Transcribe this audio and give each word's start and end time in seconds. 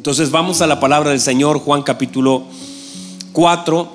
Entonces 0.00 0.30
vamos 0.30 0.62
a 0.62 0.66
la 0.66 0.80
palabra 0.80 1.10
del 1.10 1.20
Señor, 1.20 1.58
Juan 1.58 1.82
capítulo 1.82 2.44
4, 3.32 3.92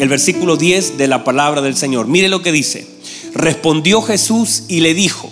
el 0.00 0.08
versículo 0.08 0.56
10 0.56 0.98
de 0.98 1.06
la 1.06 1.22
palabra 1.22 1.62
del 1.62 1.76
Señor. 1.76 2.08
Mire 2.08 2.28
lo 2.28 2.42
que 2.42 2.50
dice. 2.50 2.88
Respondió 3.34 4.02
Jesús 4.02 4.64
y 4.66 4.80
le 4.80 4.94
dijo, 4.94 5.30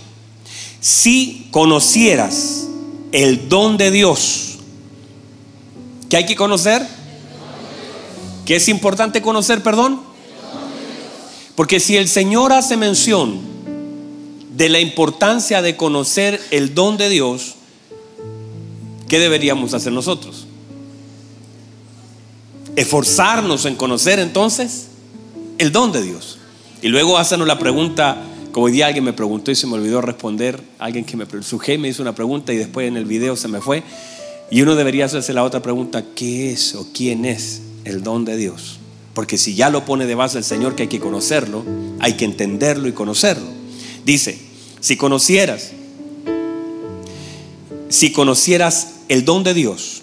si 0.79 1.49
conocieras 1.51 2.69
el 3.11 3.49
don 3.49 3.79
de 3.79 3.91
Dios, 3.91 4.59
¿qué 6.09 6.19
hay 6.19 6.27
que 6.27 6.37
conocer? 6.37 6.87
¿Qué 8.47 8.55
es 8.55 8.69
importante 8.69 9.23
conocer, 9.23 9.61
perdón? 9.61 10.03
Porque 11.57 11.81
si 11.81 11.97
el 11.97 12.07
Señor 12.07 12.53
hace 12.53 12.77
mención 12.77 13.41
de 14.57 14.69
la 14.69 14.79
importancia 14.79 15.63
de 15.63 15.77
conocer 15.77 16.41
el 16.53 16.77
don 16.77 16.97
de 16.97 17.09
Dios, 17.09 17.57
¿qué 19.09 19.19
deberíamos 19.19 19.75
hacer 19.75 19.93
nosotros? 19.93 20.47
Esforzarnos 22.77 23.65
en 23.67 23.77
conocer 23.77 24.19
entonces 24.19 24.89
el 25.59 25.73
don 25.73 25.93
de 25.93 26.03
Dios. 26.03 26.39
Y 26.83 26.89
luego 26.89 27.19
hacernos 27.19 27.49
la 27.49 27.59
pregunta, 27.59 28.19
como 28.53 28.67
hoy 28.67 28.73
día 28.73 28.87
alguien 28.87 29.05
me 29.05 29.13
preguntó 29.13 29.51
y 29.51 29.55
se 29.55 29.67
me 29.67 29.75
olvidó 29.75 30.01
responder, 30.01 30.61
alguien 30.79 31.05
que 31.05 31.17
me 31.17 31.27
su 31.43 31.59
me 31.79 31.89
hizo 31.89 32.03
una 32.03 32.15
pregunta 32.15 32.53
y 32.53 32.57
después 32.57 32.89
en 32.89 32.97
el 32.97 33.05
video 33.05 33.37
se 33.37 33.49
me 33.49 33.61
fue. 33.61 33.83
Y 34.51 34.63
uno 34.63 34.75
debería 34.75 35.07
hacerse 35.07 35.33
la 35.33 35.45
otra 35.45 35.63
pregunta, 35.63 36.05
¿qué 36.15 36.53
es 36.53 36.75
o 36.75 36.87
quién 36.93 37.25
es 37.25 37.63
el 37.85 38.03
don 38.03 38.25
de 38.25 38.37
Dios? 38.37 38.79
Porque 39.15 39.39
si 39.39 39.55
ya 39.55 39.71
lo 39.71 39.85
pone 39.85 40.07
de 40.07 40.15
base 40.15 40.39
el 40.39 40.45
Señor 40.45 40.75
que 40.75 40.83
hay 40.83 40.89
que 40.89 41.01
conocerlo, 41.01 41.65
hay 42.01 42.15
que 42.15 42.25
entenderlo 42.25 42.89
y 42.89 42.93
conocerlo. 42.93 43.47
Dice, 44.05 44.39
si 44.81 44.97
conocieras, 44.97 45.73
si 47.95 48.11
conocieras 48.11 48.89
el 49.09 49.25
don 49.25 49.45
de 49.45 49.55
Dios, 49.55 50.03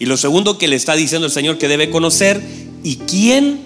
y 0.00 0.06
lo 0.06 0.16
segundo 0.16 0.58
que 0.58 0.66
le 0.66 0.74
está 0.74 0.96
diciendo 0.96 1.26
el 1.26 1.32
Señor 1.32 1.56
que 1.56 1.68
debe 1.68 1.88
conocer, 1.88 2.42
¿y 2.82 2.96
quién 2.96 3.60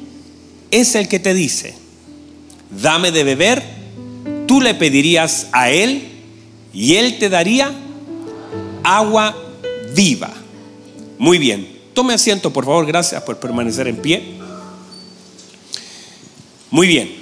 es 0.71 0.95
el 0.95 1.09
que 1.09 1.19
te 1.19 1.33
dice? 1.33 1.75
Dame 2.83 3.13
de 3.13 3.25
beber, 3.25 3.63
tú 4.47 4.61
le 4.61 4.75
pedirías 4.75 5.47
a 5.53 5.71
Él 5.71 6.07
y 6.75 6.97
Él 6.97 7.19
te 7.19 7.31
daría 7.31 7.73
agua 8.83 9.35
viva. 9.95 10.33
Muy 11.19 11.39
bien, 11.39 11.67
tome 11.95 12.13
asiento 12.13 12.53
por 12.53 12.67
favor, 12.67 12.85
gracias 12.85 13.23
por 13.23 13.39
permanecer 13.41 13.89
en 13.89 13.97
pie. 13.97 14.35
Muy 16.71 16.87
bien. 16.87 17.22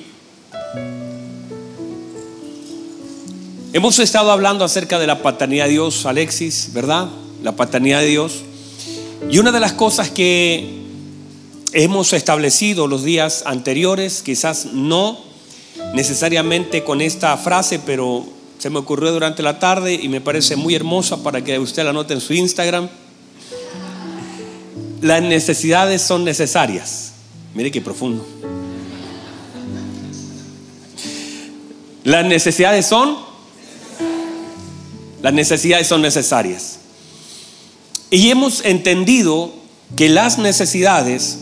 Hemos 3.73 4.01
estado 4.01 4.33
hablando 4.33 4.65
acerca 4.65 4.99
de 4.99 5.07
la 5.07 5.23
paternidad 5.23 5.67
de 5.67 5.71
Dios, 5.71 6.05
Alexis, 6.05 6.71
¿verdad? 6.73 7.09
La 7.45 7.55
paternidad 7.55 8.01
de 8.01 8.07
Dios. 8.07 8.41
Y 9.31 9.39
una 9.39 9.53
de 9.53 9.61
las 9.61 9.75
cosas 9.75 10.11
que 10.11 10.83
hemos 11.73 12.13
establecido 12.13 12.89
los 12.89 13.05
días 13.05 13.45
anteriores, 13.47 14.23
quizás 14.23 14.67
no 14.73 15.21
necesariamente 15.95 16.83
con 16.83 17.01
esta 17.01 17.37
frase, 17.37 17.79
pero 17.79 18.27
se 18.59 18.71
me 18.71 18.81
ocurrió 18.81 19.13
durante 19.13 19.41
la 19.41 19.61
tarde 19.61 19.95
y 19.95 20.09
me 20.09 20.21
parece 20.21 20.57
muy 20.57 20.75
hermosa 20.75 21.23
para 21.23 21.45
que 21.45 21.57
usted 21.61 21.85
la 21.85 21.93
note 21.93 22.13
en 22.13 22.21
su 22.21 22.35
Instagram. 22.35 22.89
Las 25.01 25.23
necesidades 25.23 26.03
son 26.03 26.25
necesarias. 26.25 27.13
Mire 27.55 27.71
qué 27.71 27.81
profundo. 27.81 28.27
Las 32.03 32.27
necesidades 32.27 32.87
son, 32.87 33.30
las 35.23 35.33
necesidades 35.33 35.87
son 35.87 36.03
necesarias. 36.03 36.79
Y 38.11 38.31
hemos 38.31 38.65
entendido 38.65 39.53
que 39.97 40.09
las 40.09 40.39
necesidades 40.39 41.39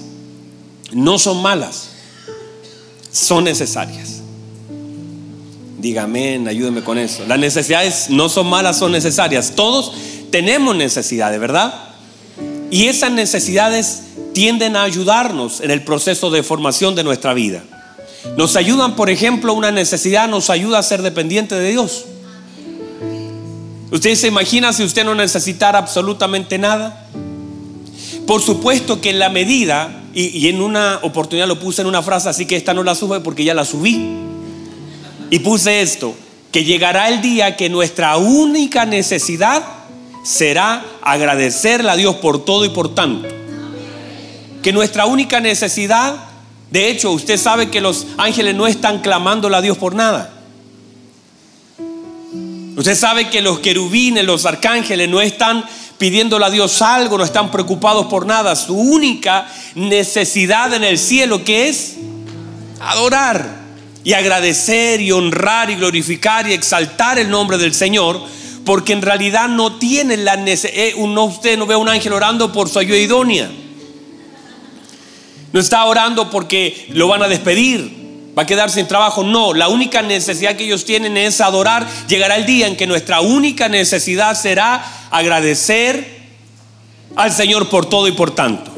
no 0.92 1.18
son 1.18 1.42
malas, 1.42 1.90
son 3.10 3.44
necesarias. 3.44 4.20
Dígame, 5.78 6.42
ayúdeme 6.48 6.82
con 6.82 6.98
eso. 6.98 7.24
Las 7.26 7.38
necesidades 7.38 8.10
no 8.10 8.28
son 8.28 8.48
malas, 8.48 8.78
son 8.78 8.92
necesarias. 8.92 9.52
Todos 9.54 9.92
tenemos 10.30 10.74
necesidades, 10.74 11.38
¿verdad? 11.38 11.72
Y 12.70 12.86
esas 12.86 13.12
necesidades 13.12 14.02
tienden 14.34 14.76
a 14.76 14.82
ayudarnos 14.82 15.60
en 15.60 15.70
el 15.70 15.82
proceso 15.82 16.30
de 16.30 16.42
formación 16.42 16.94
de 16.94 17.04
nuestra 17.04 17.32
vida. 17.32 17.62
Nos 18.36 18.56
ayudan, 18.56 18.96
por 18.96 19.08
ejemplo, 19.08 19.54
una 19.54 19.70
necesidad 19.70 20.28
nos 20.28 20.50
ayuda 20.50 20.78
a 20.78 20.82
ser 20.82 21.02
dependiente 21.02 21.54
de 21.54 21.70
Dios. 21.70 22.04
¿Usted 23.90 24.14
se 24.14 24.28
imagina 24.28 24.72
si 24.72 24.84
usted 24.84 25.04
no 25.04 25.14
necesitara 25.14 25.78
absolutamente 25.78 26.58
nada? 26.58 27.06
Por 28.26 28.42
supuesto 28.42 29.00
que 29.00 29.10
en 29.10 29.18
la 29.18 29.30
medida, 29.30 30.02
y, 30.14 30.48
en 30.48 30.60
una 30.60 30.98
oportunidad 31.02 31.48
lo 31.48 31.58
puse 31.58 31.82
en 31.82 31.88
una 31.88 32.02
frase, 32.02 32.28
así 32.28 32.46
que 32.46 32.56
esta 32.56 32.74
no 32.74 32.82
la 32.82 32.94
sube 32.94 33.20
porque 33.20 33.44
ya 33.44 33.54
la 33.54 33.64
subí. 33.64 34.18
Y 35.30 35.38
puse 35.40 35.80
esto, 35.80 36.14
que 36.52 36.64
llegará 36.64 37.08
el 37.08 37.22
día 37.22 37.56
que 37.56 37.68
nuestra 37.68 38.16
única 38.16 38.84
necesidad 38.84 39.62
será 40.22 40.84
agradecerle 41.02 41.90
a 41.90 41.96
Dios 41.96 42.16
por 42.16 42.44
todo 42.44 42.64
y 42.64 42.70
por 42.70 42.94
tanto. 42.94 43.28
Que 44.62 44.72
nuestra 44.72 45.06
única 45.06 45.40
necesidad 45.40 46.28
de 46.70 46.90
hecho, 46.90 47.12
usted 47.12 47.38
sabe 47.38 47.70
que 47.70 47.80
los 47.80 48.06
ángeles 48.18 48.54
no 48.54 48.66
están 48.66 49.00
clamándole 49.00 49.56
a 49.56 49.62
Dios 49.62 49.78
por 49.78 49.94
nada. 49.94 50.30
Usted 52.78 52.94
sabe 52.94 53.28
que 53.28 53.42
los 53.42 53.58
querubines, 53.58 54.24
los 54.24 54.46
arcángeles 54.46 55.08
no 55.08 55.20
están 55.20 55.64
pidiéndole 55.98 56.44
a 56.44 56.50
Dios 56.50 56.80
algo, 56.80 57.18
no 57.18 57.24
están 57.24 57.50
preocupados 57.50 58.06
por 58.06 58.24
nada. 58.24 58.54
Su 58.54 58.76
única 58.78 59.52
necesidad 59.74 60.72
en 60.72 60.84
el 60.84 60.96
cielo 60.96 61.42
que 61.42 61.68
es 61.68 61.96
adorar 62.78 63.62
y 64.04 64.12
agradecer 64.12 65.00
y 65.00 65.10
honrar 65.10 65.70
y 65.70 65.74
glorificar 65.74 66.48
y 66.48 66.52
exaltar 66.52 67.18
el 67.18 67.28
nombre 67.28 67.58
del 67.58 67.74
Señor, 67.74 68.22
porque 68.64 68.92
en 68.92 69.02
realidad 69.02 69.48
no 69.48 69.76
tienen 69.80 70.24
la 70.24 70.36
necesidad, 70.36 70.80
eh, 70.80 70.94
usted 70.94 71.58
no 71.58 71.66
ve 71.66 71.74
a 71.74 71.78
un 71.78 71.88
ángel 71.88 72.12
orando 72.12 72.52
por 72.52 72.68
su 72.68 72.78
ayuda 72.78 72.98
idónea. 72.98 73.50
No 75.52 75.58
está 75.58 75.84
orando 75.84 76.30
porque 76.30 76.86
lo 76.90 77.08
van 77.08 77.24
a 77.24 77.28
despedir, 77.28 77.97
va 78.38 78.42
a 78.42 78.46
quedar 78.46 78.70
sin 78.70 78.86
trabajo. 78.86 79.24
No, 79.24 79.52
la 79.52 79.68
única 79.68 80.00
necesidad 80.00 80.54
que 80.54 80.64
ellos 80.64 80.84
tienen 80.84 81.16
es 81.16 81.40
adorar. 81.40 81.86
Llegará 82.06 82.36
el 82.36 82.46
día 82.46 82.68
en 82.68 82.76
que 82.76 82.86
nuestra 82.86 83.20
única 83.20 83.68
necesidad 83.68 84.34
será 84.36 84.84
agradecer 85.10 86.18
al 87.16 87.32
Señor 87.32 87.68
por 87.68 87.86
todo 87.86 88.06
y 88.06 88.12
por 88.12 88.30
tanto. 88.30 88.77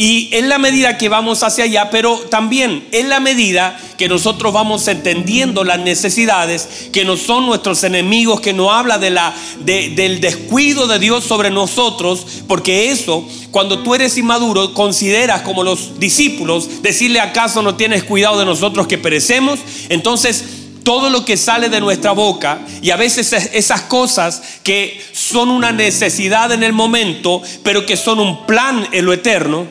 Y 0.00 0.28
en 0.30 0.48
la 0.48 0.60
medida 0.60 0.96
que 0.96 1.08
vamos 1.08 1.42
hacia 1.42 1.64
allá, 1.64 1.90
pero 1.90 2.20
también 2.30 2.86
en 2.92 3.08
la 3.08 3.18
medida 3.18 3.76
que 3.96 4.08
nosotros 4.08 4.52
vamos 4.52 4.86
entendiendo 4.86 5.64
las 5.64 5.80
necesidades, 5.80 6.88
que 6.92 7.04
no 7.04 7.16
son 7.16 7.46
nuestros 7.46 7.82
enemigos, 7.82 8.40
que 8.40 8.52
no 8.52 8.70
habla 8.70 8.98
de 8.98 9.10
la, 9.10 9.34
del 9.64 10.20
descuido 10.20 10.86
de 10.86 11.00
Dios 11.00 11.24
sobre 11.24 11.50
nosotros, 11.50 12.24
porque 12.46 12.92
eso, 12.92 13.26
cuando 13.50 13.80
tú 13.80 13.92
eres 13.92 14.16
inmaduro, 14.16 14.72
consideras 14.72 15.42
como 15.42 15.64
los 15.64 15.98
discípulos, 15.98 16.80
decirle 16.80 17.18
acaso 17.18 17.60
no 17.62 17.74
tienes 17.74 18.04
cuidado 18.04 18.38
de 18.38 18.44
nosotros 18.44 18.86
que 18.86 18.98
perecemos, 18.98 19.58
entonces 19.88 20.44
todo 20.84 21.10
lo 21.10 21.24
que 21.24 21.36
sale 21.36 21.70
de 21.70 21.80
nuestra 21.80 22.12
boca 22.12 22.60
y 22.82 22.90
a 22.92 22.96
veces 22.96 23.32
esas 23.32 23.80
cosas 23.82 24.60
que 24.62 25.02
son 25.12 25.50
una 25.50 25.72
necesidad 25.72 26.52
en 26.52 26.62
el 26.62 26.72
momento, 26.72 27.42
pero 27.64 27.84
que 27.84 27.96
son 27.96 28.20
un 28.20 28.46
plan 28.46 28.86
en 28.92 29.04
lo 29.04 29.12
eterno, 29.12 29.66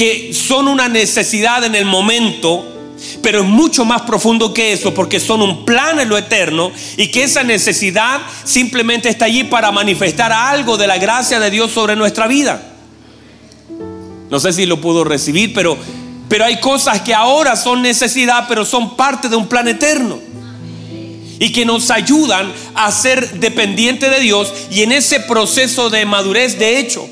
que 0.00 0.32
son 0.32 0.66
una 0.66 0.88
necesidad 0.88 1.62
en 1.62 1.74
el 1.74 1.84
momento, 1.84 2.64
pero 3.22 3.40
es 3.40 3.44
mucho 3.44 3.84
más 3.84 4.00
profundo 4.00 4.54
que 4.54 4.72
eso, 4.72 4.94
porque 4.94 5.20
son 5.20 5.42
un 5.42 5.66
plan 5.66 6.00
en 6.00 6.08
lo 6.08 6.16
eterno 6.16 6.72
y 6.96 7.08
que 7.08 7.24
esa 7.24 7.42
necesidad 7.44 8.22
simplemente 8.44 9.10
está 9.10 9.26
allí 9.26 9.44
para 9.44 9.70
manifestar 9.72 10.32
algo 10.32 10.78
de 10.78 10.86
la 10.86 10.96
gracia 10.96 11.38
de 11.38 11.50
Dios 11.50 11.70
sobre 11.72 11.96
nuestra 11.96 12.28
vida. 12.28 12.62
No 14.30 14.40
sé 14.40 14.54
si 14.54 14.64
lo 14.64 14.80
pudo 14.80 15.04
recibir, 15.04 15.52
pero, 15.52 15.76
pero 16.30 16.46
hay 16.46 16.60
cosas 16.60 17.02
que 17.02 17.12
ahora 17.12 17.54
son 17.54 17.82
necesidad, 17.82 18.46
pero 18.48 18.64
son 18.64 18.96
parte 18.96 19.28
de 19.28 19.36
un 19.36 19.48
plan 19.48 19.68
eterno. 19.68 20.18
Y 21.38 21.52
que 21.52 21.66
nos 21.66 21.90
ayudan 21.90 22.50
a 22.74 22.90
ser 22.90 23.32
dependientes 23.38 24.10
de 24.10 24.20
Dios 24.20 24.50
y 24.70 24.80
en 24.80 24.92
ese 24.92 25.20
proceso 25.20 25.90
de 25.90 26.06
madurez, 26.06 26.58
de 26.58 26.78
hecho, 26.78 27.06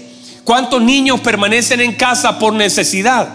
¿Cuántos 0.49 0.81
niños 0.81 1.21
permanecen 1.21 1.83
en 1.83 1.95
casa 1.95 2.39
por 2.39 2.55
necesidad? 2.55 3.29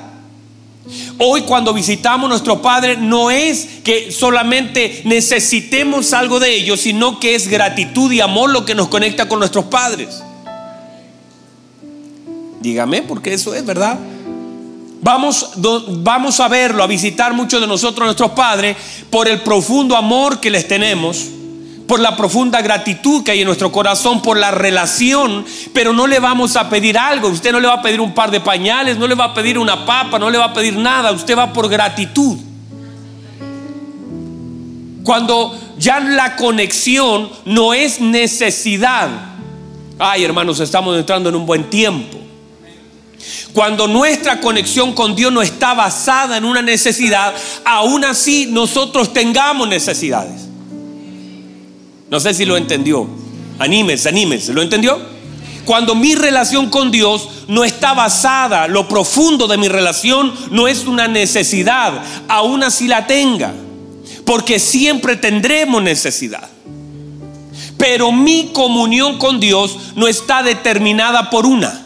Hoy 1.19 1.43
cuando 1.43 1.71
visitamos 1.71 2.25
a 2.25 2.29
nuestro 2.29 2.59
Padre 2.59 2.97
no 2.97 3.29
es 3.29 3.67
que 3.83 4.11
solamente 4.11 5.03
necesitemos 5.05 6.11
algo 6.13 6.39
de 6.39 6.55
ellos, 6.55 6.81
sino 6.81 7.19
que 7.19 7.35
es 7.35 7.47
gratitud 7.47 8.11
y 8.11 8.19
amor 8.19 8.49
lo 8.49 8.65
que 8.65 8.73
nos 8.73 8.87
conecta 8.87 9.29
con 9.29 9.37
nuestros 9.37 9.65
padres. 9.65 10.23
Dígame, 12.61 13.03
porque 13.03 13.35
eso 13.35 13.53
es 13.53 13.63
verdad. 13.63 13.99
Vamos, 15.03 15.51
vamos 15.89 16.39
a 16.39 16.47
verlo, 16.47 16.81
a 16.81 16.87
visitar 16.87 17.31
muchos 17.35 17.61
de 17.61 17.67
nosotros, 17.67 18.07
nuestros 18.07 18.31
padres, 18.31 18.75
por 19.11 19.27
el 19.27 19.41
profundo 19.41 19.95
amor 19.95 20.39
que 20.39 20.49
les 20.49 20.67
tenemos 20.67 21.27
por 21.87 21.99
la 21.99 22.15
profunda 22.15 22.61
gratitud 22.61 23.23
que 23.23 23.31
hay 23.31 23.41
en 23.41 23.47
nuestro 23.47 23.71
corazón, 23.71 24.21
por 24.21 24.37
la 24.37 24.51
relación, 24.51 25.45
pero 25.73 25.93
no 25.93 26.07
le 26.07 26.19
vamos 26.19 26.55
a 26.55 26.69
pedir 26.69 26.97
algo. 26.97 27.27
Usted 27.27 27.51
no 27.51 27.59
le 27.59 27.67
va 27.67 27.75
a 27.75 27.81
pedir 27.81 27.99
un 27.99 28.13
par 28.13 28.31
de 28.31 28.39
pañales, 28.39 28.97
no 28.97 29.07
le 29.07 29.15
va 29.15 29.25
a 29.25 29.33
pedir 29.33 29.57
una 29.57 29.85
papa, 29.85 30.17
no 30.17 30.29
le 30.29 30.37
va 30.37 30.45
a 30.45 30.53
pedir 30.53 30.75
nada. 30.77 31.11
Usted 31.11 31.37
va 31.37 31.51
por 31.51 31.69
gratitud. 31.69 32.37
Cuando 35.03 35.59
ya 35.77 35.99
la 35.99 36.35
conexión 36.35 37.29
no 37.45 37.73
es 37.73 37.99
necesidad. 37.99 39.09
Ay, 39.99 40.23
hermanos, 40.23 40.59
estamos 40.59 40.97
entrando 40.97 41.29
en 41.29 41.35
un 41.35 41.45
buen 41.45 41.69
tiempo. 41.69 42.17
Cuando 43.53 43.87
nuestra 43.87 44.39
conexión 44.41 44.93
con 44.93 45.15
Dios 45.15 45.31
no 45.31 45.41
está 45.41 45.73
basada 45.73 46.37
en 46.37 46.45
una 46.45 46.61
necesidad, 46.61 47.33
aún 47.65 48.03
así 48.03 48.47
nosotros 48.49 49.13
tengamos 49.13 49.67
necesidades. 49.67 50.52
No 52.09 52.19
sé 52.19 52.33
si 52.33 52.45
lo 52.45 52.57
entendió. 52.57 53.07
Anímese, 53.59 54.09
anímese. 54.09 54.53
¿Lo 54.53 54.61
entendió? 54.61 54.99
Cuando 55.65 55.95
mi 55.95 56.15
relación 56.15 56.69
con 56.69 56.91
Dios 56.91 57.29
no 57.47 57.63
está 57.63 57.93
basada, 57.93 58.67
lo 58.67 58.87
profundo 58.87 59.47
de 59.47 59.57
mi 59.57 59.67
relación 59.67 60.33
no 60.51 60.67
es 60.67 60.85
una 60.85 61.07
necesidad, 61.07 62.03
aún 62.27 62.63
así 62.63 62.87
la 62.87 63.07
tenga. 63.07 63.53
Porque 64.25 64.59
siempre 64.59 65.15
tendremos 65.15 65.81
necesidad. 65.81 66.49
Pero 67.77 68.11
mi 68.11 68.51
comunión 68.53 69.17
con 69.17 69.39
Dios 69.39 69.77
no 69.95 70.07
está 70.07 70.43
determinada 70.43 71.29
por 71.29 71.45
una 71.45 71.83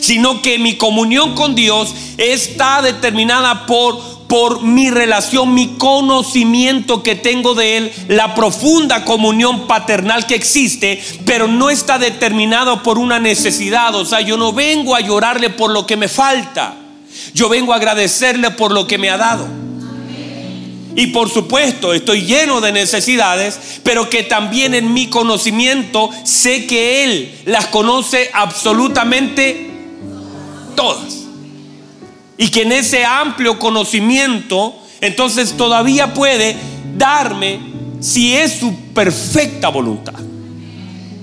sino 0.00 0.42
que 0.42 0.58
mi 0.58 0.76
comunión 0.76 1.34
con 1.34 1.54
Dios 1.54 1.94
está 2.16 2.82
determinada 2.82 3.66
por, 3.66 4.00
por 4.30 4.62
mi 4.62 4.90
relación, 4.90 5.54
mi 5.54 5.76
conocimiento 5.76 7.02
que 7.02 7.16
tengo 7.16 7.56
de 7.56 7.76
Él, 7.76 7.92
la 8.06 8.32
profunda 8.36 9.04
comunión 9.04 9.66
paternal 9.66 10.24
que 10.24 10.36
existe, 10.36 11.02
pero 11.24 11.48
no 11.48 11.68
está 11.68 11.98
determinado 11.98 12.80
por 12.84 12.96
una 12.96 13.18
necesidad. 13.18 13.92
O 13.96 14.04
sea, 14.04 14.20
yo 14.20 14.36
no 14.36 14.52
vengo 14.52 14.94
a 14.94 15.00
llorarle 15.00 15.50
por 15.50 15.72
lo 15.72 15.84
que 15.84 15.96
me 15.96 16.06
falta, 16.06 16.76
yo 17.34 17.48
vengo 17.48 17.72
a 17.72 17.76
agradecerle 17.76 18.52
por 18.52 18.70
lo 18.70 18.86
que 18.86 18.98
me 18.98 19.10
ha 19.10 19.16
dado. 19.16 19.48
Y 20.94 21.08
por 21.08 21.28
supuesto, 21.28 21.92
estoy 21.92 22.24
lleno 22.24 22.60
de 22.60 22.70
necesidades, 22.70 23.80
pero 23.82 24.08
que 24.08 24.22
también 24.22 24.74
en 24.74 24.94
mi 24.94 25.08
conocimiento 25.08 26.08
sé 26.22 26.68
que 26.68 27.02
Él 27.02 27.34
las 27.46 27.66
conoce 27.66 28.30
absolutamente 28.32 29.72
todas. 30.76 31.19
Y 32.40 32.48
que 32.48 32.62
en 32.62 32.72
ese 32.72 33.04
amplio 33.04 33.58
conocimiento, 33.58 34.74
entonces 35.02 35.58
todavía 35.58 36.14
puede 36.14 36.56
darme 36.96 37.60
si 38.00 38.34
es 38.34 38.52
su 38.52 38.74
perfecta 38.94 39.68
voluntad. 39.68 40.14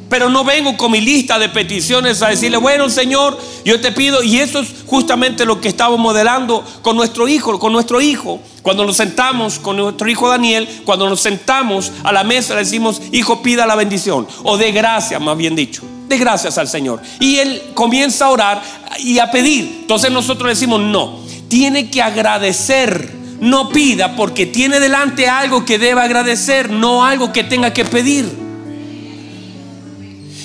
Pero 0.10 0.30
no 0.30 0.44
vengo 0.44 0.78
con 0.78 0.92
mi 0.92 1.02
lista 1.02 1.38
de 1.38 1.50
peticiones 1.50 2.22
a 2.22 2.30
decirle, 2.30 2.58
bueno 2.58 2.90
Señor, 2.90 3.38
yo 3.66 3.82
te 3.82 3.92
pido, 3.92 4.24
y 4.24 4.40
eso 4.40 4.60
es 4.60 4.70
justamente 4.86 5.46
lo 5.46 5.60
que 5.60 5.68
estamos 5.68 6.00
modelando 6.00 6.64
con 6.82 6.96
nuestro 6.96 7.28
hijo, 7.28 7.60
con 7.60 7.74
nuestro 7.74 8.00
hijo. 8.00 8.40
Cuando 8.62 8.86
nos 8.86 8.98
sentamos 8.98 9.60
con 9.60 9.78
nuestro 9.78 10.10
hijo 10.10 10.30
Daniel, 10.30 10.68
cuando 10.86 11.10
nos 11.10 11.20
sentamos 11.20 11.92
a 12.04 12.12
la 12.12 12.24
mesa 12.24 12.54
le 12.54 12.62
decimos, 12.62 13.02
hijo, 13.12 13.42
pida 13.42 13.66
la 13.66 13.76
bendición, 13.76 14.28
o 14.44 14.58
de 14.58 14.72
gracia, 14.72 15.20
más 15.20 15.38
bien 15.38 15.56
dicho, 15.56 15.84
de 16.08 16.18
gracias 16.18 16.58
al 16.58 16.68
Señor. 16.70 17.02
Y 17.20 17.38
él 17.38 17.62
comienza 17.74 18.26
a 18.26 18.30
orar 18.30 18.62
y 19.00 19.20
a 19.20 19.30
pedir. 19.30 19.80
Entonces 19.82 20.12
nosotros 20.12 20.50
decimos, 20.50 20.80
no, 20.80 21.20
tiene 21.50 21.90
que 21.90 22.02
agradecer. 22.02 23.18
No 23.40 23.70
pida 23.70 24.16
porque 24.16 24.48
tiene 24.48 24.80
delante 24.80 25.30
algo 25.30 25.64
que 25.64 25.78
deba 25.78 26.02
agradecer, 26.04 26.72
no 26.72 27.06
algo 27.06 27.32
que 27.32 27.44
tenga 27.44 27.72
que 27.72 27.86
pedir. 27.86 28.47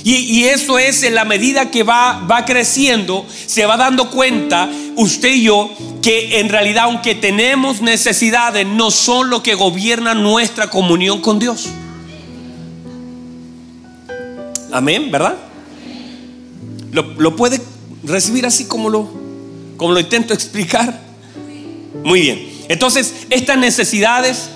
Y, 0.04 0.44
eso 0.44 0.78
es 0.78 1.04
en 1.04 1.14
la 1.14 1.25
medida 1.25 1.70
que 1.70 1.84
va, 1.84 2.26
va 2.28 2.44
creciendo, 2.44 3.25
se 3.46 3.66
va 3.66 3.76
dando 3.76 4.10
cuenta 4.10 4.69
usted 4.96 5.31
y 5.31 5.43
yo 5.43 5.70
que 6.02 6.40
en 6.40 6.49
realidad 6.49 6.84
aunque 6.84 7.14
tenemos 7.14 7.81
necesidades, 7.81 8.66
no 8.66 8.90
son 8.90 9.31
lo 9.31 9.43
que 9.43 9.54
gobierna 9.54 10.14
nuestra 10.14 10.69
comunión 10.69 11.20
con 11.20 11.38
Dios. 11.38 11.69
Amén, 14.72 15.10
¿verdad? 15.10 15.37
¿Lo, 16.90 17.37
puede 17.37 17.60
recibir 18.02 18.44
así 18.44 18.64
como 18.64 18.90
lo, 18.90 19.08
como 19.76 19.93
lo 19.93 20.00
intento 20.00 20.34
explicar? 20.34 21.00
Muy 22.04 22.20
bien. 22.20 22.49
Entonces, 22.69 23.14
estas 23.31 23.58
necesidades 23.58 24.49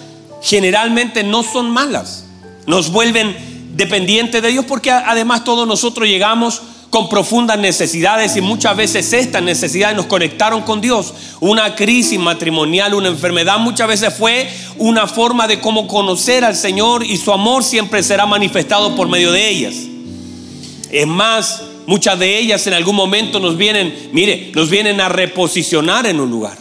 generalmente 0.42 1.22
no 1.22 1.42
son 1.42 1.70
malas. 1.70 2.24
Nos 2.66 2.90
vuelven 2.90 3.36
dependiente 3.76 4.40
de 4.40 4.50
Dios 4.50 4.64
porque 4.66 4.90
además 4.90 5.44
todos 5.44 5.68
nosotros 5.68 6.08
llegamos 6.08 6.62
con 6.90 7.08
profundas 7.08 7.58
necesidades 7.58 8.36
y 8.36 8.40
muchas 8.40 8.76
veces 8.76 9.12
estas 9.12 9.42
necesidades 9.42 9.96
nos 9.96 10.06
conectaron 10.06 10.62
con 10.62 10.80
Dios. 10.80 11.12
Una 11.40 11.74
crisis 11.74 12.18
matrimonial, 12.18 12.94
una 12.94 13.08
enfermedad 13.08 13.58
muchas 13.58 13.88
veces 13.88 14.14
fue 14.14 14.48
una 14.78 15.06
forma 15.06 15.46
de 15.46 15.60
cómo 15.60 15.88
conocer 15.88 16.44
al 16.44 16.56
Señor 16.56 17.04
y 17.04 17.18
su 17.18 17.32
amor 17.32 17.64
siempre 17.64 18.02
será 18.02 18.24
manifestado 18.24 18.94
por 18.94 19.08
medio 19.08 19.32
de 19.32 19.48
ellas. 19.48 19.74
Es 20.90 21.06
más, 21.06 21.62
muchas 21.86 22.18
de 22.18 22.38
ellas 22.38 22.66
en 22.66 22.72
algún 22.72 22.96
momento 22.96 23.40
nos 23.40 23.56
vienen, 23.56 24.10
mire, 24.12 24.52
nos 24.54 24.70
vienen 24.70 25.00
a 25.00 25.08
reposicionar 25.08 26.06
en 26.06 26.20
un 26.20 26.30
lugar. 26.30 26.56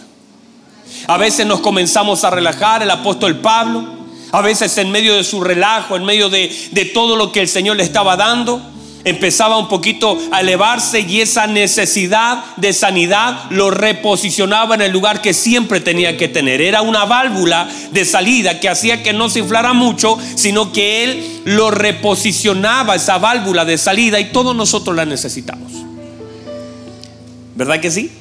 A 1.08 1.18
veces 1.18 1.46
nos 1.46 1.62
comenzamos 1.62 2.24
a 2.24 2.32
relajar, 2.32 2.82
el 2.82 2.90
apóstol 2.90 3.38
Pablo 3.38 3.95
a 4.36 4.42
veces 4.42 4.78
en 4.78 4.92
medio 4.92 5.16
de 5.16 5.24
su 5.24 5.42
relajo, 5.42 5.96
en 5.96 6.04
medio 6.04 6.30
de, 6.30 6.92
todo 6.94 7.16
lo 7.16 7.32
que 7.32 7.40
el 7.40 7.48
Señor 7.48 7.78
le 7.78 7.84
estaba 7.84 8.18
dando, 8.18 8.62
empezaba 9.06 9.58
un 9.58 9.70
poquito 9.70 10.18
a 10.30 10.42
elevarse 10.42 11.00
y 11.00 11.22
esa 11.22 11.48
necesidad 11.48 12.44
de 12.58 12.74
sanidad 12.74 13.46
lo 13.50 13.72
reposicionaba 13.72 14.76
en 14.76 14.82
el 14.82 14.92
lugar 14.92 15.22
que 15.22 15.34
siempre 15.34 15.80
tenía 15.80 16.18
que 16.18 16.28
tener. 16.28 16.60
Era 16.60 16.82
una 16.82 17.06
válvula 17.06 17.70
de 17.92 18.04
salida 18.04 18.60
que 18.60 18.68
hacía 18.68 19.04
que 19.04 19.14
no 19.14 19.30
se 19.30 19.40
inflara 19.40 19.72
mucho, 19.72 20.18
sino 20.36 20.74
que 20.74 21.06
él 21.06 21.42
lo 21.46 21.72
reposicionaba, 21.72 22.96
esa 22.96 23.18
válvula 23.20 23.64
de 23.64 23.78
salida, 23.78 24.20
y 24.20 24.34
todos 24.34 24.54
nosotros 24.54 24.98
la 24.98 25.06
necesitamos. 25.06 25.72
¿Verdad 27.56 27.80
que 27.80 27.90
sí? 27.90 28.12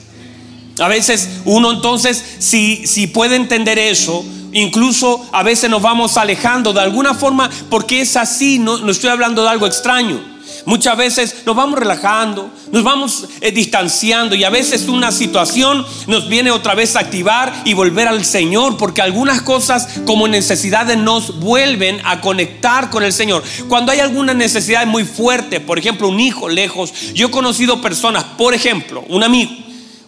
A 0.79 0.87
veces 0.87 1.29
uno 1.45 1.73
entonces, 1.73 2.25
si, 2.39 2.87
si 2.87 3.09
puede 3.09 3.35
entender 3.35 3.81
eso, 3.81 4.25
Incluso 4.55 5.29
a 5.33 5.43
veces 5.43 5.69
nos 5.69 5.83
vamos 5.83 6.17
alejando 6.17 6.73
de 6.73 6.81
alguna 6.81 7.13
forma 7.13 7.51
porque 7.69 8.01
es 8.01 8.17
así, 8.17 8.59
no, 8.59 8.79
no 8.79 8.93
estoy 8.93 9.11
hablando 9.11 9.43
de 9.43 9.51
algo 9.51 9.67
extraño. 9.67 10.35
Muchas 10.65 10.97
veces 10.97 11.43
nos 11.45 11.57
vamos 11.57 11.79
relajando, 11.79 12.51
nos 12.73 12.83
vamos 12.83 13.27
eh, 13.41 13.51
distanciando 13.51 14.35
y 14.35 14.45
a 14.45 14.51
veces 14.51 14.89
una 14.89 15.13
situación 15.13 15.85
nos 16.07 16.29
viene 16.29 16.51
otra 16.51 16.75
vez 16.75 16.97
a 16.97 17.01
activar 17.01 17.53
y 17.65 17.75
volver 17.75 18.09
al 18.09 18.25
Señor 18.25 18.77
porque 18.79 19.03
algunas 19.03 19.43
cosas 19.43 19.89
como 20.07 20.27
necesidades 20.27 20.97
nos 20.97 21.41
vuelven 21.41 22.01
a 22.05 22.21
conectar 22.21 22.89
con 22.91 23.03
el 23.03 23.13
Señor. 23.13 23.43
Cuando 23.69 23.93
hay 23.93 24.01
alguna 24.01 24.33
necesidad 24.33 24.87
muy 24.87 25.05
fuerte, 25.05 25.61
por 25.61 25.79
ejemplo 25.79 26.09
un 26.09 26.21
hijo 26.21 26.49
lejos, 26.49 26.93
yo 27.13 27.27
he 27.27 27.31
conocido 27.31 27.83
personas, 27.83 28.25
por 28.39 28.55
ejemplo, 28.55 29.05
un 29.09 29.23
amigo, 29.23 29.53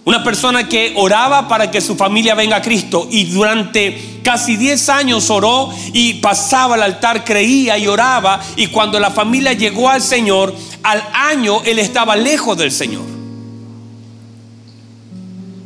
una 0.06 0.22
persona 0.22 0.68
que 0.68 0.92
oraba 0.94 1.48
para 1.48 1.68
que 1.68 1.80
su 1.80 1.96
familia 1.96 2.36
venga 2.36 2.56
a 2.56 2.62
Cristo 2.62 3.08
y 3.10 3.24
durante 3.24 4.20
casi 4.22 4.56
10 4.56 4.88
años 4.88 5.28
oró 5.30 5.68
y 5.92 6.14
pasaba 6.14 6.76
al 6.76 6.84
altar, 6.84 7.24
creía 7.24 7.76
y 7.76 7.88
oraba 7.88 8.40
y 8.54 8.68
cuando 8.68 9.00
la 9.00 9.10
familia 9.10 9.52
llegó 9.52 9.88
al 9.88 10.00
Señor, 10.00 10.54
al 10.84 11.02
año 11.12 11.60
él 11.64 11.80
estaba 11.80 12.14
lejos 12.14 12.56
del 12.56 12.70
Señor. 12.70 13.02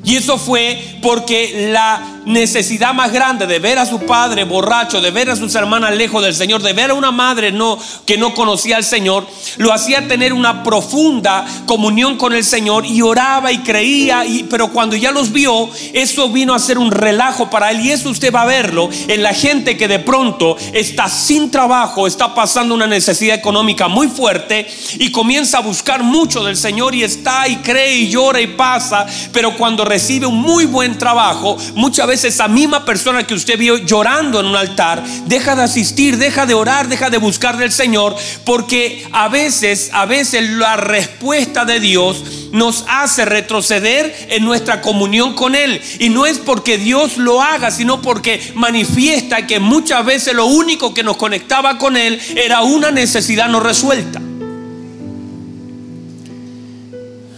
Y 0.05 0.17
eso 0.17 0.39
fue 0.39 0.99
porque 1.03 1.69
la 1.73 2.20
necesidad 2.25 2.95
más 2.95 3.13
grande 3.13 3.47
de 3.47 3.59
ver 3.59 3.79
a 3.79 3.87
su 3.87 4.01
padre 4.01 4.45
borracho, 4.45 5.01
de 5.01 5.11
ver 5.11 5.31
a 5.31 5.37
sus 5.37 5.55
hermanas 5.55 5.95
lejos 5.97 6.23
del 6.23 6.35
Señor, 6.35 6.63
de 6.63 6.73
ver 6.73 6.91
a 6.91 6.95
una 6.95 7.11
madre 7.11 7.53
no, 7.53 7.79
que 8.07 8.19
no 8.19 8.35
conocía 8.35 8.77
al 8.77 8.85
Señor, 8.85 9.27
lo 9.57 9.73
hacía 9.73 10.07
tener 10.07 10.33
una 10.33 10.63
profunda 10.63 11.45
comunión 11.67 12.17
con 12.17 12.35
el 12.35 12.45
Señor 12.45 12.85
y 12.87 13.03
oraba 13.03 13.53
y 13.53 13.59
creía, 13.59 14.25
pero 14.49 14.73
cuando 14.73 14.97
ya 14.97 15.13
los 15.13 15.33
vio, 15.33 15.69
eso 15.93 16.29
vino 16.29 16.55
a 16.55 16.59
ser 16.59 16.79
un 16.79 16.91
relajo 16.91 17.51
para 17.51 17.71
él. 17.71 17.81
Y 17.81 17.91
eso 17.91 18.11
usted 18.11 18.33
va 18.33 18.43
a 18.43 18.47
verlo 18.47 18.89
en 19.09 19.23
la 19.23 19.33
gente 19.33 19.77
que 19.77 19.89
de 19.89 19.99
pronto 19.99 20.57
está 20.73 21.09
sin 21.09 21.51
trabajo, 21.51 22.07
está 22.07 22.35
pasando 22.35 22.75
una 22.75 22.87
necesidad 22.87 23.37
económica 23.37 23.89
muy 23.89 24.09
fuerte 24.09 24.67
y 24.99 25.11
comienza 25.11 25.59
a 25.59 25.63
buscar 25.63 26.03
mucho 26.03 26.45
del 26.45 26.57
Señor 26.57 26.95
y 26.95 27.03
está 27.03 27.49
y 27.49 27.57
cree 27.57 27.95
y 27.97 28.09
llora 28.11 28.41
y 28.41 28.49
pasa, 28.49 29.07
pero 29.33 29.57
cuando 29.57 29.85
recibe 29.85 30.27
un 30.27 30.41
muy 30.41 30.67
buen 30.67 30.99
trabajo, 30.99 31.57
muchas 31.75 32.07
veces 32.11 32.35
esa 32.35 32.49
misma 32.49 32.85
persona 32.85 33.27
que 33.27 33.35
usted 33.35 33.57
vio 33.57 33.79
llorando 33.79 34.41
en 34.41 34.47
un 34.47 34.57
altar, 34.57 35.03
deja 35.27 35.55
de 35.55 35.63
asistir, 35.63 36.19
deja 36.19 36.45
de 36.45 36.55
orar, 36.55 36.89
deja 36.89 37.09
de 37.09 37.19
buscar 37.19 37.57
del 37.57 37.71
Señor, 37.71 38.17
porque 38.45 39.07
a 39.13 39.29
veces, 39.29 39.91
a 39.93 40.07
veces 40.07 40.51
la 40.51 40.77
respuesta 40.77 41.65
de 41.65 41.79
Dios 41.79 42.25
nos 42.53 42.85
hace 42.89 43.25
retroceder 43.25 44.27
en 44.29 44.45
nuestra 44.45 44.81
comunión 44.81 45.35
con 45.35 45.55
Él. 45.55 45.81
Y 46.01 46.09
no 46.09 46.27
es 46.27 46.39
porque 46.39 46.79
Dios 46.79 47.17
lo 47.17 47.41
haga, 47.41 47.71
sino 47.71 48.03
porque 48.03 48.53
manifiesta 48.57 49.47
que 49.47 49.61
muchas 49.61 50.05
veces 50.05 50.35
lo 50.35 50.47
único 50.47 50.93
que 50.93 51.05
nos 51.05 51.17
conectaba 51.17 51.79
con 51.79 51.97
Él 51.97 52.21
era 52.35 52.63
una 52.63 52.91
necesidad 52.91 53.49
no 53.49 53.61
resuelta. 53.61 54.21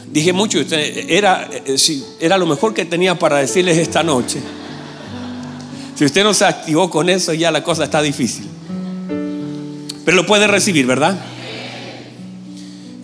Dije 0.06 0.32
mucho, 0.32 0.58
era, 0.70 1.48
eh, 1.52 1.76
era 2.20 2.38
lo 2.38 2.46
mejor 2.46 2.72
que 2.74 2.84
tenía 2.84 3.18
para 3.18 3.38
decirles 3.38 3.76
esta 3.76 4.02
noche. 4.02 4.40
Si 6.02 6.06
usted 6.06 6.24
no 6.24 6.34
se 6.34 6.44
activó 6.44 6.90
con 6.90 7.08
eso, 7.08 7.32
ya 7.32 7.52
la 7.52 7.62
cosa 7.62 7.84
está 7.84 8.02
difícil. 8.02 8.44
Pero 10.04 10.16
lo 10.16 10.26
puede 10.26 10.48
recibir, 10.48 10.84
¿verdad? 10.84 11.16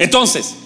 Entonces, 0.00 0.56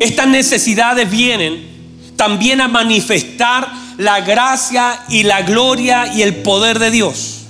estas 0.00 0.28
necesidades 0.28 1.10
vienen 1.10 2.12
también 2.14 2.60
a 2.60 2.68
manifestar 2.68 3.72
la 3.96 4.20
gracia 4.20 5.02
y 5.08 5.22
la 5.22 5.40
gloria 5.40 6.12
y 6.14 6.20
el 6.20 6.42
poder 6.42 6.78
de 6.78 6.90
Dios. 6.90 7.44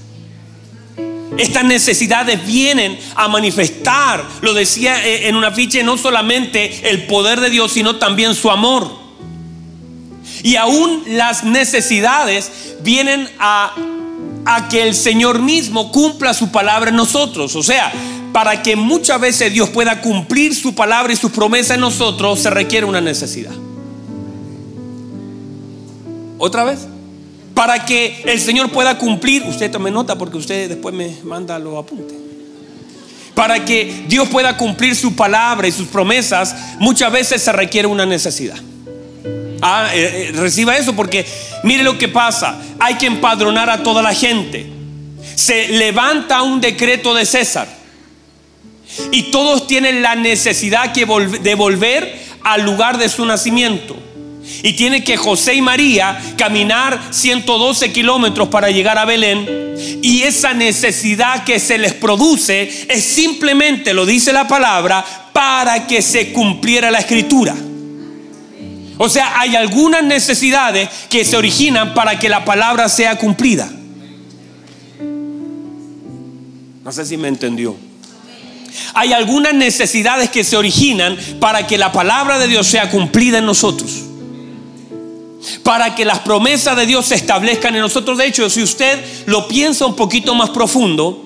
Estas 1.36 1.64
necesidades 1.64 2.46
vienen 2.46 2.96
a 3.16 3.26
manifestar, 3.26 4.24
lo 4.40 4.54
decía 4.54 5.04
eh, 5.04 5.26
en 5.26 5.34
una 5.34 5.50
ficha, 5.50 5.82
no 5.82 5.98
solamente 5.98 6.90
el 6.90 7.06
poder 7.06 7.40
de 7.40 7.50
Dios, 7.50 7.72
sino 7.72 7.96
también 7.96 8.36
su 8.36 8.52
amor. 8.52 9.03
Y 10.44 10.54
aún 10.54 11.02
las 11.06 11.42
necesidades 11.42 12.76
vienen 12.82 13.28
a, 13.40 13.74
que 14.70 14.82
el 14.82 14.94
Señor 14.94 15.40
mismo 15.40 15.90
cumpla 15.90 16.34
su 16.34 16.52
palabra 16.52 16.90
en 16.90 16.96
nosotros. 16.96 17.56
O 17.56 17.62
sea, 17.64 17.92
para 18.32 18.62
que 18.62 18.76
muchas 18.76 19.20
veces 19.20 19.52
Dios 19.52 19.70
pueda 19.70 20.00
cumplir 20.00 20.54
su 20.54 20.76
palabra 20.76 21.12
y 21.12 21.16
sus 21.16 21.32
promesas 21.32 21.74
en 21.74 21.80
nosotros, 21.80 22.38
se 22.38 22.50
requiere 22.50 22.86
una 22.86 23.00
necesidad. 23.00 23.52
¿Otra 26.38 26.62
vez? 26.62 26.86
para 27.54 27.84
que 27.84 28.22
el 28.24 28.40
Señor 28.40 28.70
pueda 28.70 28.98
cumplir, 28.98 29.44
usted 29.44 29.70
tome 29.70 29.90
nota 29.90 30.18
porque 30.18 30.36
usted 30.36 30.68
después 30.68 30.94
me 30.94 31.16
manda 31.22 31.58
los 31.58 31.78
apuntes. 31.78 32.16
Para 33.34 33.64
que 33.64 34.04
Dios 34.08 34.28
pueda 34.28 34.56
cumplir 34.56 34.94
su 34.94 35.14
palabra 35.14 35.66
y 35.66 35.72
sus 35.72 35.88
promesas, 35.88 36.54
muchas 36.78 37.10
veces 37.12 37.42
se 37.42 37.52
requiere 37.52 37.88
una 37.88 38.06
necesidad. 38.06 38.56
Ah, 39.66 39.88
eh, 39.94 40.28
eh, 40.28 40.32
reciba 40.34 40.76
eso 40.76 40.94
porque 40.94 41.24
mire 41.62 41.82
lo 41.82 41.96
que 41.96 42.08
pasa. 42.08 42.60
Hay 42.78 42.96
que 42.96 43.06
empadronar 43.06 43.70
a 43.70 43.82
toda 43.82 44.02
la 44.02 44.12
gente. 44.12 44.66
Se 45.36 45.68
levanta 45.68 46.42
un 46.42 46.60
decreto 46.60 47.14
de 47.14 47.24
César. 47.24 47.66
Y 49.10 49.30
todos 49.30 49.66
tienen 49.66 50.02
la 50.02 50.16
necesidad 50.16 50.90
de 50.90 51.54
volver 51.54 52.14
al 52.42 52.60
lugar 52.60 52.98
de 52.98 53.08
su 53.08 53.24
nacimiento. 53.24 53.96
Y 54.62 54.74
tiene 54.74 55.02
que 55.02 55.16
José 55.16 55.54
y 55.54 55.62
María 55.62 56.20
caminar 56.36 57.00
112 57.08 57.90
kilómetros 57.90 58.48
para 58.48 58.68
llegar 58.68 58.98
a 58.98 59.06
Belén. 59.06 59.74
Y 60.02 60.24
esa 60.24 60.52
necesidad 60.52 61.42
que 61.44 61.58
se 61.58 61.78
les 61.78 61.94
produce 61.94 62.86
es 62.86 63.02
simplemente, 63.02 63.94
lo 63.94 64.04
dice 64.04 64.30
la 64.30 64.46
palabra, 64.46 65.02
para 65.32 65.86
que 65.86 66.02
se 66.02 66.34
cumpliera 66.34 66.90
la 66.90 66.98
escritura. 66.98 67.56
O 68.98 69.08
sea, 69.08 69.40
hay 69.40 69.56
algunas 69.56 70.04
necesidades 70.04 70.88
que 71.08 71.24
se 71.24 71.36
originan 71.36 71.94
para 71.94 72.18
que 72.18 72.28
la 72.28 72.44
palabra 72.44 72.88
sea 72.88 73.16
cumplida. 73.18 73.70
No 76.84 76.92
sé 76.92 77.04
si 77.04 77.16
me 77.16 77.28
entendió. 77.28 77.76
Hay 78.94 79.12
algunas 79.12 79.54
necesidades 79.54 80.30
que 80.30 80.44
se 80.44 80.56
originan 80.56 81.16
para 81.40 81.66
que 81.66 81.78
la 81.78 81.92
palabra 81.92 82.38
de 82.38 82.46
Dios 82.46 82.66
sea 82.66 82.90
cumplida 82.90 83.38
en 83.38 83.46
nosotros 83.46 84.04
para 85.62 85.94
que 85.94 86.04
las 86.04 86.20
promesas 86.20 86.76
de 86.76 86.86
Dios 86.86 87.06
se 87.06 87.14
establezcan 87.14 87.74
en 87.74 87.82
nosotros. 87.82 88.18
De 88.18 88.26
hecho, 88.26 88.48
si 88.48 88.62
usted 88.62 88.98
lo 89.26 89.48
piensa 89.48 89.86
un 89.86 89.96
poquito 89.96 90.34
más 90.34 90.50
profundo, 90.50 91.22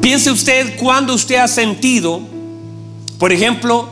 piense 0.00 0.30
usted 0.30 0.76
cuando 0.76 1.14
usted 1.14 1.36
ha 1.36 1.48
sentido, 1.48 2.20
por 3.18 3.32
ejemplo, 3.32 3.88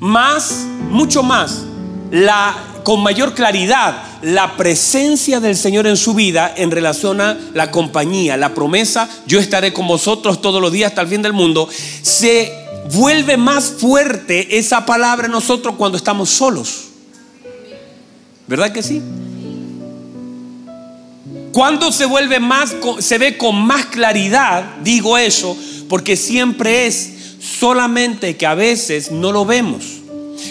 más, 0.00 0.66
mucho 0.90 1.22
más, 1.22 1.64
la, 2.10 2.56
con 2.84 3.02
mayor 3.02 3.34
claridad, 3.34 4.02
la 4.22 4.56
presencia 4.56 5.40
del 5.40 5.56
Señor 5.56 5.86
en 5.86 5.96
su 5.96 6.14
vida 6.14 6.52
en 6.56 6.70
relación 6.70 7.20
a 7.20 7.38
la 7.54 7.70
compañía, 7.70 8.36
la 8.36 8.54
promesa, 8.54 9.08
yo 9.26 9.38
estaré 9.38 9.72
con 9.72 9.86
vosotros 9.86 10.40
todos 10.40 10.60
los 10.60 10.72
días 10.72 10.90
hasta 10.90 11.02
el 11.02 11.08
fin 11.08 11.22
del 11.22 11.32
mundo, 11.32 11.68
se 12.02 12.52
vuelve 12.92 13.36
más 13.36 13.70
fuerte 13.78 14.58
esa 14.58 14.86
palabra 14.86 15.26
en 15.26 15.32
nosotros 15.32 15.74
cuando 15.76 15.98
estamos 15.98 16.30
solos. 16.30 16.84
¿Verdad 18.46 18.72
que 18.72 18.82
sí? 18.82 19.02
Cuando 21.52 21.92
se 21.92 22.06
vuelve 22.06 22.40
más, 22.40 22.74
se 23.00 23.18
ve 23.18 23.36
con 23.36 23.56
más 23.56 23.86
claridad, 23.86 24.76
digo 24.82 25.18
eso, 25.18 25.56
porque 25.88 26.16
siempre 26.16 26.86
es 26.86 27.12
solamente 27.40 28.36
que 28.36 28.46
a 28.46 28.54
veces 28.54 29.10
no 29.10 29.32
lo 29.32 29.44
vemos. 29.44 29.97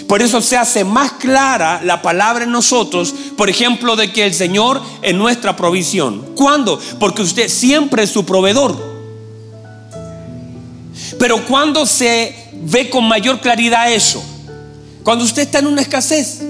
Por 0.08 0.22
eso 0.22 0.40
se 0.40 0.56
hace 0.56 0.84
más 0.84 1.12
clara 1.12 1.82
la 1.84 2.00
palabra 2.00 2.44
en 2.44 2.50
nosotros, 2.50 3.14
por 3.36 3.50
ejemplo, 3.50 3.94
de 3.94 4.10
que 4.10 4.24
el 4.24 4.32
Señor 4.32 4.80
es 5.02 5.14
nuestra 5.14 5.54
provisión. 5.54 6.34
¿Cuándo? 6.34 6.80
Porque 6.98 7.20
usted 7.20 7.48
siempre 7.50 8.04
es 8.04 8.10
su 8.10 8.24
proveedor. 8.24 8.74
Pero 11.18 11.44
cuando 11.44 11.84
se 11.84 12.34
ve 12.54 12.88
con 12.88 13.06
mayor 13.06 13.40
claridad 13.40 13.92
eso, 13.92 14.24
cuando 15.02 15.26
usted 15.26 15.42
está 15.42 15.58
en 15.58 15.66
una 15.66 15.82
escasez, 15.82 16.40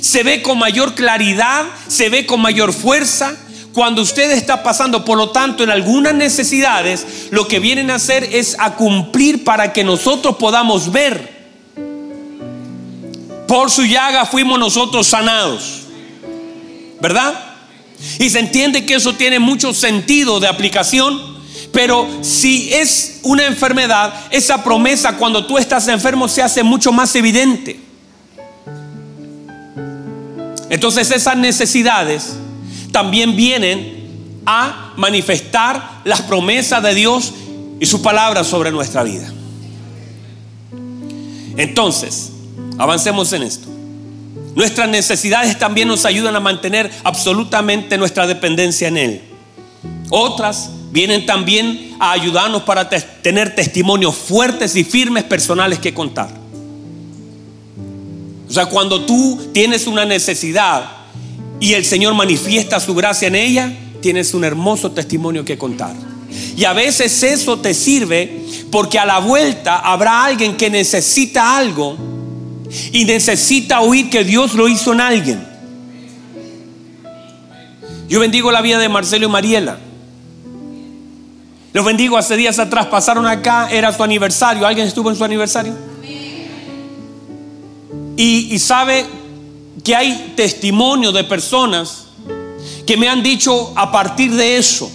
se 0.00 0.22
ve 0.22 0.42
con 0.42 0.58
mayor 0.58 0.94
claridad, 0.94 1.64
se 1.88 2.08
ve 2.08 2.24
con 2.24 2.40
mayor 2.40 2.72
fuerza. 2.72 3.36
Cuando 3.72 4.00
usted 4.00 4.30
está 4.30 4.62
pasando, 4.62 5.04
por 5.04 5.18
lo 5.18 5.30
tanto, 5.30 5.64
en 5.64 5.70
algunas 5.70 6.14
necesidades, 6.14 7.28
lo 7.30 7.48
que 7.48 7.58
vienen 7.58 7.90
a 7.90 7.96
hacer 7.96 8.28
es 8.32 8.54
a 8.60 8.76
cumplir 8.76 9.42
para 9.42 9.72
que 9.72 9.82
nosotros 9.82 10.36
podamos 10.36 10.92
ver. 10.92 11.35
Por 13.46 13.70
su 13.70 13.84
llaga 13.84 14.26
fuimos 14.26 14.58
nosotros 14.58 15.06
sanados. 15.06 15.82
¿Verdad? 17.00 17.34
Y 18.18 18.30
se 18.30 18.40
entiende 18.40 18.84
que 18.84 18.94
eso 18.94 19.14
tiene 19.14 19.38
mucho 19.38 19.72
sentido 19.72 20.40
de 20.40 20.48
aplicación. 20.48 21.36
Pero 21.72 22.08
si 22.22 22.72
es 22.72 23.20
una 23.22 23.44
enfermedad, 23.44 24.14
esa 24.30 24.64
promesa 24.64 25.16
cuando 25.16 25.46
tú 25.46 25.58
estás 25.58 25.88
enfermo 25.88 26.28
se 26.28 26.42
hace 26.42 26.62
mucho 26.62 26.92
más 26.92 27.14
evidente. 27.14 27.80
Entonces 30.68 31.10
esas 31.10 31.36
necesidades 31.36 32.36
también 32.92 33.36
vienen 33.36 34.42
a 34.46 34.92
manifestar 34.96 36.00
las 36.04 36.22
promesas 36.22 36.82
de 36.82 36.94
Dios 36.94 37.34
y 37.78 37.86
su 37.86 38.00
palabra 38.00 38.42
sobre 38.42 38.70
nuestra 38.70 39.02
vida. 39.02 39.32
Entonces, 41.56 42.32
avancemos 42.78 43.32
en 43.32 43.42
esto. 43.42 43.68
Nuestras 44.54 44.88
necesidades 44.88 45.58
también 45.58 45.88
nos 45.88 46.06
ayudan 46.06 46.34
a 46.34 46.40
mantener 46.40 46.90
absolutamente 47.04 47.98
nuestra 47.98 48.26
dependencia 48.26 48.88
en 48.88 48.96
Él. 48.96 49.20
Otras 50.08 50.70
vienen 50.90 51.26
también 51.26 51.94
a 51.98 52.12
ayudarnos 52.12 52.62
para 52.62 52.88
tener 52.88 53.54
testimonios 53.54 54.14
fuertes 54.14 54.74
y 54.76 54.82
firmes 54.82 55.24
personales 55.24 55.78
que 55.78 55.92
contar. 55.92 56.30
O 58.48 58.52
sea, 58.52 58.66
cuando 58.66 59.04
tú 59.04 59.50
tienes 59.52 59.86
una 59.86 60.06
necesidad 60.06 60.90
y 61.60 61.74
el 61.74 61.84
Señor 61.84 62.14
manifiesta 62.14 62.80
su 62.80 62.94
gracia 62.94 63.28
en 63.28 63.34
ella, 63.34 63.76
tienes 64.00 64.32
un 64.32 64.44
hermoso 64.44 64.92
testimonio 64.92 65.44
que 65.44 65.58
contar. 65.58 65.94
Y 66.56 66.64
a 66.64 66.72
veces 66.72 67.22
eso 67.22 67.58
te 67.58 67.74
sirve 67.74 68.40
porque 68.70 68.98
a 68.98 69.04
la 69.04 69.18
vuelta 69.18 69.80
habrá 69.80 70.24
alguien 70.24 70.56
que 70.56 70.70
necesita 70.70 71.58
algo 71.58 72.15
y 72.92 73.04
necesita 73.04 73.80
oír 73.80 74.10
que 74.10 74.24
Dios 74.24 74.54
lo 74.54 74.68
hizo 74.68 74.92
en 74.92 75.00
alguien. 75.00 75.46
Yo 78.08 78.20
bendigo 78.20 78.52
la 78.52 78.60
vida 78.60 78.78
de 78.78 78.88
Marcelo 78.88 79.26
y 79.26 79.30
Mariela. 79.30 79.78
Los 81.72 81.84
bendigo 81.84 82.16
hace 82.16 82.36
días 82.36 82.58
atrás, 82.58 82.86
pasaron 82.86 83.26
acá, 83.26 83.68
era 83.70 83.92
su 83.92 84.02
aniversario. 84.02 84.66
¿Alguien 84.66 84.86
estuvo 84.86 85.10
en 85.10 85.16
su 85.16 85.24
aniversario? 85.24 85.74
Y, 88.16 88.58
sabe 88.58 89.04
que 89.84 89.94
hay 89.94 90.32
testimonio 90.34 91.12
de 91.12 91.24
personas 91.24 92.06
que 92.86 92.96
me 92.96 93.08
han 93.10 93.22
dicho 93.22 93.74
a 93.76 93.92
partir 93.92 94.32
de 94.34 94.56
eso, 94.56 94.90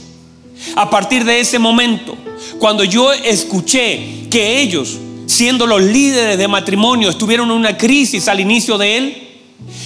a 0.76 0.90
partir 0.90 1.24
de 1.24 1.40
ese 1.40 1.60
momento, 1.60 2.18
cuando 2.58 2.84
yo 2.84 3.14
escuché 3.14 4.28
que 4.32 4.60
ellos, 4.62 4.98
siendo 5.32 5.66
los 5.66 5.82
líderes 5.82 6.38
de 6.38 6.48
matrimonio, 6.48 7.10
estuvieron 7.10 7.50
en 7.50 7.56
una 7.56 7.78
crisis 7.78 8.28
al 8.28 8.40
inicio 8.40 8.78
de 8.78 8.98
él, 8.98 9.28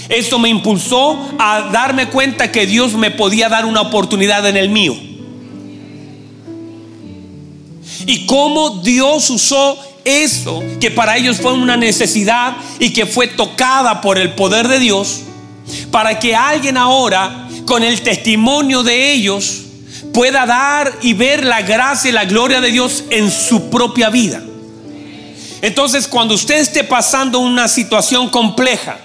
eso 0.09 0.39
me 0.39 0.49
impulsó 0.49 1.19
a 1.37 1.69
darme 1.71 2.07
cuenta 2.07 2.51
que 2.51 2.65
Dios 2.65 2.93
me 2.93 3.11
podía 3.11 3.47
dar 3.49 3.65
una 3.65 3.81
oportunidad 3.81 4.47
en 4.47 4.57
el 4.57 4.69
mío. 4.69 4.95
Y 8.07 8.25
cómo 8.25 8.81
Dios 8.81 9.29
usó 9.29 9.77
eso 10.03 10.63
que 10.79 10.91
para 10.91 11.17
ellos 11.17 11.37
fue 11.37 11.53
una 11.53 11.77
necesidad 11.77 12.55
y 12.79 12.91
que 12.93 13.05
fue 13.05 13.27
tocada 13.27 14.01
por 14.01 14.17
el 14.17 14.33
poder 14.33 14.67
de 14.67 14.79
Dios, 14.79 15.21
para 15.91 16.19
que 16.19 16.35
alguien 16.35 16.77
ahora, 16.77 17.47
con 17.65 17.83
el 17.83 18.01
testimonio 18.01 18.83
de 18.83 19.11
ellos, 19.11 19.61
pueda 20.13 20.45
dar 20.45 20.91
y 21.01 21.13
ver 21.13 21.43
la 21.43 21.61
gracia 21.61 22.09
y 22.09 22.13
la 22.13 22.25
gloria 22.25 22.61
de 22.61 22.71
Dios 22.71 23.03
en 23.09 23.31
su 23.31 23.69
propia 23.69 24.09
vida. 24.09 24.41
Entonces, 25.65 26.07
cuando 26.07 26.35
usted 26.35 26.59
esté 26.59 26.83
pasando 26.83 27.39
una 27.39 27.67
situación 27.67 28.29
compleja, 28.29 28.99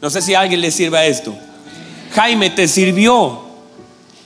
no 0.00 0.08
sé 0.08 0.22
si 0.22 0.32
a 0.32 0.40
alguien 0.40 0.62
le 0.62 0.70
sirva 0.70 1.04
esto, 1.04 1.34
Jaime 2.14 2.48
te 2.48 2.66
sirvió 2.66 3.42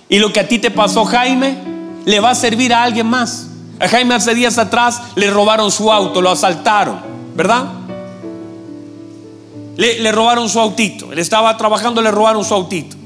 y 0.08 0.20
lo 0.20 0.32
que 0.32 0.38
a 0.38 0.46
ti 0.46 0.60
te 0.60 0.70
pasó, 0.70 1.04
Jaime, 1.04 1.56
le 2.04 2.20
va 2.20 2.30
a 2.30 2.34
servir 2.36 2.72
a 2.72 2.84
alguien 2.84 3.08
más. 3.08 3.48
A 3.80 3.88
Jaime 3.88 4.14
hace 4.14 4.36
días 4.36 4.56
atrás 4.56 5.02
le 5.16 5.28
robaron 5.28 5.72
su 5.72 5.90
auto, 5.90 6.22
lo 6.22 6.30
asaltaron, 6.30 7.00
¿verdad? 7.34 7.72
Le, 9.76 9.98
le, 9.98 10.12
robaron 10.12 10.48
su 10.48 10.60
autito. 10.60 11.12
Él 11.12 11.18
estaba 11.18 11.56
trabajando, 11.56 12.02
le 12.02 12.12
robaron 12.12 12.44
su 12.44 12.54
autito. 12.54 12.96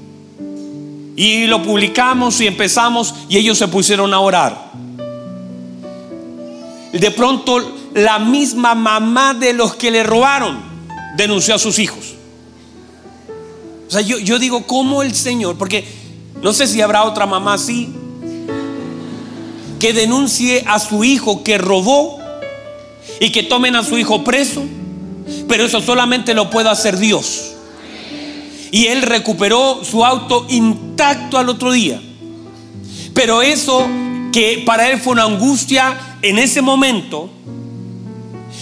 Y 1.17 1.47
lo 1.47 1.63
publicamos 1.63 2.39
y 2.43 2.47
empezamos 2.47 3.15
y 3.31 3.39
ellos 3.39 3.57
se 3.57 3.67
pusieron 3.69 4.13
a 4.13 4.21
orar. 4.21 4.73
De 6.93 7.11
pronto 7.13 7.77
la 7.95 8.19
misma 8.19 8.75
mamá 8.75 9.35
de 9.35 9.53
los 9.53 9.77
que 9.77 9.91
le 9.91 10.03
robaron 10.03 10.61
denunció 11.17 11.55
a 11.55 11.59
sus 11.59 11.79
hijos. 11.79 12.15
O 13.89 13.93
sea, 13.93 14.01
yo, 14.03 14.39
digo, 14.39 14.67
¿cómo 14.67 15.03
el 15.03 15.15
Señor? 15.15 15.57
Porque 15.59 15.85
no 16.43 16.53
sé 16.53 16.67
si 16.67 16.81
habrá 16.81 17.05
otra 17.05 17.27
mamá 17.27 17.55
así 17.55 17.93
que 19.81 19.93
denuncie 19.93 20.63
a 20.67 20.79
su 20.79 21.03
hijo 21.03 21.43
que 21.43 21.59
robó 21.59 22.21
y 23.19 23.33
que 23.33 23.43
tomen 23.43 23.75
a 23.77 23.83
su 23.83 23.99
hijo 23.99 24.23
preso, 24.23 24.63
pero 25.49 25.65
eso 25.65 25.81
solamente 25.81 26.35
lo 26.35 26.51
puede 26.51 26.69
hacer 26.69 26.99
Dios. 26.99 27.53
Y 28.71 28.87
él 28.87 29.03
recuperó 29.03 29.81
su 29.85 30.05
auto 30.05 30.47
intacto 30.49 31.39
al 31.39 31.49
otro 31.49 31.73
día. 31.73 32.01
Pero 33.13 33.43
eso 33.43 33.89
que 34.33 34.63
para 34.65 34.91
él 34.91 35.01
fue 35.01 35.13
una 35.13 35.25
angustia 35.25 35.99
en 36.23 36.39
ese 36.39 36.63
momento, 36.63 37.31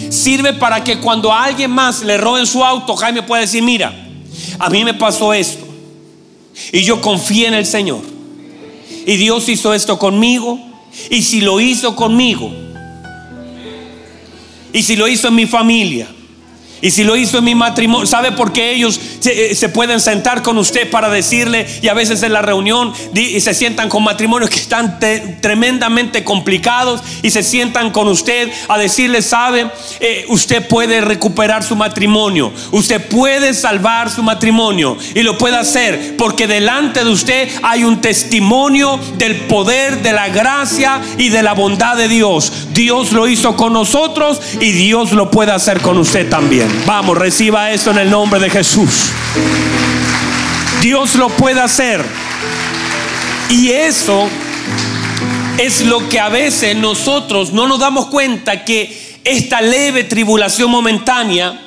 sirve 0.09 0.53
para 0.53 0.83
que 0.83 0.99
cuando 0.99 1.31
a 1.31 1.43
alguien 1.43 1.71
más 1.71 2.03
le 2.03 2.17
roben 2.17 2.45
su 2.45 2.63
auto, 2.63 2.95
Jaime 2.95 3.23
pueda 3.23 3.41
decir, 3.41 3.63
mira, 3.63 3.93
a 4.57 4.69
mí 4.69 4.83
me 4.83 4.93
pasó 4.93 5.33
esto. 5.33 5.65
Y 6.71 6.81
yo 6.83 7.01
confié 7.01 7.47
en 7.47 7.53
el 7.53 7.65
Señor. 7.65 8.01
Y 9.05 9.15
Dios 9.15 9.47
hizo 9.49 9.73
esto 9.73 9.97
conmigo. 9.97 10.59
Y 11.09 11.23
si 11.23 11.41
lo 11.41 11.59
hizo 11.59 11.95
conmigo. 11.95 12.51
Y 14.73 14.83
si 14.83 14.95
lo 14.95 15.07
hizo 15.07 15.29
en 15.29 15.35
mi 15.35 15.45
familia. 15.45 16.07
Y 16.81 16.91
si 16.91 17.03
lo 17.03 17.15
hizo 17.15 17.39
en 17.39 17.43
mi 17.43 17.55
matrimonio, 17.55 18.05
¿sabe 18.05 18.31
por 18.31 18.53
qué 18.53 18.73
ellos 18.73 18.99
se, 19.19 19.51
eh, 19.51 19.69
pueden 19.69 19.99
sentar 19.99 20.41
con 20.41 20.57
usted 20.57 20.89
para 20.89 21.09
decirle? 21.09 21.67
Y 21.81 21.87
a 21.87 21.93
veces 21.93 22.23
en 22.23 22.33
la 22.33 22.41
reunión 22.41 22.93
se 23.13 23.53
sientan 23.53 23.89
con 23.89 24.03
matrimonios 24.03 24.49
que 24.49 24.59
están 24.59 24.99
tremendamente 25.41 26.23
complicados 26.23 27.01
y 27.21 27.31
se 27.31 27.43
sientan 27.43 27.91
con 27.91 28.07
usted 28.07 28.49
a 28.67 28.77
decirle, 28.77 29.21
¿sabe? 29.21 29.69
Eh, 29.99 30.25
usted 30.29 30.67
puede 30.67 31.01
recuperar 31.01 31.63
su 31.63 31.75
matrimonio, 31.75 32.51
usted 32.71 33.05
puede 33.07 33.53
salvar 33.53 34.09
su 34.09 34.23
matrimonio 34.23 34.97
y 35.15 35.21
lo 35.21 35.37
puede 35.37 35.57
hacer 35.57 36.15
porque 36.17 36.47
delante 36.47 37.03
de 37.03 37.09
usted 37.09 37.49
hay 37.63 37.83
un 37.83 38.01
testimonio 38.01 38.99
del 39.17 39.35
poder, 39.41 40.01
de 40.01 40.13
la 40.13 40.29
gracia 40.29 41.01
y 41.17 41.29
de 41.29 41.43
la 41.43 41.53
bondad 41.53 41.95
de 41.95 42.07
Dios. 42.07 42.51
Dios 42.71 43.11
lo 43.11 43.27
hizo 43.27 43.55
con 43.55 43.73
nosotros 43.73 44.41
y 44.59 44.71
Dios 44.71 45.11
lo 45.11 45.29
puede 45.29 45.51
hacer 45.51 45.81
con 45.81 45.97
usted 45.97 46.29
también. 46.29 46.68
Vamos, 46.85 47.17
reciba 47.17 47.71
eso 47.71 47.91
en 47.91 47.99
el 47.99 48.09
nombre 48.09 48.39
de 48.39 48.49
Jesús. 48.49 49.11
Dios 50.81 51.15
lo 51.15 51.29
puede 51.29 51.61
hacer. 51.61 52.03
Y 53.49 53.69
eso 53.69 54.27
es 55.57 55.85
lo 55.85 56.07
que 56.07 56.19
a 56.19 56.29
veces 56.29 56.75
nosotros 56.75 57.51
no 57.51 57.67
nos 57.67 57.79
damos 57.79 58.07
cuenta 58.07 58.63
que 58.63 59.19
esta 59.23 59.61
leve 59.61 60.03
tribulación 60.03 60.71
momentánea 60.71 61.59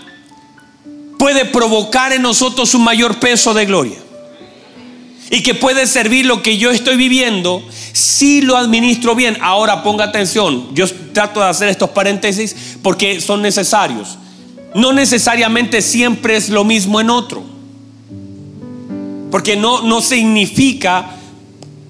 puede 1.18 1.44
provocar 1.44 2.12
en 2.12 2.22
nosotros 2.22 2.74
un 2.74 2.84
mayor 2.84 3.20
peso 3.20 3.54
de 3.54 3.66
gloria. 3.66 3.98
Y 5.30 5.42
que 5.42 5.54
puede 5.54 5.86
servir 5.86 6.26
lo 6.26 6.42
que 6.42 6.58
yo 6.58 6.70
estoy 6.70 6.96
viviendo 6.96 7.62
si 7.92 8.42
lo 8.42 8.56
administro 8.56 9.14
bien. 9.14 9.38
Ahora 9.40 9.82
ponga 9.82 10.04
atención, 10.04 10.74
yo 10.74 10.86
trato 11.12 11.40
de 11.40 11.46
hacer 11.46 11.68
estos 11.68 11.90
paréntesis 11.90 12.76
porque 12.82 13.20
son 13.20 13.40
necesarios 13.40 14.18
no 14.74 14.92
necesariamente 14.92 15.82
siempre 15.82 16.36
es 16.36 16.48
lo 16.48 16.64
mismo 16.64 17.00
en 17.00 17.10
otro. 17.10 17.42
Porque 19.30 19.56
no, 19.56 19.82
no 19.82 20.00
significa 20.00 21.16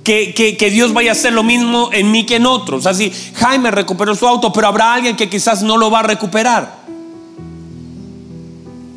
que, 0.04 0.34
que, 0.34 0.70
Dios 0.70 0.92
vaya 0.92 1.10
a 1.10 1.12
hacer 1.12 1.32
lo 1.32 1.42
mismo 1.42 1.90
en 1.92 2.10
mí 2.10 2.24
que 2.26 2.36
en 2.36 2.46
otros. 2.46 2.84
Si 2.96 3.12
Jaime 3.34 3.70
recuperó 3.70 4.14
su 4.14 4.26
auto, 4.26 4.52
pero 4.52 4.68
habrá 4.68 4.94
alguien 4.94 5.16
que 5.16 5.28
quizás 5.28 5.62
no 5.62 5.76
lo 5.76 5.90
va 5.90 6.00
a 6.00 6.04
recuperar. 6.04 6.82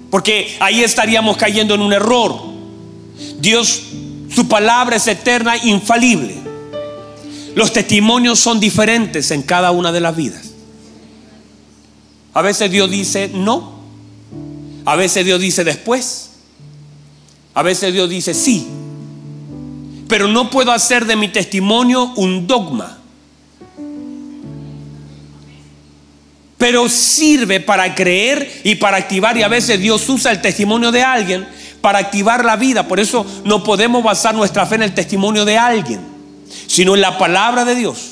Porque 0.09 0.55
ahí 0.59 0.83
estaríamos 0.83 1.37
cayendo 1.37 1.75
en 1.75 1.81
un 1.81 1.93
error. 1.93 2.35
Dios, 3.39 3.83
su 4.29 4.47
palabra 4.47 4.95
es 4.95 5.07
eterna, 5.07 5.57
infalible. 5.57 6.35
Los 7.55 7.71
testimonios 7.71 8.39
son 8.39 8.59
diferentes 8.59 9.31
en 9.31 9.43
cada 9.43 9.71
una 9.71 9.91
de 9.91 10.01
las 10.01 10.15
vidas. 10.15 10.51
A 12.33 12.41
veces 12.41 12.69
Dios 12.69 12.91
dice 12.91 13.31
no. 13.33 13.74
A 14.85 14.95
veces 14.95 15.25
Dios 15.25 15.39
dice 15.41 15.63
después. 15.63 16.29
A 17.53 17.63
veces 17.63 17.91
Dios 17.91 18.09
dice 18.09 18.33
sí. 18.33 18.67
Pero 20.07 20.27
no 20.27 20.49
puedo 20.51 20.71
hacer 20.71 21.05
de 21.05 21.15
mi 21.15 21.29
testimonio 21.29 22.13
un 22.15 22.45
dogma. 22.45 22.99
Pero 26.57 26.87
sirve 26.87 27.59
para 27.59 27.95
creer 27.95 28.61
y 28.63 28.75
para 28.75 28.97
activar. 28.97 29.35
Y 29.37 29.43
a 29.43 29.47
veces 29.47 29.79
Dios 29.79 30.07
usa 30.07 30.31
el 30.31 30.41
testimonio 30.41 30.91
de 30.91 31.03
alguien 31.03 31.47
para 31.81 31.99
activar 31.99 32.45
la 32.45 32.55
vida. 32.55 32.87
Por 32.87 32.99
eso 32.99 33.25
no 33.43 33.63
podemos 33.63 34.03
basar 34.03 34.35
nuestra 34.35 34.65
fe 34.65 34.75
en 34.75 34.83
el 34.83 34.93
testimonio 34.93 35.45
de 35.45 35.57
alguien, 35.57 35.99
sino 36.67 36.95
en 36.95 37.01
la 37.01 37.17
palabra 37.17 37.65
de 37.65 37.75
Dios 37.75 38.11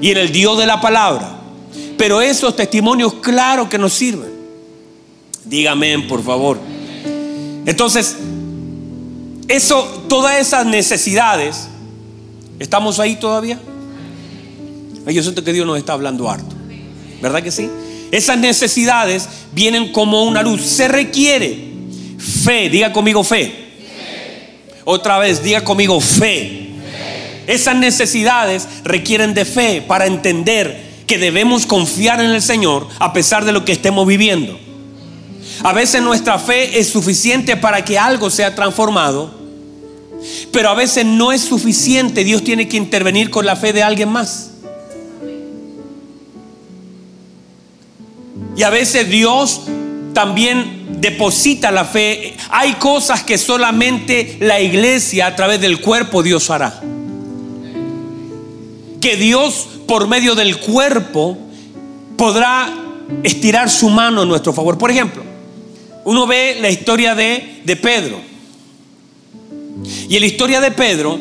y 0.00 0.10
en 0.10 0.18
el 0.18 0.30
Dios 0.30 0.58
de 0.58 0.66
la 0.66 0.80
palabra. 0.80 1.30
Pero 1.96 2.20
esos 2.20 2.54
testimonios, 2.54 3.14
claro 3.14 3.68
que 3.68 3.78
nos 3.78 3.94
sirven. 3.94 4.37
Dígame, 5.48 5.98
por 6.00 6.22
favor. 6.22 6.58
Entonces, 7.66 8.16
eso, 9.48 10.04
todas 10.08 10.38
esas 10.40 10.66
necesidades, 10.66 11.68
¿estamos 12.58 13.00
ahí 13.00 13.16
todavía? 13.16 13.58
Yo 15.06 15.22
siento 15.22 15.42
que 15.42 15.52
Dios 15.52 15.66
nos 15.66 15.78
está 15.78 15.94
hablando 15.94 16.30
harto. 16.30 16.54
¿Verdad 17.22 17.42
que 17.42 17.50
sí? 17.50 17.70
Esas 18.10 18.38
necesidades 18.38 19.28
vienen 19.52 19.92
como 19.92 20.24
una 20.24 20.42
luz. 20.42 20.62
Se 20.62 20.86
requiere 20.88 21.58
fe. 22.18 22.68
Diga 22.68 22.92
conmigo 22.92 23.24
fe. 23.24 23.68
Otra 24.84 25.18
vez, 25.18 25.42
diga 25.42 25.64
conmigo 25.64 26.00
fe. 26.00 26.68
Esas 27.46 27.76
necesidades 27.76 28.68
requieren 28.84 29.32
de 29.32 29.46
fe 29.46 29.82
para 29.86 30.06
entender 30.06 30.88
que 31.06 31.16
debemos 31.16 31.64
confiar 31.64 32.20
en 32.20 32.30
el 32.30 32.42
Señor 32.42 32.86
a 32.98 33.14
pesar 33.14 33.46
de 33.46 33.52
lo 33.52 33.64
que 33.64 33.72
estemos 33.72 34.06
viviendo. 34.06 34.58
A 35.62 35.72
veces 35.72 36.02
nuestra 36.02 36.38
fe 36.38 36.78
es 36.78 36.88
suficiente 36.88 37.56
para 37.56 37.84
que 37.84 37.98
algo 37.98 38.30
sea 38.30 38.54
transformado, 38.54 39.34
pero 40.52 40.68
a 40.68 40.74
veces 40.74 41.04
no 41.04 41.32
es 41.32 41.42
suficiente. 41.42 42.24
Dios 42.24 42.44
tiene 42.44 42.68
que 42.68 42.76
intervenir 42.76 43.30
con 43.30 43.44
la 43.46 43.56
fe 43.56 43.72
de 43.72 43.82
alguien 43.82 44.08
más. 44.08 44.50
Y 48.56 48.62
a 48.62 48.70
veces 48.70 49.08
Dios 49.08 49.62
también 50.12 51.00
deposita 51.00 51.70
la 51.70 51.84
fe. 51.84 52.36
Hay 52.50 52.74
cosas 52.74 53.22
que 53.22 53.38
solamente 53.38 54.36
la 54.40 54.60
iglesia 54.60 55.28
a 55.28 55.36
través 55.36 55.60
del 55.60 55.80
cuerpo 55.80 56.22
Dios 56.22 56.50
hará. 56.50 56.80
Que 59.00 59.16
Dios 59.16 59.68
por 59.86 60.08
medio 60.08 60.34
del 60.34 60.58
cuerpo 60.58 61.38
podrá 62.16 62.68
estirar 63.22 63.70
su 63.70 63.88
mano 63.90 64.22
en 64.22 64.28
nuestro 64.28 64.52
favor. 64.52 64.76
Por 64.76 64.90
ejemplo, 64.90 65.27
uno 66.08 66.26
ve 66.26 66.56
la 66.58 66.70
historia 66.70 67.14
de, 67.14 67.60
de 67.66 67.76
Pedro. 67.76 68.18
Y 70.08 70.14
en 70.14 70.20
la 70.22 70.26
historia 70.26 70.58
de 70.58 70.70
Pedro 70.70 71.18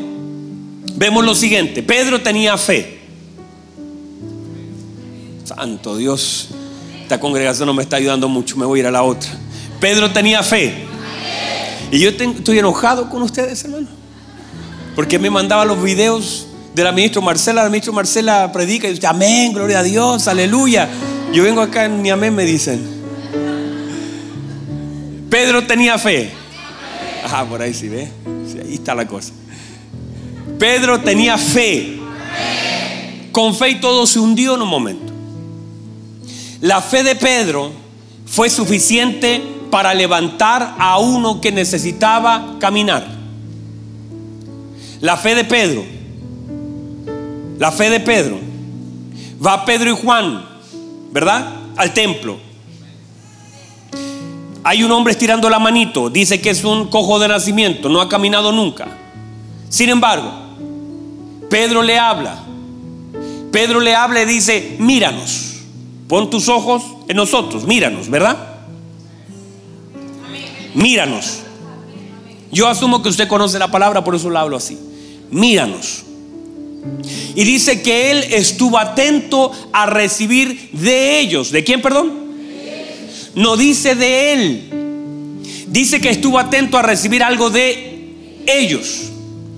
vemos 0.95 1.25
lo 1.25 1.35
siguiente. 1.35 1.83
Pedro 1.83 2.21
tenía 2.21 2.57
fe. 2.57 2.99
Santo 5.43 5.97
Dios, 5.97 6.47
esta 7.01 7.19
congregación 7.19 7.65
no 7.65 7.73
me 7.73 7.83
está 7.83 7.97
ayudando 7.97 8.29
mucho, 8.29 8.55
me 8.55 8.65
voy 8.65 8.79
a 8.79 8.83
ir 8.83 8.87
a 8.87 8.91
la 8.91 9.03
otra. 9.03 9.29
Pedro 9.81 10.09
tenía 10.13 10.41
fe. 10.41 10.85
Y 11.91 11.99
yo 11.99 12.09
estoy 12.09 12.57
enojado 12.57 13.09
con 13.09 13.21
ustedes, 13.23 13.65
hermano. 13.65 13.87
Porque 14.95 15.19
me 15.19 15.29
mandaba 15.29 15.65
los 15.65 15.83
videos 15.83 16.47
de 16.73 16.85
la 16.85 16.93
ministra 16.93 17.21
Marcela. 17.21 17.63
La 17.63 17.69
ministra 17.69 17.91
Marcela 17.91 18.49
predica 18.53 18.87
y 18.87 18.93
dice, 18.93 19.05
amén, 19.05 19.51
gloria 19.51 19.79
a 19.79 19.83
Dios, 19.83 20.29
aleluya. 20.29 20.87
Yo 21.33 21.43
vengo 21.43 21.59
acá, 21.59 21.89
ni 21.89 22.09
amén 22.09 22.33
me 22.33 22.45
dicen. 22.45 22.96
Pedro 25.29 25.65
tenía 25.65 25.97
fe. 25.97 26.31
Ajá, 27.23 27.45
por 27.45 27.61
ahí 27.61 27.73
sí 27.73 27.89
ve. 27.89 28.09
ahí 28.63 28.75
está 28.75 28.95
la 28.95 29.07
cosa. 29.07 29.33
Pedro 30.57 30.99
tenía 31.01 31.37
fe. 31.37 31.99
Con 33.31 33.55
fe 33.55 33.69
y 33.69 33.75
todo 33.75 34.07
se 34.07 34.19
hundió 34.19 34.55
en 34.55 34.61
un 34.61 34.69
momento. 34.69 35.13
La 36.61 36.81
fe 36.81 37.03
de 37.03 37.15
Pedro 37.15 37.71
fue 38.25 38.49
suficiente 38.49 39.41
para 39.69 39.93
levantar 39.93 40.75
a 40.79 40.97
uno 40.99 41.39
que 41.41 41.51
necesitaba 41.51 42.55
caminar. 42.59 43.05
La 45.01 45.17
fe 45.17 45.35
de 45.35 45.43
Pedro. 45.43 45.83
La 47.59 47.71
fe 47.71 47.89
de 47.89 47.99
Pedro. 47.99 48.39
Va 49.45 49.65
Pedro 49.65 49.91
y 49.91 49.95
Juan, 49.95 50.43
¿verdad? 51.11 51.47
Al 51.75 51.93
templo. 51.93 52.46
Hay 54.67 54.83
un 54.83 54.91
hombre 54.91 55.13
estirando 55.13 55.49
la 55.49 55.59
manito, 55.59 56.09
dice 56.09 56.41
que 56.41 56.49
es 56.49 56.65
un 56.65 56.89
cojo 56.89 57.19
de 57.19 57.29
nacimiento, 57.29 57.87
no 57.87 58.01
ha 58.01 58.09
caminado 58.09 58.51
nunca. 58.51 58.85
Sin 59.69 59.87
embargo, 59.87 60.29
Pedro 61.49 61.81
le 61.81 61.97
habla. 61.97 62.43
Pedro 63.49 63.79
le 63.79 63.95
habla 63.95 64.23
y 64.23 64.25
dice, 64.25 64.75
míranos, 64.77 65.61
pon 66.09 66.29
tus 66.29 66.49
ojos 66.49 66.83
en 67.07 67.15
nosotros, 67.15 67.65
míranos, 67.65 68.09
¿verdad? 68.09 68.37
Míranos. 70.73 71.43
Yo 72.51 72.67
asumo 72.67 73.01
que 73.01 73.07
usted 73.07 73.29
conoce 73.29 73.57
la 73.59 73.71
palabra, 73.71 74.03
por 74.03 74.15
eso 74.15 74.29
lo 74.29 74.37
hablo 74.37 74.57
así. 74.57 74.77
Míranos. 75.31 76.03
Y 77.35 77.45
dice 77.45 77.81
que 77.81 78.11
él 78.11 78.25
estuvo 78.31 78.77
atento 78.77 79.49
a 79.71 79.85
recibir 79.85 80.71
de 80.73 81.21
ellos. 81.21 81.51
¿De 81.51 81.63
quién, 81.63 81.81
perdón? 81.81 82.26
No 83.37 83.55
dice 83.55 83.93
de 83.93 84.33
él. 84.33 84.63
Dice 85.67 86.01
que 86.01 86.09
estuvo 86.09 86.39
atento 86.39 86.77
a 86.77 86.81
recibir 86.81 87.21
algo 87.21 87.51
de 87.51 88.43
ellos. 88.47 89.11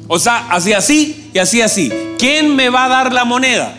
O 0.09 0.19
sea, 0.19 0.49
así 0.49 0.73
así 0.73 1.29
y 1.33 1.39
así 1.39 1.61
así. 1.61 1.89
¿Quién 2.17 2.55
me 2.57 2.69
va 2.69 2.85
a 2.85 2.89
dar 2.89 3.13
la 3.13 3.23
moneda? 3.23 3.73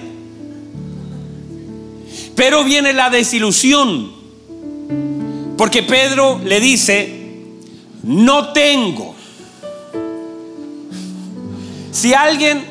Pero 2.35 2.65
viene 2.65 2.95
la 2.95 3.11
desilusión. 3.11 4.11
Porque 5.59 5.83
Pedro 5.83 6.41
le 6.43 6.61
dice, 6.61 7.13
no 8.03 8.55
tengo. 8.55 9.15
Si 11.93 12.15
alguien, 12.15 12.65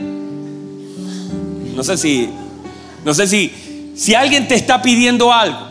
no 1.75 1.83
sé 1.83 1.95
si, 1.95 2.27
no 3.05 3.13
sé 3.13 3.27
si, 3.27 3.51
si 3.95 4.15
alguien 4.15 4.47
te 4.47 4.55
está 4.55 4.81
pidiendo 4.81 5.31
algo 5.31 5.68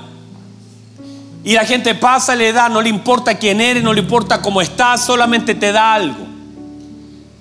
y 1.44 1.52
la 1.52 1.64
gente 1.64 1.94
pasa, 1.94 2.34
le 2.34 2.52
da, 2.52 2.68
no 2.68 2.82
le 2.82 2.88
importa 2.88 3.38
quién 3.38 3.60
eres, 3.60 3.82
no 3.82 3.92
le 3.92 4.00
importa 4.00 4.42
cómo 4.42 4.60
estás, 4.60 5.04
solamente 5.04 5.54
te 5.54 5.72
da 5.72 5.94
algo. 5.94 6.26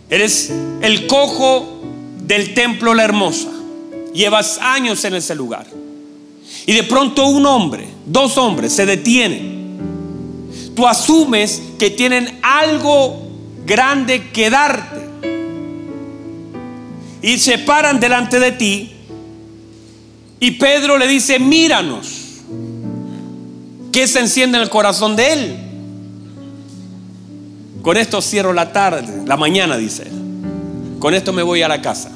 Eres 0.09 0.51
el 0.81 1.07
cojo 1.07 1.81
del 2.21 2.53
templo 2.53 2.93
La 2.93 3.03
Hermosa. 3.03 3.49
Llevas 4.13 4.59
años 4.61 5.03
en 5.05 5.15
ese 5.15 5.35
lugar. 5.35 5.65
Y 6.65 6.73
de 6.73 6.83
pronto 6.83 7.27
un 7.27 7.45
hombre, 7.45 7.87
dos 8.05 8.37
hombres 8.37 8.73
se 8.73 8.85
detienen. 8.85 9.57
Tú 10.75 10.87
asumes 10.87 11.61
que 11.79 11.89
tienen 11.89 12.39
algo 12.41 13.27
grande 13.65 14.29
que 14.31 14.49
darte. 14.49 15.07
Y 17.21 17.37
se 17.39 17.57
paran 17.57 17.99
delante 17.99 18.39
de 18.39 18.51
ti. 18.51 18.91
Y 20.39 20.51
Pedro 20.51 20.97
le 20.97 21.07
dice, 21.07 21.39
míranos. 21.39 22.16
¿Qué 23.97 24.05
se 24.05 24.19
enciende 24.19 24.59
en 24.59 24.63
el 24.63 24.69
corazón 24.69 25.15
de 25.15 25.33
él? 25.33 25.57
Con 27.81 27.97
esto 27.97 28.21
cierro 28.21 28.53
la 28.53 28.71
tarde, 28.71 29.23
la 29.25 29.37
mañana, 29.37 29.75
dice 29.75 30.03
él. 30.03 30.99
Con 30.99 31.15
esto 31.15 31.33
me 31.33 31.41
voy 31.41 31.63
a 31.63 31.67
la 31.67 31.81
casa. 31.81 32.11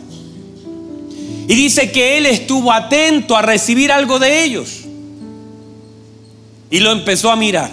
Y 1.48 1.56
dice 1.56 1.92
que 1.92 2.20
él 2.20 2.28
estuvo 2.28 2.72
atento 2.72 3.36
a 3.36 3.42
recibir 3.42 3.92
algo 3.92 4.20
de 4.20 4.44
ellos. 4.44 4.82
Y 6.70 6.82
lo 6.82 6.92
empezó 6.92 7.32
a 7.32 7.36
mirar. 7.36 7.72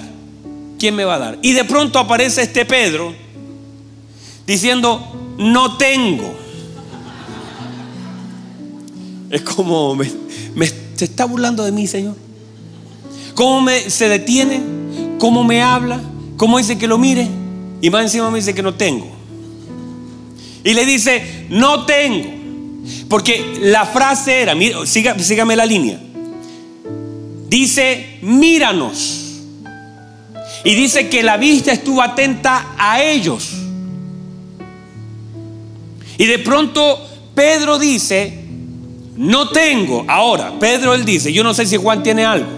¿Quién 0.79 0.95
me 0.95 1.05
va 1.05 1.17
a 1.17 1.19
dar? 1.19 1.39
Y 1.43 1.53
de 1.53 1.65
pronto 1.65 1.99
aparece 1.99 2.41
este 2.41 2.65
Pedro 2.65 3.15
diciendo, 4.47 5.37
no 5.37 5.77
tengo. 5.77 6.35
Es 9.29 9.43
como, 9.43 9.95
me, 9.95 10.07
se 10.95 11.05
está 11.05 11.27
burlando 11.27 11.63
de 11.63 11.73
mí, 11.73 11.87
Señor 11.87 12.28
cómo 13.39 13.71
se 13.87 14.09
detiene, 14.09 14.61
cómo 15.21 15.45
me 15.45 15.63
habla, 15.63 16.01
cómo 16.37 16.59
dice 16.59 16.77
que 16.77 16.89
lo 16.89 16.99
mire 16.99 17.29
y 17.81 17.89
más 17.89 18.03
encima 18.03 18.33
me 18.33 18.41
dice 18.41 18.53
que 18.53 18.65
no 18.65 18.75
tengo. 18.75 19.07
Y 20.65 20.75
le 20.75 20.85
dice, 20.85 21.47
no 21.49 21.87
tengo. 21.87 22.29
Porque 23.09 23.61
la 23.61 23.87
frase 23.87 24.41
era, 24.41 24.57
sígame 24.85 25.55
la 25.55 25.67
línea. 25.67 26.01
Dice, 27.49 28.19
míranos. 28.23 29.43
Y 30.65 30.75
dice 30.75 31.09
que 31.09 31.23
la 31.23 31.37
vista 31.37 31.71
estuvo 31.71 32.03
atenta 32.03 32.75
a 32.77 33.05
ellos. 33.05 33.53
Y 36.19 36.27
de 36.27 36.41
pronto 36.41 37.09
Pedro 37.37 37.79
dice, 37.79 38.37
no 39.17 39.51
tengo. 39.51 40.05
Ahora, 40.09 40.59
Pedro 40.59 40.93
él 40.93 41.05
dice, 41.05 41.33
yo 41.33 41.45
no 41.45 41.55
sé 41.55 41.67
si 41.67 41.77
Juan 41.77 42.03
tiene 42.03 42.25
algo. 42.25 42.58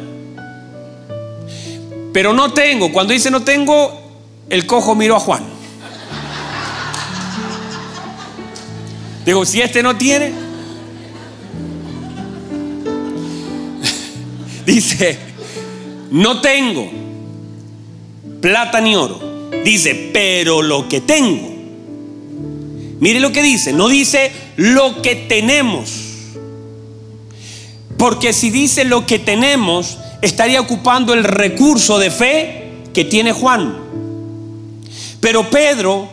Pero 2.13 2.33
no 2.33 2.53
tengo. 2.53 2.93
Cuando 2.93 3.13
dice 3.13 3.31
no 3.31 3.43
tengo, 3.43 4.01
el 4.49 4.67
cojo 4.67 4.95
miró 4.95 5.17
a 5.17 5.21
Juan. 5.21 5.45
Digo, 9.25 9.45
si 9.45 9.61
este 9.61 9.83
no 9.83 9.97
tiene, 9.97 10.33
dice, 14.67 15.19
no 16.11 16.41
tengo 16.41 16.91
plata 18.41 18.81
ni 18.81 18.97
oro. 18.97 19.51
Dice, 19.65 20.11
pero 20.13 20.63
lo 20.63 20.89
que 20.89 21.01
tengo. 21.01 21.51
Mire 23.01 23.21
lo 23.21 23.33
que 23.33 23.43
dice, 23.43 23.73
no 23.73 23.89
dice 23.89 24.31
lo 24.57 25.03
que 25.03 25.17
tenemos. 25.17 26.07
Porque 27.97 28.33
si 28.33 28.51
dice 28.51 28.85
lo 28.85 29.07
que 29.07 29.19
tenemos, 29.19 29.99
estaría 30.23 30.61
ocupando 30.61 31.15
el 31.15 31.25
recurso 31.25 31.99
de 31.99 32.11
fe 32.11 32.65
que 32.93 33.05
tiene 33.05 33.33
Juan. 33.33 33.77
Pero 35.21 35.51
Pedro, 35.51 36.09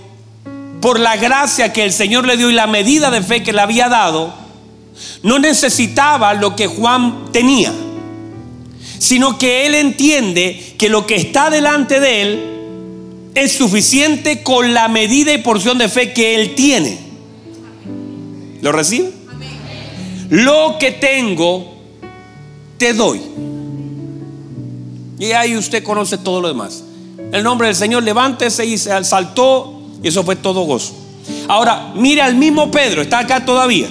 por 0.82 1.00
la 1.00 1.18
gracia 1.18 1.74
que 1.74 1.84
el 1.84 1.92
Señor 1.92 2.26
le 2.26 2.38
dio 2.38 2.50
y 2.50 2.54
la 2.54 2.68
medida 2.68 3.10
de 3.10 3.22
fe 3.22 3.44
que 3.44 3.54
le 3.54 3.62
había 3.62 3.90
dado, 3.90 4.34
no 5.24 5.40
necesitaba 5.40 6.34
lo 6.34 6.56
que 6.56 6.68
Juan 6.68 7.32
tenía, 7.32 7.74
sino 9.00 9.38
que 9.38 9.66
él 9.66 9.76
entiende 9.76 10.76
que 10.78 10.90
lo 10.90 11.06
que 11.06 11.16
está 11.16 11.50
delante 11.50 12.00
de 12.00 12.22
él 12.22 12.58
es 13.36 13.52
suficiente 13.54 14.42
con 14.42 14.74
la 14.74 14.88
medida 14.88 15.32
y 15.34 15.38
porción 15.40 15.78
de 15.78 15.90
fe 15.90 16.14
que 16.14 16.36
él 16.36 16.56
tiene. 16.56 16.98
¿Lo 18.62 18.72
recibe? 18.72 19.12
Lo 20.30 20.78
que 20.80 20.92
tengo, 20.92 21.76
te 22.78 22.94
doy. 22.94 23.22
Y 25.20 25.32
ahí 25.32 25.58
usted 25.58 25.84
conoce 25.84 26.18
todo 26.18 26.42
lo 26.42 26.48
demás. 26.48 26.84
El 27.32 27.44
nombre 27.44 27.68
del 27.68 27.76
Señor, 27.76 28.04
levántese 28.04 28.66
y 28.66 28.78
se 28.78 29.04
saltó 29.04 29.82
y 30.02 30.08
eso 30.08 30.24
fue 30.24 30.36
todo 30.36 30.62
gozo. 30.62 30.94
Ahora, 31.48 31.92
mire 31.96 32.22
al 32.22 32.36
mismo 32.36 32.70
Pedro, 32.72 33.02
está 33.02 33.20
acá 33.20 33.44
todavía. 33.44 33.90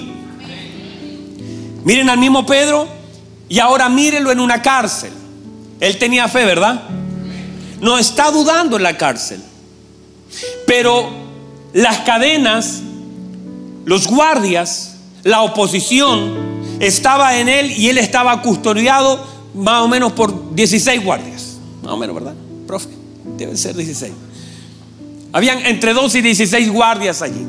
Miren 1.83 2.09
al 2.09 2.17
mismo 2.17 2.45
Pedro 2.45 2.87
y 3.49 3.59
ahora 3.59 3.89
mírenlo 3.89 4.31
en 4.31 4.39
una 4.39 4.61
cárcel. 4.61 5.11
Él 5.79 5.97
tenía 5.97 6.27
fe, 6.27 6.45
¿verdad? 6.45 6.83
No 7.79 7.97
está 7.97 8.31
dudando 8.31 8.77
en 8.77 8.83
la 8.83 8.97
cárcel. 8.97 9.41
Pero 10.65 11.09
las 11.73 11.99
cadenas, 11.99 12.81
los 13.85 14.07
guardias, 14.07 14.95
la 15.23 15.41
oposición 15.41 16.47
estaba 16.79 17.37
en 17.37 17.49
él 17.49 17.71
y 17.71 17.89
él 17.89 17.97
estaba 17.97 18.41
custodiado 18.41 19.36
más 19.53 19.81
o 19.81 19.87
menos 19.87 20.13
por 20.13 20.55
16 20.55 21.03
guardias. 21.03 21.57
Más 21.83 21.93
o 21.93 21.97
menos, 21.97 22.15
¿verdad? 22.15 22.33
Profe, 22.65 22.89
deben 23.37 23.57
ser 23.57 23.75
16. 23.75 24.13
Habían 25.31 25.65
entre 25.65 25.93
12 25.93 26.19
y 26.19 26.21
16 26.21 26.71
guardias 26.71 27.21
allí. 27.21 27.45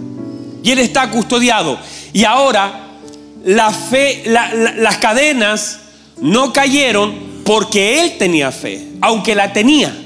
Y 0.63 0.71
él 0.71 0.79
está 0.79 1.11
custodiado. 1.11 1.79
Y 2.13 2.25
ahora 2.25 2.89
la 3.45 3.71
fe, 3.71 4.25
las 4.27 4.99
cadenas 4.99 5.79
no 6.21 6.53
cayeron 6.53 7.15
porque 7.45 8.01
él 8.01 8.19
tenía 8.19 8.53
fe, 8.53 8.89
aunque 9.01 9.35
la 9.35 9.53
tenía. 9.53 9.97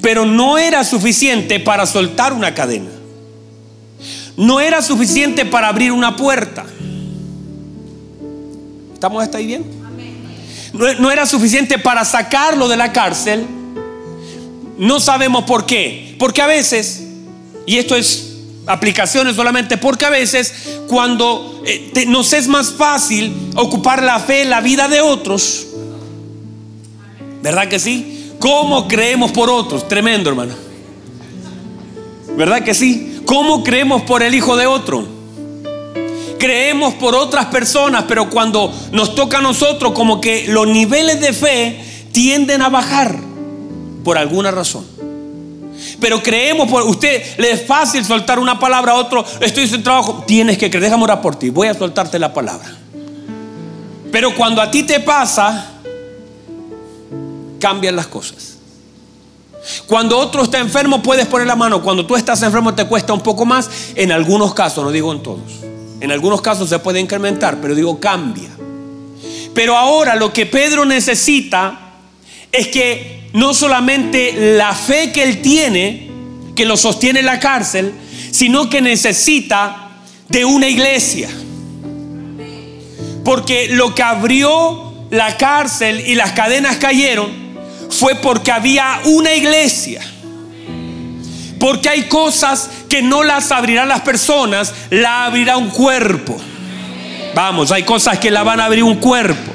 Pero 0.00 0.24
no 0.24 0.56
era 0.56 0.84
suficiente 0.84 1.60
para 1.60 1.84
soltar 1.86 2.32
una 2.32 2.54
cadena. 2.54 2.90
no 4.36 4.60
era 4.60 4.82
suficiente 4.82 5.44
para 5.46 5.68
abrir 5.68 5.92
una 5.92 6.14
puerta. 6.16 6.66
¿Estamos 8.92 9.22
hasta 9.22 9.38
ahí 9.38 9.46
bien? 9.46 9.64
No, 10.72 11.10
era 11.10 11.26
suficiente 11.26 11.78
para 11.78 12.04
sacarlo 12.04 12.68
de 12.68 12.76
la 12.76 12.92
cárcel. 12.92 13.46
No 14.78 15.00
sabemos 15.00 15.44
por 15.44 15.66
qué. 15.66 16.14
Porque 16.18 16.42
a 16.42 16.46
veces, 16.46 17.02
y 17.66 17.78
esto 17.78 17.96
es 17.96 18.34
aplicaciones 18.66 19.36
solamente, 19.36 19.78
porque 19.78 20.04
a 20.04 20.10
veces 20.10 20.80
cuando 20.88 21.62
eh, 21.64 22.04
nos 22.08 22.32
es 22.32 22.48
más 22.48 22.72
fácil 22.72 23.32
ocupar 23.54 24.02
la 24.02 24.18
fe 24.18 24.42
en 24.42 24.50
la 24.50 24.60
vida 24.60 24.88
de 24.88 25.00
otros, 25.00 25.66
¿verdad 27.42 27.68
que 27.68 27.78
sí? 27.78 28.32
¿Cómo 28.38 28.86
creemos 28.88 29.32
por 29.32 29.48
otros? 29.48 29.88
Tremendo, 29.88 30.30
hermano. 30.30 30.54
¿Verdad 32.36 32.62
que 32.62 32.74
sí? 32.74 33.20
¿Cómo 33.24 33.64
creemos 33.64 34.02
por 34.02 34.22
el 34.22 34.34
hijo 34.34 34.56
de 34.56 34.66
otro? 34.66 35.15
Creemos 36.38 36.94
por 36.94 37.14
otras 37.14 37.46
personas, 37.46 38.04
pero 38.06 38.28
cuando 38.28 38.72
nos 38.92 39.14
toca 39.14 39.38
a 39.38 39.40
nosotros, 39.40 39.92
como 39.92 40.20
que 40.20 40.46
los 40.48 40.66
niveles 40.66 41.20
de 41.20 41.32
fe 41.32 41.80
tienden 42.12 42.62
a 42.62 42.68
bajar 42.68 43.18
por 44.04 44.18
alguna 44.18 44.50
razón. 44.50 44.86
Pero 46.00 46.22
creemos 46.22 46.68
por 46.68 46.82
usted, 46.82 47.38
le 47.38 47.52
es 47.52 47.66
fácil 47.66 48.04
soltar 48.04 48.38
una 48.38 48.58
palabra 48.58 48.92
a 48.92 48.96
otro, 48.96 49.24
estoy 49.40 49.66
sin 49.66 49.82
trabajo, 49.82 50.24
tienes 50.26 50.58
que 50.58 50.70
creer, 50.70 50.84
déjame 50.84 51.04
orar 51.04 51.20
por 51.20 51.36
ti, 51.36 51.50
voy 51.50 51.68
a 51.68 51.74
soltarte 51.74 52.18
la 52.18 52.32
palabra. 52.32 52.76
Pero 54.12 54.34
cuando 54.34 54.62
a 54.62 54.70
ti 54.70 54.82
te 54.82 55.00
pasa, 55.00 55.72
cambian 57.58 57.96
las 57.96 58.06
cosas. 58.06 58.56
Cuando 59.86 60.16
otro 60.18 60.42
está 60.42 60.58
enfermo 60.58 61.02
puedes 61.02 61.26
poner 61.26 61.46
la 61.46 61.56
mano, 61.56 61.82
cuando 61.82 62.06
tú 62.06 62.14
estás 62.14 62.42
enfermo 62.42 62.74
te 62.74 62.86
cuesta 62.86 63.12
un 63.12 63.20
poco 63.20 63.44
más, 63.44 63.68
en 63.94 64.12
algunos 64.12 64.54
casos, 64.54 64.84
no 64.84 64.90
digo 64.90 65.12
en 65.12 65.22
todos, 65.22 65.40
en 66.00 66.12
algunos 66.12 66.42
casos 66.42 66.68
se 66.68 66.78
puede 66.78 67.00
incrementar, 67.00 67.58
pero 67.60 67.74
digo 67.74 67.98
cambia. 67.98 68.50
Pero 69.54 69.76
ahora 69.76 70.14
lo 70.16 70.32
que 70.32 70.46
Pedro 70.46 70.84
necesita 70.84 71.80
es 72.52 72.68
que 72.68 73.28
no 73.32 73.54
solamente 73.54 74.56
la 74.56 74.74
fe 74.74 75.12
que 75.12 75.22
él 75.22 75.40
tiene, 75.42 76.10
que 76.54 76.64
lo 76.64 76.76
sostiene 76.76 77.20
en 77.20 77.26
la 77.26 77.40
cárcel, 77.40 77.92
sino 78.30 78.68
que 78.68 78.80
necesita 78.80 79.90
de 80.28 80.44
una 80.44 80.68
iglesia. 80.68 81.28
Porque 83.24 83.68
lo 83.70 83.94
que 83.94 84.02
abrió 84.02 84.92
la 85.10 85.36
cárcel 85.36 86.04
y 86.06 86.14
las 86.14 86.32
cadenas 86.32 86.76
cayeron 86.76 87.30
fue 87.90 88.16
porque 88.16 88.52
había 88.52 89.00
una 89.04 89.34
iglesia. 89.34 90.00
Porque 91.58 91.88
hay 91.88 92.04
cosas 92.04 92.70
que 92.88 93.02
no 93.02 93.22
las 93.22 93.50
abrirán 93.50 93.88
las 93.88 94.02
personas, 94.02 94.74
la 94.90 95.24
abrirá 95.24 95.56
un 95.56 95.70
cuerpo. 95.70 96.36
Vamos, 97.34 97.72
hay 97.72 97.82
cosas 97.82 98.18
que 98.18 98.30
la 98.30 98.42
van 98.42 98.60
a 98.60 98.66
abrir 98.66 98.82
un 98.82 98.96
cuerpo. 98.96 99.52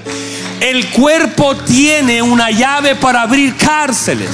El 0.60 0.88
cuerpo 0.90 1.56
tiene 1.56 2.22
una 2.22 2.52
llave 2.52 2.96
para 2.96 3.24
abrir 3.24 3.56
cárceles. 3.56 4.30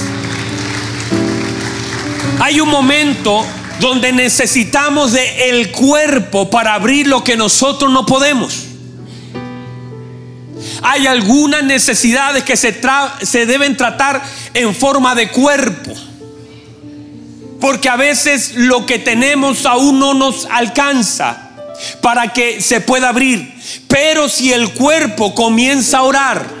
Hay 2.40 2.60
un 2.60 2.68
momento 2.68 3.44
donde 3.80 4.12
necesitamos 4.12 5.12
de 5.12 5.50
el 5.50 5.70
cuerpo 5.70 6.50
para 6.50 6.74
abrir 6.74 7.06
lo 7.06 7.24
que 7.24 7.36
nosotros 7.36 7.90
no 7.90 8.04
podemos. 8.04 8.64
Hay 10.82 11.06
algunas 11.06 11.64
necesidades 11.64 12.44
que 12.44 12.56
se, 12.56 12.78
se 13.22 13.46
deben 13.46 13.76
tratar 13.76 14.22
en 14.54 14.74
forma 14.74 15.14
de 15.14 15.30
cuerpo. 15.30 15.94
Porque 17.60 17.88
a 17.88 17.96
veces 17.96 18.54
lo 18.54 18.86
que 18.86 18.98
tenemos 18.98 19.66
aún 19.66 19.98
no 19.98 20.14
nos 20.14 20.46
alcanza 20.46 21.50
para 22.00 22.32
que 22.32 22.60
se 22.60 22.80
pueda 22.80 23.08
abrir. 23.08 23.54
Pero 23.88 24.28
si 24.28 24.52
el 24.52 24.72
cuerpo 24.72 25.34
comienza 25.34 25.98
a 25.98 26.02
orar, 26.02 26.58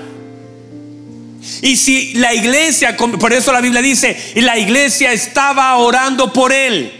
y 1.62 1.76
si 1.76 2.14
la 2.14 2.34
iglesia, 2.34 2.96
por 2.96 3.32
eso 3.32 3.52
la 3.52 3.60
Biblia 3.60 3.82
dice, 3.82 4.16
y 4.34 4.40
la 4.40 4.58
iglesia 4.58 5.12
estaba 5.12 5.76
orando 5.76 6.32
por 6.32 6.52
él. 6.52 6.92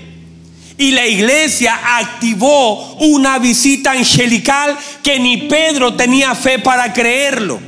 Y 0.78 0.92
la 0.92 1.06
iglesia 1.06 1.78
activó 1.98 2.94
una 2.98 3.38
visita 3.38 3.92
angelical 3.92 4.78
que 5.02 5.18
ni 5.18 5.36
Pedro 5.48 5.94
tenía 5.94 6.34
fe 6.34 6.60
para 6.60 6.92
creerlo. 6.92 7.60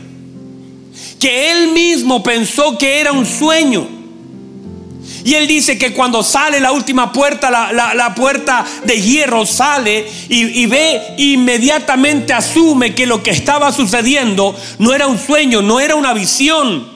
Que 1.19 1.51
él 1.51 1.73
mismo 1.73 2.23
pensó 2.23 2.79
que 2.79 3.01
era 3.01 3.13
un 3.13 3.27
sueño. 3.27 4.00
Y 5.25 5.35
él 5.35 5.47
dice 5.47 5.77
que 5.79 5.93
cuando 5.93 6.23
sale 6.23 6.61
la 6.61 6.73
última 6.73 7.13
puerta, 7.13 7.51
la, 7.51 7.73
la- 7.95 8.15
puerta 8.15 8.65
de 8.85 9.01
hierro 9.01 9.45
sale 9.47 10.07
y, 10.29 10.63
y 10.63 10.67
ve, 10.67 11.01
inmediatamente 11.19 12.33
asume 12.33 12.95
que 12.95 13.07
lo 13.07 13.23
que 13.23 13.31
estaba 13.31 13.73
sucediendo 13.73 14.57
no 14.79 14.95
era 14.95 15.07
un 15.07 15.19
sueño, 15.19 15.63
no 15.63 15.81
era 15.81 15.95
una 15.95 16.13
visión, 16.15 16.89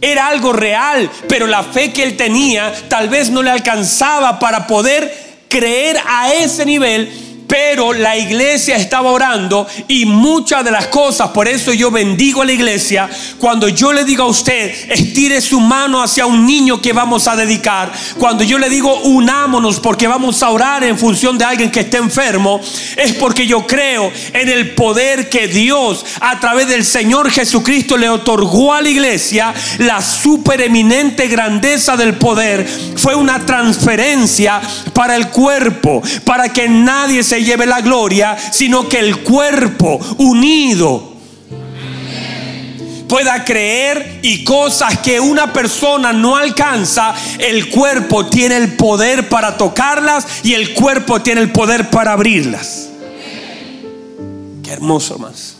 era 0.00 0.28
algo 0.28 0.52
real, 0.52 1.10
pero 1.28 1.46
la 1.46 1.62
fe 1.62 1.92
que 1.92 2.02
él 2.02 2.16
tenía 2.16 2.72
tal 2.88 3.08
vez 3.08 3.30
no 3.30 3.42
le 3.42 3.50
alcanzaba 3.50 4.38
para 4.38 4.66
poder 4.66 5.12
creer 5.48 5.98
a 6.06 6.32
ese 6.32 6.64
nivel. 6.64 7.29
Pero 7.50 7.92
la 7.92 8.16
iglesia 8.16 8.76
estaba 8.76 9.10
orando 9.10 9.66
y 9.88 10.06
muchas 10.06 10.64
de 10.64 10.70
las 10.70 10.86
cosas, 10.86 11.30
por 11.30 11.48
eso 11.48 11.72
yo 11.72 11.90
bendigo 11.90 12.42
a 12.42 12.44
la 12.44 12.52
iglesia. 12.52 13.10
Cuando 13.38 13.68
yo 13.68 13.92
le 13.92 14.04
digo 14.04 14.22
a 14.22 14.28
usted, 14.28 14.72
estire 14.88 15.40
su 15.40 15.58
mano 15.60 16.00
hacia 16.00 16.26
un 16.26 16.46
niño 16.46 16.80
que 16.80 16.92
vamos 16.92 17.26
a 17.26 17.34
dedicar. 17.34 17.90
Cuando 18.18 18.44
yo 18.44 18.56
le 18.56 18.68
digo, 18.68 19.00
unámonos 19.00 19.80
porque 19.80 20.06
vamos 20.06 20.44
a 20.44 20.50
orar 20.50 20.84
en 20.84 20.96
función 20.96 21.36
de 21.38 21.44
alguien 21.44 21.72
que 21.72 21.80
esté 21.80 21.96
enfermo, 21.96 22.60
es 22.96 23.14
porque 23.14 23.48
yo 23.48 23.66
creo 23.66 24.12
en 24.32 24.48
el 24.48 24.70
poder 24.76 25.28
que 25.28 25.48
Dios 25.48 26.06
a 26.20 26.38
través 26.38 26.68
del 26.68 26.84
Señor 26.84 27.32
Jesucristo 27.32 27.96
le 27.96 28.08
otorgó 28.08 28.74
a 28.74 28.80
la 28.80 28.90
iglesia. 28.90 29.52
La 29.78 30.00
supereminente 30.00 31.26
grandeza 31.26 31.96
del 31.96 32.14
poder 32.14 32.64
fue 32.96 33.16
una 33.16 33.44
transferencia 33.44 34.60
para 34.92 35.16
el 35.16 35.30
cuerpo, 35.30 36.00
para 36.24 36.52
que 36.52 36.68
nadie 36.68 37.24
se 37.24 37.39
lleve 37.44 37.66
la 37.66 37.80
gloria, 37.80 38.36
sino 38.52 38.88
que 38.88 38.98
el 38.98 39.18
cuerpo 39.22 39.98
unido 40.18 41.10
pueda 43.10 43.44
creer 43.44 44.20
y 44.22 44.44
cosas 44.44 44.98
que 45.00 45.18
una 45.18 45.52
persona 45.52 46.12
no 46.12 46.36
alcanza, 46.36 47.12
el 47.38 47.68
cuerpo 47.68 48.26
tiene 48.26 48.56
el 48.56 48.76
poder 48.76 49.28
para 49.28 49.56
tocarlas 49.56 50.26
y 50.44 50.54
el 50.54 50.74
cuerpo 50.74 51.20
tiene 51.20 51.40
el 51.40 51.50
poder 51.50 51.90
para 51.90 52.12
abrirlas. 52.12 52.88
Qué 54.62 54.70
hermoso, 54.70 55.18
más. 55.18 55.56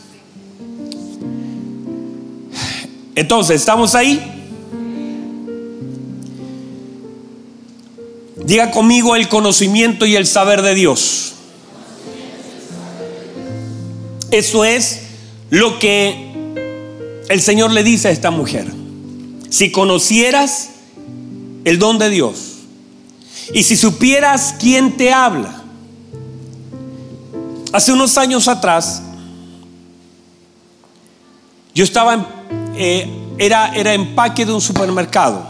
Entonces, 3.15 3.57
¿estamos 3.57 3.95
ahí? 3.95 4.41
Diga 8.45 8.71
conmigo 8.71 9.17
el 9.17 9.27
conocimiento 9.27 10.05
y 10.05 10.15
el 10.15 10.25
saber 10.25 10.61
de 10.61 10.73
Dios. 10.73 11.33
Eso 14.31 14.63
es 14.63 15.01
lo 15.49 15.77
que 15.77 16.31
el 17.27 17.41
Señor 17.41 17.71
le 17.71 17.83
dice 17.83 18.07
a 18.07 18.11
esta 18.11 18.31
mujer. 18.31 18.65
Si 19.49 19.71
conocieras 19.71 20.69
el 21.65 21.77
don 21.77 21.97
de 21.97 22.09
Dios 22.09 22.53
y 23.53 23.63
si 23.63 23.75
supieras 23.75 24.55
quién 24.59 24.95
te 24.95 25.11
habla. 25.11 25.61
Hace 27.73 27.91
unos 27.91 28.17
años 28.17 28.47
atrás, 28.47 29.01
yo 31.73 31.83
estaba, 31.83 32.25
eh, 32.75 33.09
era, 33.37 33.75
era 33.75 33.93
empaque 33.93 34.45
de 34.45 34.53
un 34.53 34.61
supermercado. 34.61 35.45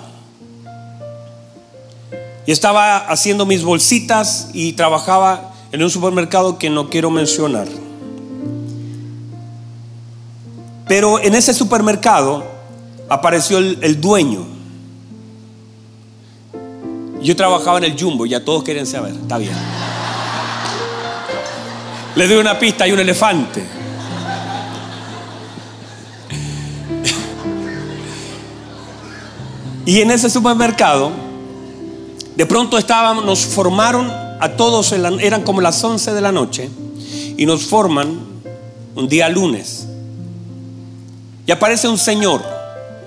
Y 2.48 2.52
estaba 2.52 2.98
haciendo 2.98 3.46
mis 3.46 3.64
bolsitas 3.64 4.50
y 4.54 4.74
trabajaba 4.74 5.54
en 5.72 5.84
un 5.84 5.90
supermercado 5.90 6.58
que 6.58 6.70
no 6.70 6.90
quiero 6.90 7.12
mencionar. 7.12 7.68
Pero 10.92 11.24
en 11.24 11.36
ese 11.36 11.54
supermercado 11.54 12.44
apareció 13.08 13.60
el, 13.60 14.02
dueño. 14.02 14.46
Yo 17.22 17.34
trabajaba 17.34 17.78
en 17.78 17.86
el 17.86 17.98
Jumbo, 17.98 18.26
ya 18.26 18.44
todos 18.44 18.62
querían 18.66 18.86
saber, 18.86 19.14
está 19.14 19.38
bien. 19.38 19.54
Le 22.14 22.28
doy 22.28 22.40
una 22.40 22.60
pista, 22.60 22.84
hay 22.84 22.92
un 22.92 23.00
elefante. 23.00 23.64
Y 29.86 30.02
en 30.02 30.12
ese 30.12 30.30
supermercado, 30.30 31.14
de 32.36 32.46
pronto 32.46 32.78
estábamos, 32.78 33.24
nos 33.24 33.46
formaron 33.46 34.12
a 34.12 34.58
todos, 34.58 34.92
eran 34.92 35.44
como 35.44 35.62
las 35.62 35.82
11 35.82 36.12
de 36.12 36.20
la 36.20 36.34
noche, 36.34 36.70
y 37.38 37.46
nos 37.46 37.64
forman 37.64 38.20
un 38.94 39.08
día 39.08 39.30
lunes. 39.30 39.88
Y 41.46 41.52
aparece 41.52 41.88
un 41.88 41.98
señor, 41.98 42.44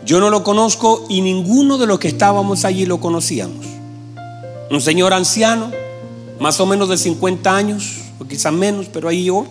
yo 0.05 0.21
no 0.21 0.31
lo 0.31 0.43
conozco 0.43 1.07
y 1.09 1.21
ninguno 1.21 1.79
de 1.79 1.87
los 1.87 1.99
que 1.99 2.09
estábamos 2.09 2.65
allí 2.65 2.85
lo 2.85 2.99
conocíamos. 2.99 3.67
Un 4.71 4.81
señor 4.81 5.15
anciano, 5.15 5.71
más 6.41 6.61
o 6.61 6.67
menos 6.67 6.89
de 6.89 6.99
50 6.99 7.55
años, 7.55 7.99
o 8.19 8.25
quizás 8.27 8.53
menos, 8.53 8.87
pero 8.93 9.09
ahí 9.09 9.25
yo. 9.25 9.47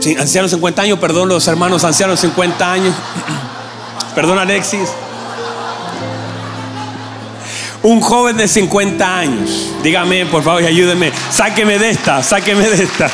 Sí, 0.00 0.14
ancianos 0.18 0.50
50 0.52 0.82
años, 0.82 0.98
perdón 0.98 1.28
los 1.28 1.48
hermanos 1.48 1.84
ancianos 1.84 2.20
50 2.20 2.72
años. 2.72 2.94
perdón 4.14 4.38
Alexis. 4.38 4.88
Un 7.82 8.00
joven 8.00 8.36
de 8.36 8.46
50 8.46 9.18
años. 9.18 9.72
Dígame, 9.82 10.26
por 10.26 10.42
favor, 10.42 10.62
y 10.62 10.66
ayúdeme. 10.66 11.12
Sáqueme 11.30 11.78
de 11.78 11.90
esta, 11.90 12.22
sáqueme 12.22 12.68
de 12.68 12.82
esta. 12.84 13.10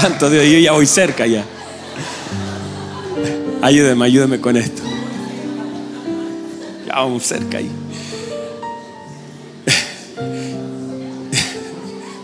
Santo 0.00 0.28
Dios, 0.28 0.44
yo 0.44 0.58
ya 0.58 0.72
voy 0.72 0.88
cerca 0.88 1.24
ya. 1.24 1.44
Ayúdeme, 3.62 4.06
ayúdeme 4.06 4.40
con 4.40 4.56
esto. 4.56 4.82
Ya 6.84 6.96
vamos 6.96 7.22
cerca 7.22 7.58
ahí. 7.58 7.70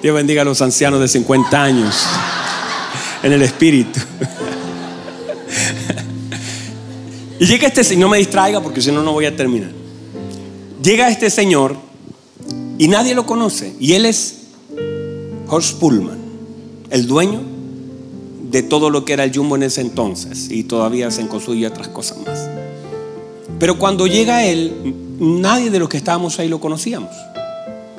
Dios 0.03 0.17
bendiga 0.17 0.43
a 0.43 0.45
los 0.45 0.61
ancianos 0.63 1.01
de 1.01 1.07
50 1.07 1.63
años 1.63 1.95
en 3.23 3.33
el 3.35 3.43
espíritu. 3.43 4.01
Y 7.39 7.47
llega 7.47 7.69
este 7.69 7.85
señor, 7.85 8.01
no 8.01 8.09
me 8.09 8.19
distraiga 8.19 8.61
porque 8.61 8.83
si 8.83 8.91
no, 8.91 9.05
no 9.05 9.13
voy 9.13 9.27
a 9.27 9.37
terminar. 9.37 9.71
Llega 10.83 11.09
este 11.09 11.31
señor 11.31 11.77
y 12.79 12.89
nadie 12.89 13.15
lo 13.15 13.27
conoce. 13.27 13.77
Y 13.79 13.93
él 13.93 14.07
es 14.07 14.39
Horst 15.47 15.79
Pullman, 15.79 16.19
el 16.91 17.07
dueño 17.07 17.50
de 18.51 18.63
todo 18.63 18.91
lo 18.91 19.05
que 19.05 19.13
era 19.13 19.25
el 19.25 19.35
Jumbo 19.35 19.57
en 19.57 19.63
ese 19.63 19.81
entonces. 19.81 20.51
Y 20.51 20.65
todavía 20.65 21.11
se 21.11 21.27
construye 21.29 21.67
otras 21.67 21.89
cosas 21.89 22.19
más. 22.27 22.49
Pero 23.59 23.79
cuando 23.79 24.07
llega 24.07 24.45
él, 24.45 24.95
nadie 25.19 25.71
de 25.71 25.79
los 25.79 25.89
que 25.89 25.97
estábamos 25.97 26.39
ahí 26.39 26.49
lo 26.49 26.61
conocíamos. 26.61 27.11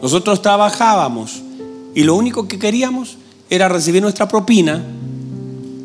Nosotros 0.02 0.42
trabajábamos 0.42 1.42
y 1.94 2.04
lo 2.04 2.16
único 2.16 2.48
que 2.48 2.58
queríamos 2.58 3.18
era 3.50 3.70
recibir 3.70 4.02
nuestra 4.02 4.28
propina 4.28 4.84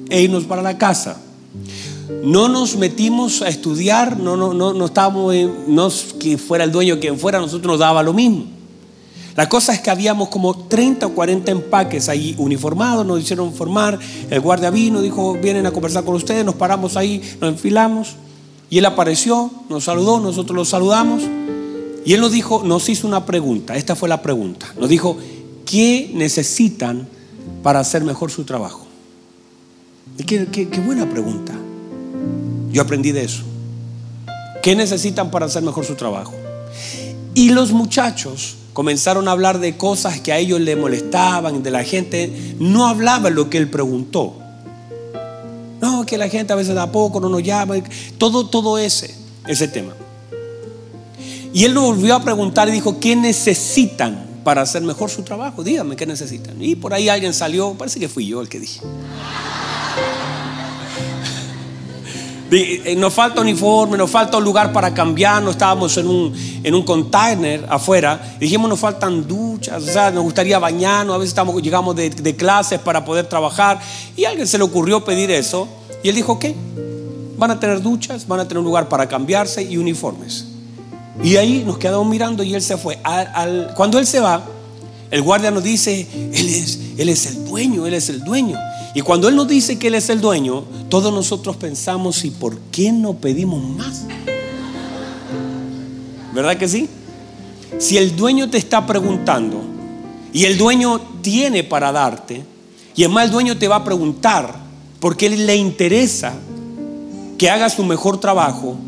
e 0.08 0.22
irnos 0.22 0.44
para 0.44 0.62
la 0.62 0.78
casa. 0.78 1.20
No 2.24 2.48
nos 2.48 2.76
metimos 2.76 3.42
a 3.42 3.48
estudiar, 3.48 4.18
no, 4.18 4.36
no, 4.36 4.54
no, 4.54 4.72
no 4.72 4.86
estábamos, 4.86 5.34
no 5.66 5.90
que 6.18 6.38
fuera 6.38 6.64
el 6.64 6.72
dueño 6.72 6.98
quien 6.98 7.18
fuera, 7.18 7.38
nosotros 7.38 7.72
nos 7.72 7.80
daba 7.80 8.02
lo 8.02 8.12
mismo. 8.12 8.55
La 9.36 9.50
cosa 9.50 9.74
es 9.74 9.80
que 9.80 9.90
habíamos 9.90 10.28
como 10.28 10.56
30 10.56 11.06
o 11.06 11.14
40 11.14 11.52
empaques 11.52 12.08
ahí 12.08 12.34
uniformados, 12.38 13.04
nos 13.04 13.20
hicieron 13.20 13.52
formar, 13.52 13.98
el 14.30 14.40
guardia 14.40 14.70
vino, 14.70 15.02
dijo, 15.02 15.34
vienen 15.34 15.66
a 15.66 15.72
conversar 15.72 16.04
con 16.04 16.14
ustedes, 16.14 16.42
nos 16.42 16.54
paramos 16.54 16.96
ahí, 16.96 17.20
nos 17.38 17.50
enfilamos, 17.50 18.16
y 18.70 18.78
él 18.78 18.86
apareció, 18.86 19.50
nos 19.68 19.84
saludó, 19.84 20.20
nosotros 20.20 20.56
lo 20.56 20.64
saludamos, 20.64 21.22
y 22.06 22.14
él 22.14 22.20
nos 22.22 22.32
dijo, 22.32 22.62
nos 22.64 22.88
hizo 22.88 23.06
una 23.06 23.26
pregunta, 23.26 23.76
esta 23.76 23.94
fue 23.94 24.08
la 24.08 24.22
pregunta, 24.22 24.72
nos 24.78 24.88
dijo, 24.88 25.18
¿qué 25.66 26.10
necesitan 26.14 27.06
para 27.62 27.80
hacer 27.80 28.04
mejor 28.04 28.30
su 28.30 28.44
trabajo? 28.44 28.86
qué, 30.26 30.46
qué 30.50 30.80
buena 30.80 31.08
pregunta. 31.10 31.52
Yo 32.72 32.80
aprendí 32.80 33.12
de 33.12 33.24
eso. 33.24 33.42
¿Qué 34.62 34.74
necesitan 34.74 35.30
para 35.30 35.46
hacer 35.46 35.62
mejor 35.62 35.84
su 35.84 35.94
trabajo? 35.94 36.32
Y 37.34 37.50
los 37.50 37.72
muchachos 37.72 38.56
comenzaron 38.76 39.26
a 39.26 39.30
hablar 39.30 39.58
de 39.58 39.78
cosas 39.78 40.20
que 40.20 40.34
a 40.34 40.38
ellos 40.38 40.60
le 40.60 40.76
molestaban, 40.76 41.62
de 41.62 41.70
la 41.70 41.82
gente. 41.82 42.54
No 42.58 42.86
hablaban 42.86 43.34
lo 43.34 43.48
que 43.48 43.56
él 43.56 43.70
preguntó. 43.70 44.36
No, 45.80 46.04
que 46.04 46.18
la 46.18 46.28
gente 46.28 46.52
a 46.52 46.56
veces 46.56 46.74
da 46.74 46.92
poco, 46.92 47.18
no 47.18 47.30
nos 47.30 47.42
llama. 47.42 47.76
Todo, 48.18 48.50
todo 48.50 48.76
ese, 48.76 49.14
ese 49.46 49.66
tema. 49.68 49.94
Y 51.54 51.64
él 51.64 51.72
nos 51.72 51.84
volvió 51.84 52.16
a 52.16 52.22
preguntar 52.22 52.68
y 52.68 52.72
dijo, 52.72 53.00
¿qué 53.00 53.16
necesitan 53.16 54.26
para 54.44 54.60
hacer 54.60 54.82
mejor 54.82 55.08
su 55.08 55.22
trabajo? 55.22 55.64
Díganme 55.64 55.96
qué 55.96 56.04
necesitan. 56.04 56.62
Y 56.62 56.76
por 56.76 56.92
ahí 56.92 57.08
alguien 57.08 57.32
salió, 57.32 57.72
parece 57.78 57.98
que 57.98 58.10
fui 58.10 58.26
yo 58.26 58.42
el 58.42 58.50
que 58.50 58.60
dije. 58.60 58.82
Eh, 62.48 62.94
nos 62.96 63.12
falta 63.12 63.40
uniforme, 63.40 63.98
nos 63.98 64.08
falta 64.08 64.36
un 64.36 64.44
lugar 64.44 64.72
para 64.72 64.94
cambiar, 64.94 65.42
no 65.42 65.50
estábamos 65.50 65.96
en 65.96 66.06
un, 66.06 66.32
en 66.62 66.74
un 66.74 66.82
container 66.82 67.66
afuera. 67.68 68.36
Dijimos, 68.38 68.68
nos 68.68 68.78
faltan 68.78 69.26
duchas, 69.26 69.82
o 69.82 69.86
sea, 69.86 70.12
nos 70.12 70.22
gustaría 70.22 70.58
bañarnos, 70.58 71.16
a 71.16 71.18
veces 71.18 71.30
estamos, 71.30 71.60
llegamos 71.60 71.96
de, 71.96 72.36
clases 72.36 72.78
para 72.78 73.04
poder 73.04 73.26
trabajar. 73.26 73.80
Y 74.16 74.24
alguien 74.24 74.46
se 74.46 74.58
le 74.58 74.64
ocurrió 74.64 75.04
pedir 75.04 75.30
eso. 75.30 75.66
Y 76.04 76.08
él 76.08 76.14
dijo, 76.14 76.38
¿qué? 76.38 76.54
Van 77.36 77.50
a 77.50 77.58
tener 77.58 77.82
duchas, 77.82 78.28
van 78.28 78.40
a 78.40 78.44
tener 78.44 78.58
un 78.58 78.64
lugar 78.64 78.88
para 78.88 79.08
cambiarse 79.08 79.62
y 79.62 79.76
uniformes. 79.76 80.46
Y 81.24 81.36
ahí 81.36 81.64
nos 81.66 81.78
quedamos 81.78 82.06
mirando 82.06 82.42
y 82.44 82.54
él 82.54 82.62
se 82.62 82.76
fue. 82.76 82.98
cuando 83.74 83.98
él 83.98 84.06
se 84.06 84.20
va, 84.20 84.44
el 85.10 85.22
guardia 85.22 85.50
nos 85.50 85.64
dice, 85.64 86.06
él 86.12 86.48
es, 86.48 86.78
él 86.96 87.08
es 87.08 87.26
el 87.26 87.44
dueño, 87.44 87.86
él 87.86 87.94
es 87.94 88.08
el 88.08 88.22
dueño. 88.22 88.56
Y 88.96 89.02
cuando 89.02 89.28
Él 89.28 89.36
nos 89.36 89.46
dice 89.46 89.78
que 89.78 89.88
Él 89.88 89.94
es 89.94 90.08
el 90.08 90.22
dueño, 90.22 90.64
todos 90.88 91.12
nosotros 91.12 91.56
pensamos, 91.56 92.24
¿y 92.24 92.30
por 92.30 92.56
qué 92.72 92.92
no 92.92 93.12
pedimos 93.12 93.62
más? 93.62 94.06
¿Verdad 96.32 96.56
que 96.56 96.66
sí? 96.66 96.88
Si 97.76 97.98
el 97.98 98.16
dueño 98.16 98.48
te 98.48 98.56
está 98.56 98.86
preguntando 98.86 99.60
y 100.32 100.46
el 100.46 100.56
dueño 100.56 100.98
tiene 101.20 101.62
para 101.62 101.92
darte, 101.92 102.42
y 102.94 103.04
además 103.04 103.26
el 103.26 103.32
dueño 103.32 103.58
te 103.58 103.68
va 103.68 103.76
a 103.76 103.84
preguntar 103.84 104.60
porque 104.98 105.26
Él 105.26 105.46
le 105.46 105.56
interesa 105.56 106.32
que 107.36 107.50
hagas 107.50 107.74
su 107.74 107.84
mejor 107.84 108.18
trabajo, 108.18 108.78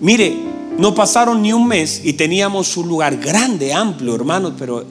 mire, 0.00 0.36
no 0.76 0.92
pasaron 0.92 1.40
ni 1.40 1.52
un 1.52 1.68
mes 1.68 2.00
y 2.02 2.14
teníamos 2.14 2.76
un 2.76 2.88
lugar 2.88 3.16
grande, 3.18 3.72
amplio, 3.72 4.16
hermanos, 4.16 4.54
pero 4.58 4.84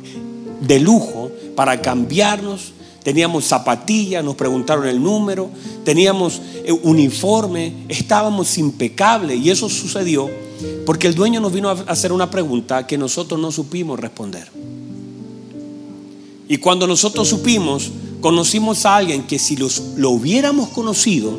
de 0.61 0.79
lujo 0.79 1.29
para 1.57 1.81
cambiarnos 1.81 2.71
teníamos 3.05 3.45
zapatillas, 3.45 4.25
nos 4.25 4.33
preguntaron 4.33 4.87
el 4.87 5.01
número, 5.01 5.51
teníamos 5.83 6.41
eh, 6.63 6.71
uniforme, 6.71 7.85
estábamos 7.87 8.57
impecables 8.57 9.39
y 9.39 9.51
eso 9.51 9.69
sucedió 9.69 10.27
porque 10.87 11.05
el 11.05 11.13
dueño 11.13 11.39
nos 11.39 11.53
vino 11.53 11.69
a 11.69 11.73
hacer 11.85 12.11
una 12.11 12.31
pregunta 12.31 12.87
que 12.87 12.97
nosotros 12.97 13.39
no 13.39 13.51
supimos 13.51 13.99
responder. 13.99 14.49
Y 16.47 16.57
cuando 16.57 16.87
nosotros 16.87 17.27
supimos, 17.27 17.91
conocimos 18.21 18.87
a 18.87 18.95
alguien 18.95 19.27
que 19.27 19.37
si 19.37 19.55
los, 19.55 19.79
lo 19.97 20.09
hubiéramos 20.09 20.69
conocido, 20.69 21.37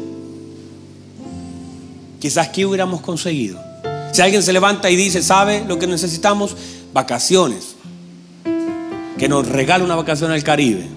quizás 2.20 2.50
qué 2.50 2.64
hubiéramos 2.64 3.00
conseguido. 3.00 3.58
Si 4.12 4.22
alguien 4.22 4.44
se 4.44 4.52
levanta 4.52 4.88
y 4.88 4.94
dice, 4.94 5.20
¿sabe 5.20 5.64
lo 5.66 5.80
que 5.80 5.88
necesitamos? 5.88 6.54
Vacaciones. 6.92 7.74
Que 9.18 9.28
nos 9.28 9.48
regale 9.48 9.82
una 9.82 9.96
vacación 9.96 10.30
al 10.30 10.44
Caribe 10.44 10.95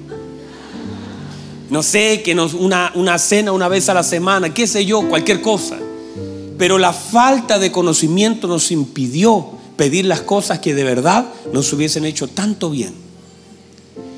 no 1.70 1.84
sé, 1.84 2.22
que 2.24 2.34
una, 2.34 2.92
una 2.96 3.20
cena 3.20 3.52
una 3.52 3.68
vez 3.68 3.90
a 3.90 3.94
la 3.94 4.04
semana, 4.04 4.54
qué 4.54 4.66
sé 4.66 4.86
yo, 4.86 5.08
cualquier 5.08 5.42
cosa. 5.42 5.78
Pero 6.58 6.78
la 6.78 6.94
falta 6.94 7.60
de 7.60 7.72
conocimiento 7.72 8.48
nos 8.48 8.72
impidió 8.72 9.52
pedir 9.78 10.06
las 10.06 10.22
cosas 10.22 10.60
que 10.60 10.74
de 10.74 10.84
verdad 10.84 11.26
nos 11.54 11.72
hubiesen 11.72 12.06
hecho 12.06 12.28
tanto 12.28 12.70
bien. 12.70 12.94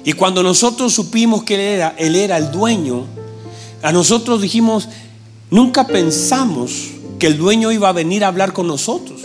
Y 0.04 0.14
cuando 0.14 0.42
nosotros 0.42 0.94
supimos 0.94 1.44
que 1.44 1.56
él 1.56 1.62
era, 1.62 1.96
él 1.98 2.16
era 2.16 2.38
el 2.38 2.52
dueño, 2.52 3.06
a 3.84 3.92
nosotros 3.92 4.42
dijimos, 4.42 4.90
nunca 5.50 5.86
pensamos 5.86 6.88
que 7.20 7.28
el 7.28 7.38
dueño 7.38 7.72
iba 7.72 7.90
a 7.90 7.94
venir 7.94 8.24
a 8.24 8.28
hablar 8.30 8.54
con 8.54 8.66
nosotros. 8.66 9.22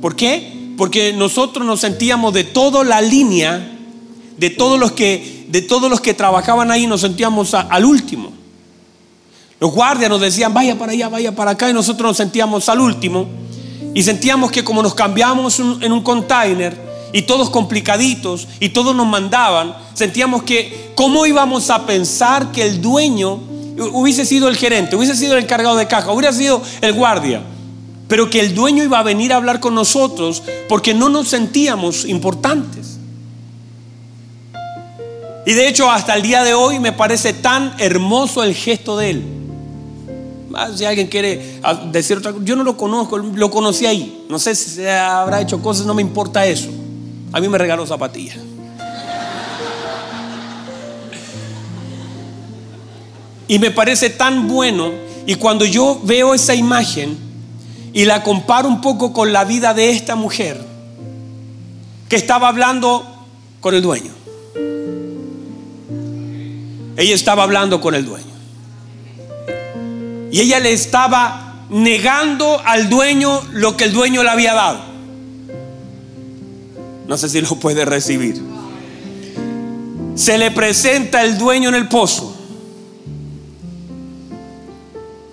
¿Por 0.00 0.16
qué? 0.16 0.74
Porque 0.76 1.12
nosotros 1.12 1.64
nos 1.66 1.80
sentíamos 1.80 2.32
de 2.34 2.44
toda 2.44 2.82
la 2.82 3.00
línea, 3.00 3.76
de 4.38 4.50
todos 4.50 4.80
los 4.80 4.92
que 4.92 5.39
de 5.50 5.62
todos 5.62 5.90
los 5.90 6.00
que 6.00 6.14
trabajaban 6.14 6.70
ahí 6.70 6.86
nos 6.86 7.00
sentíamos 7.00 7.54
al 7.54 7.84
último. 7.84 8.32
Los 9.58 9.72
guardias 9.72 10.08
nos 10.08 10.20
decían, 10.20 10.54
vaya 10.54 10.78
para 10.78 10.92
allá, 10.92 11.08
vaya 11.08 11.34
para 11.34 11.50
acá, 11.52 11.68
y 11.68 11.74
nosotros 11.74 12.10
nos 12.10 12.16
sentíamos 12.16 12.68
al 12.68 12.80
último. 12.80 13.26
Y 13.94 14.02
sentíamos 14.02 14.50
que 14.50 14.64
como 14.64 14.82
nos 14.82 14.94
cambiamos 14.94 15.58
en 15.58 15.92
un 15.92 16.02
container 16.02 16.90
y 17.12 17.22
todos 17.22 17.50
complicaditos 17.50 18.46
y 18.60 18.68
todos 18.68 18.94
nos 18.94 19.06
mandaban, 19.06 19.76
sentíamos 19.94 20.44
que 20.44 20.92
cómo 20.94 21.26
íbamos 21.26 21.68
a 21.70 21.84
pensar 21.84 22.52
que 22.52 22.62
el 22.62 22.80
dueño 22.80 23.40
hubiese 23.92 24.24
sido 24.24 24.48
el 24.48 24.56
gerente, 24.56 24.94
hubiese 24.94 25.16
sido 25.16 25.36
el 25.36 25.42
encargado 25.42 25.76
de 25.76 25.88
caja, 25.88 26.12
hubiera 26.12 26.32
sido 26.32 26.62
el 26.80 26.92
guardia, 26.92 27.42
pero 28.06 28.30
que 28.30 28.40
el 28.40 28.54
dueño 28.54 28.84
iba 28.84 28.98
a 28.98 29.02
venir 29.02 29.32
a 29.32 29.36
hablar 29.36 29.60
con 29.60 29.74
nosotros 29.74 30.42
porque 30.68 30.94
no 30.94 31.08
nos 31.08 31.28
sentíamos 31.28 32.04
importantes. 32.04 32.89
Y 35.46 35.52
de 35.54 35.68
hecho 35.68 35.90
hasta 35.90 36.14
el 36.14 36.22
día 36.22 36.44
de 36.44 36.54
hoy 36.54 36.78
me 36.78 36.92
parece 36.92 37.32
tan 37.32 37.74
hermoso 37.78 38.42
el 38.42 38.54
gesto 38.54 38.96
de 38.96 39.10
él. 39.10 39.24
Ah, 40.54 40.68
si 40.74 40.84
alguien 40.84 41.06
quiere 41.06 41.60
ah, 41.62 41.74
decir 41.74 42.18
otra 42.18 42.32
cosa, 42.32 42.44
yo 42.44 42.56
no 42.56 42.64
lo 42.64 42.76
conozco, 42.76 43.18
lo 43.18 43.50
conocí 43.50 43.86
ahí. 43.86 44.26
No 44.28 44.38
sé 44.38 44.54
si 44.54 44.84
habrá 44.86 45.40
hecho 45.40 45.62
cosas, 45.62 45.86
no 45.86 45.94
me 45.94 46.02
importa 46.02 46.44
eso. 46.46 46.68
A 47.32 47.40
mí 47.40 47.48
me 47.48 47.56
regaló 47.56 47.86
zapatillas. 47.86 48.38
Y 53.46 53.58
me 53.58 53.70
parece 53.70 54.10
tan 54.10 54.48
bueno. 54.48 54.90
Y 55.26 55.36
cuando 55.36 55.64
yo 55.64 56.00
veo 56.04 56.34
esa 56.34 56.54
imagen 56.54 57.16
y 57.92 58.04
la 58.04 58.22
comparo 58.22 58.68
un 58.68 58.80
poco 58.80 59.12
con 59.12 59.32
la 59.32 59.44
vida 59.44 59.74
de 59.74 59.90
esta 59.90 60.16
mujer 60.16 60.60
que 62.08 62.16
estaba 62.16 62.48
hablando 62.48 63.04
con 63.60 63.74
el 63.74 63.82
dueño. 63.82 64.19
Ella 67.00 67.14
estaba 67.14 67.44
hablando 67.44 67.80
con 67.80 67.94
el 67.94 68.04
dueño. 68.04 68.26
Y 70.30 70.38
ella 70.38 70.60
le 70.60 70.74
estaba 70.74 71.64
negando 71.70 72.60
al 72.62 72.90
dueño 72.90 73.40
lo 73.52 73.74
que 73.74 73.84
el 73.84 73.94
dueño 73.94 74.22
le 74.22 74.28
había 74.28 74.52
dado. 74.52 74.80
No 77.06 77.16
sé 77.16 77.30
si 77.30 77.40
lo 77.40 77.56
puede 77.56 77.86
recibir. 77.86 78.38
Se 80.14 80.36
le 80.36 80.50
presenta 80.50 81.22
el 81.22 81.38
dueño 81.38 81.70
en 81.70 81.76
el 81.76 81.88
pozo. 81.88 82.36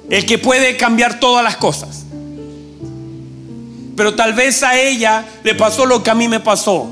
El 0.10 0.26
que 0.26 0.38
puede 0.38 0.78
cambiar 0.78 1.20
todas 1.20 1.44
las 1.44 1.58
cosas. 1.58 2.06
Pero 3.98 4.16
tal 4.16 4.32
vez 4.32 4.64
a 4.64 4.80
ella 4.80 5.26
le 5.44 5.54
pasó 5.54 5.86
lo 5.86 6.02
que 6.02 6.12
a 6.12 6.16
mí 6.16 6.30
me 6.30 6.40
pasó. 6.40 6.88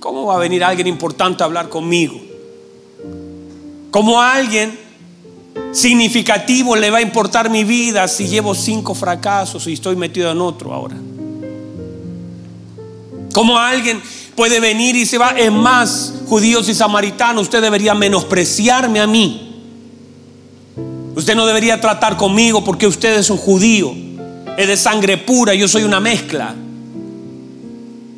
¿Cómo 0.00 0.24
va 0.24 0.36
a 0.36 0.38
venir 0.38 0.64
alguien 0.64 0.86
importante 0.86 1.42
a 1.42 1.46
hablar 1.46 1.68
conmigo? 1.68 2.23
¿Cómo 3.94 4.20
a 4.20 4.34
alguien 4.34 4.76
significativo 5.70 6.74
le 6.74 6.90
va 6.90 6.98
a 6.98 7.00
importar 7.00 7.48
mi 7.48 7.62
vida 7.62 8.08
si 8.08 8.26
llevo 8.26 8.52
cinco 8.52 8.92
fracasos 8.92 9.68
y 9.68 9.74
estoy 9.74 9.94
metido 9.94 10.32
en 10.32 10.40
otro 10.40 10.74
ahora? 10.74 10.96
¿Cómo 13.32 13.56
alguien 13.56 14.02
puede 14.34 14.58
venir 14.58 14.96
y 14.96 15.06
se 15.06 15.16
va? 15.16 15.28
Es 15.38 15.52
más, 15.52 16.12
judíos 16.26 16.68
y 16.68 16.74
samaritanos, 16.74 17.42
usted 17.42 17.62
debería 17.62 17.94
menospreciarme 17.94 18.98
a 18.98 19.06
mí. 19.06 19.62
Usted 21.14 21.36
no 21.36 21.46
debería 21.46 21.80
tratar 21.80 22.16
conmigo 22.16 22.64
porque 22.64 22.88
usted 22.88 23.16
es 23.16 23.30
un 23.30 23.36
judío 23.36 23.94
es 24.56 24.66
de 24.66 24.76
sangre 24.76 25.18
pura, 25.18 25.54
yo 25.54 25.68
soy 25.68 25.84
una 25.84 26.00
mezcla. 26.00 26.52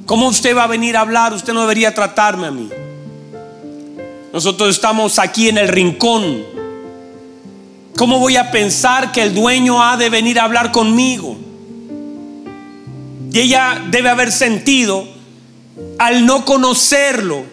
¿Cómo 0.06 0.28
usted 0.28 0.56
va 0.56 0.64
a 0.64 0.68
venir 0.68 0.96
a 0.96 1.02
hablar? 1.02 1.34
Usted 1.34 1.52
no 1.52 1.60
debería 1.60 1.92
tratarme 1.92 2.46
a 2.46 2.50
mí. 2.50 2.70
Nosotros 4.36 4.68
estamos 4.68 5.18
aquí 5.18 5.48
en 5.48 5.56
el 5.56 5.66
rincón. 5.66 6.44
¿Cómo 7.96 8.18
voy 8.18 8.36
a 8.36 8.50
pensar 8.50 9.10
que 9.10 9.22
el 9.22 9.34
dueño 9.34 9.82
ha 9.82 9.96
de 9.96 10.10
venir 10.10 10.38
a 10.38 10.44
hablar 10.44 10.72
conmigo? 10.72 11.38
Y 13.32 13.40
ella 13.40 13.82
debe 13.90 14.10
haber 14.10 14.30
sentido, 14.30 15.08
al 15.98 16.26
no 16.26 16.44
conocerlo, 16.44 17.44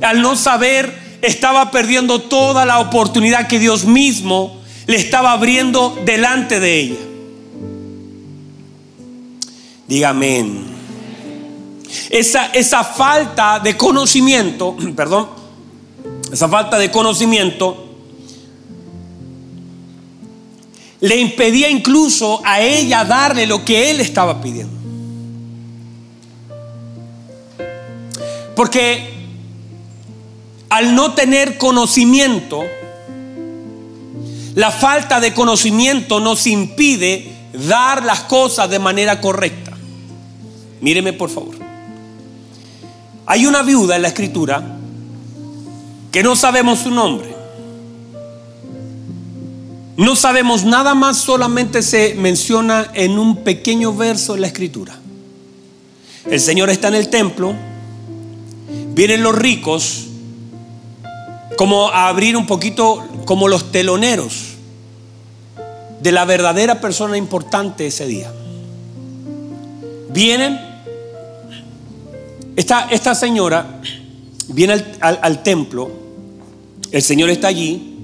al 0.00 0.22
no 0.22 0.36
saber, 0.36 1.18
estaba 1.20 1.70
perdiendo 1.70 2.22
toda 2.22 2.64
la 2.64 2.78
oportunidad 2.78 3.46
que 3.46 3.58
Dios 3.58 3.84
mismo 3.84 4.62
le 4.86 4.96
estaba 4.96 5.32
abriendo 5.32 5.98
delante 6.02 6.60
de 6.60 6.80
ella. 6.80 7.00
Dígame. 9.86 10.46
Esa, 12.08 12.46
esa 12.54 12.84
falta 12.84 13.60
de 13.60 13.76
conocimiento, 13.76 14.74
perdón, 14.96 15.37
esa 16.32 16.48
falta 16.48 16.78
de 16.78 16.90
conocimiento 16.90 17.84
le 21.00 21.16
impedía 21.16 21.68
incluso 21.68 22.40
a 22.44 22.60
ella 22.60 23.04
darle 23.04 23.46
lo 23.46 23.64
que 23.64 23.90
él 23.90 24.00
estaba 24.00 24.40
pidiendo. 24.40 24.76
Porque 28.56 29.14
al 30.68 30.94
no 30.94 31.14
tener 31.14 31.56
conocimiento, 31.56 32.64
la 34.54 34.72
falta 34.72 35.20
de 35.20 35.32
conocimiento 35.32 36.18
nos 36.18 36.46
impide 36.46 37.32
dar 37.52 38.04
las 38.04 38.20
cosas 38.20 38.68
de 38.68 38.80
manera 38.80 39.20
correcta. 39.20 39.76
Míreme 40.80 41.12
por 41.12 41.30
favor. 41.30 41.56
Hay 43.26 43.46
una 43.46 43.62
viuda 43.62 43.96
en 43.96 44.02
la 44.02 44.08
escritura 44.08 44.77
que 46.10 46.22
no 46.22 46.36
sabemos 46.36 46.80
su 46.80 46.90
nombre. 46.90 47.34
No 49.96 50.14
sabemos 50.14 50.64
nada 50.64 50.94
más, 50.94 51.18
solamente 51.18 51.82
se 51.82 52.14
menciona 52.14 52.88
en 52.94 53.18
un 53.18 53.42
pequeño 53.42 53.92
verso 53.94 54.34
en 54.36 54.42
la 54.42 54.46
escritura. 54.46 54.96
El 56.30 56.40
Señor 56.40 56.70
está 56.70 56.88
en 56.88 56.94
el 56.94 57.08
templo, 57.08 57.54
vienen 58.94 59.22
los 59.22 59.34
ricos 59.34 60.06
como 61.56 61.88
a 61.88 62.08
abrir 62.08 62.36
un 62.36 62.46
poquito 62.46 63.04
como 63.24 63.48
los 63.48 63.72
teloneros 63.72 64.54
de 66.00 66.12
la 66.12 66.24
verdadera 66.24 66.80
persona 66.80 67.16
importante 67.16 67.88
ese 67.88 68.06
día. 68.06 68.32
Vienen 70.10 70.60
esta, 72.56 73.14
señora 73.14 73.80
viene 74.48 74.84
al, 75.00 75.42
templo, 75.42 75.90
el 76.90 77.02
Señor 77.02 77.30
está 77.30 77.48
allí, 77.48 77.96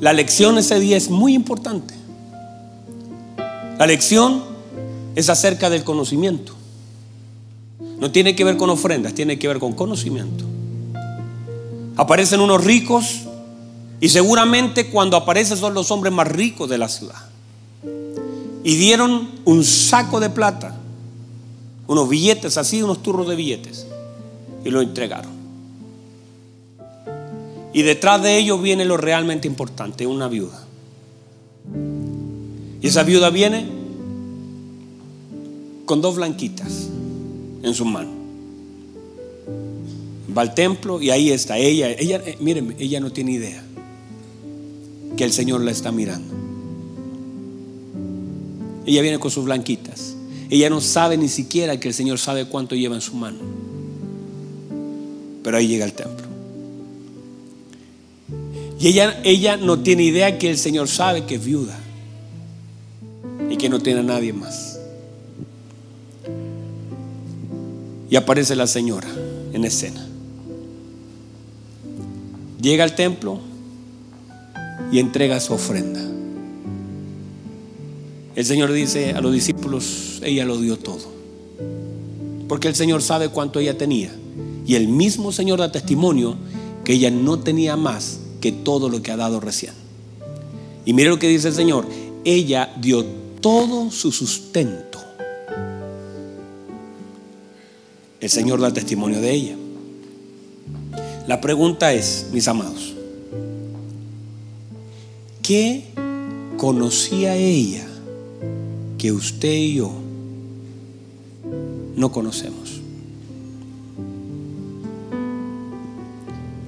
la 0.00 0.12
lección 0.12 0.58
ese 0.58 0.78
día 0.78 0.96
es 0.96 1.10
muy 1.10 1.34
importante. 1.34 1.94
La 3.78 3.86
lección 3.86 4.42
es 5.14 5.28
acerca 5.28 5.70
del 5.70 5.84
conocimiento. 5.84 6.54
No 7.98 8.10
tiene 8.10 8.34
que 8.36 8.44
ver 8.44 8.56
con 8.56 8.70
ofrendas, 8.70 9.14
tiene 9.14 9.38
que 9.38 9.48
ver 9.48 9.58
con 9.58 9.72
conocimiento. 9.72 10.44
Aparecen 11.96 12.40
unos 12.40 12.64
ricos 12.64 13.22
y 14.00 14.08
seguramente 14.08 14.90
cuando 14.90 15.16
aparecen 15.16 15.56
son 15.56 15.74
los 15.74 15.90
hombres 15.90 16.12
más 16.12 16.28
ricos 16.28 16.68
de 16.68 16.78
la 16.78 16.88
ciudad. 16.88 17.16
Y 18.62 18.76
dieron 18.76 19.30
un 19.44 19.64
saco 19.64 20.20
de 20.20 20.30
plata 20.30 20.80
unos 21.90 22.08
billetes 22.08 22.56
así, 22.56 22.80
unos 22.84 23.02
turros 23.02 23.26
de 23.26 23.34
billetes, 23.34 23.84
y 24.64 24.70
lo 24.70 24.80
entregaron. 24.80 25.32
Y 27.72 27.82
detrás 27.82 28.22
de 28.22 28.36
ellos 28.38 28.60
viene 28.60 28.84
lo 28.84 28.96
realmente 28.96 29.46
importante, 29.46 30.06
una 30.06 30.28
viuda. 30.28 30.66
Y 32.82 32.86
esa 32.86 33.02
viuda 33.02 33.30
viene 33.30 33.66
con 35.84 36.00
dos 36.00 36.16
blanquitas 36.16 36.88
en 37.62 37.74
su 37.74 37.84
mano. 37.84 38.10
Va 40.36 40.42
al 40.42 40.54
templo 40.54 41.00
y 41.00 41.10
ahí 41.10 41.30
está 41.30 41.58
ella. 41.58 41.90
Ella, 41.90 42.22
eh, 42.24 42.36
miren, 42.40 42.74
ella 42.78 43.00
no 43.00 43.12
tiene 43.12 43.32
idea 43.32 43.62
que 45.16 45.24
el 45.24 45.32
Señor 45.32 45.60
la 45.60 45.70
está 45.70 45.92
mirando. 45.92 46.32
Ella 48.86 49.02
viene 49.02 49.18
con 49.18 49.30
sus 49.30 49.44
blanquitas. 49.44 50.16
Ella 50.48 50.70
no 50.70 50.80
sabe 50.80 51.16
ni 51.16 51.28
siquiera 51.28 51.78
que 51.78 51.88
el 51.88 51.94
Señor 51.94 52.18
sabe 52.18 52.46
cuánto 52.46 52.74
lleva 52.74 52.94
en 52.94 53.00
su 53.00 53.14
mano. 53.14 53.38
Pero 55.42 55.56
ahí 55.56 55.68
llega 55.68 55.84
el 55.84 55.92
templo. 55.92 56.29
Y 58.80 58.88
ella, 58.88 59.20
ella 59.24 59.58
no 59.58 59.80
tiene 59.80 60.04
idea 60.04 60.38
que 60.38 60.48
el 60.48 60.56
Señor 60.56 60.88
sabe 60.88 61.26
que 61.26 61.34
es 61.34 61.44
viuda 61.44 61.78
y 63.50 63.58
que 63.58 63.68
no 63.68 63.78
tiene 63.78 64.00
a 64.00 64.02
nadie 64.02 64.32
más. 64.32 64.80
Y 68.08 68.16
aparece 68.16 68.56
la 68.56 68.66
señora 68.66 69.08
en 69.52 69.64
escena. 69.66 70.06
Llega 72.58 72.82
al 72.84 72.94
templo 72.94 73.40
y 74.90 74.98
entrega 74.98 75.38
su 75.40 75.52
ofrenda. 75.52 76.00
El 78.34 78.46
Señor 78.46 78.72
dice 78.72 79.12
a 79.12 79.20
los 79.20 79.34
discípulos, 79.34 80.22
ella 80.24 80.46
lo 80.46 80.58
dio 80.58 80.78
todo. 80.78 81.12
Porque 82.48 82.68
el 82.68 82.74
Señor 82.74 83.02
sabe 83.02 83.28
cuánto 83.28 83.58
ella 83.58 83.76
tenía. 83.76 84.10
Y 84.66 84.76
el 84.76 84.88
mismo 84.88 85.32
Señor 85.32 85.58
da 85.58 85.70
testimonio 85.70 86.36
que 86.82 86.94
ella 86.94 87.10
no 87.10 87.40
tenía 87.40 87.76
más 87.76 88.20
que 88.40 88.52
todo 88.52 88.88
lo 88.88 89.02
que 89.02 89.10
ha 89.10 89.16
dado 89.16 89.40
recién. 89.40 89.74
Y 90.84 90.92
mire 90.92 91.10
lo 91.10 91.18
que 91.18 91.28
dice 91.28 91.48
el 91.48 91.54
Señor. 91.54 91.86
Ella 92.24 92.74
dio 92.80 93.04
todo 93.40 93.90
su 93.90 94.12
sustento. 94.12 94.98
El 98.20 98.28
Señor 98.28 98.60
da 98.60 98.72
testimonio 98.72 99.20
de 99.20 99.30
ella. 99.30 99.56
La 101.26 101.40
pregunta 101.40 101.92
es, 101.92 102.26
mis 102.32 102.48
amados, 102.48 102.94
¿qué 105.42 105.84
conocía 106.56 107.36
ella 107.36 107.86
que 108.98 109.12
usted 109.12 109.52
y 109.52 109.74
yo 109.76 109.90
no 111.96 112.10
conocemos. 112.10 112.80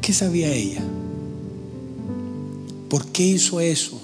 ¿Qué 0.00 0.12
sabía 0.12 0.52
ella? 0.52 0.82
¿Por 2.92 3.06
qué 3.06 3.22
hizo 3.22 3.58
eso? 3.58 3.98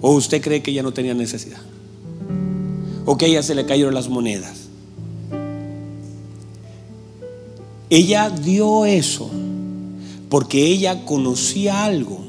¿O 0.00 0.12
usted 0.12 0.40
cree 0.40 0.62
que 0.62 0.70
ella 0.70 0.82
no 0.82 0.94
tenía 0.94 1.12
necesidad? 1.12 1.60
¿O 3.04 3.18
que 3.18 3.26
a 3.26 3.28
ella 3.28 3.42
se 3.42 3.54
le 3.54 3.66
cayeron 3.66 3.92
las 3.92 4.08
monedas? 4.08 4.68
Ella 7.90 8.30
dio 8.30 8.86
eso 8.86 9.30
porque 10.30 10.64
ella 10.64 11.04
conocía 11.04 11.84
algo 11.84 12.20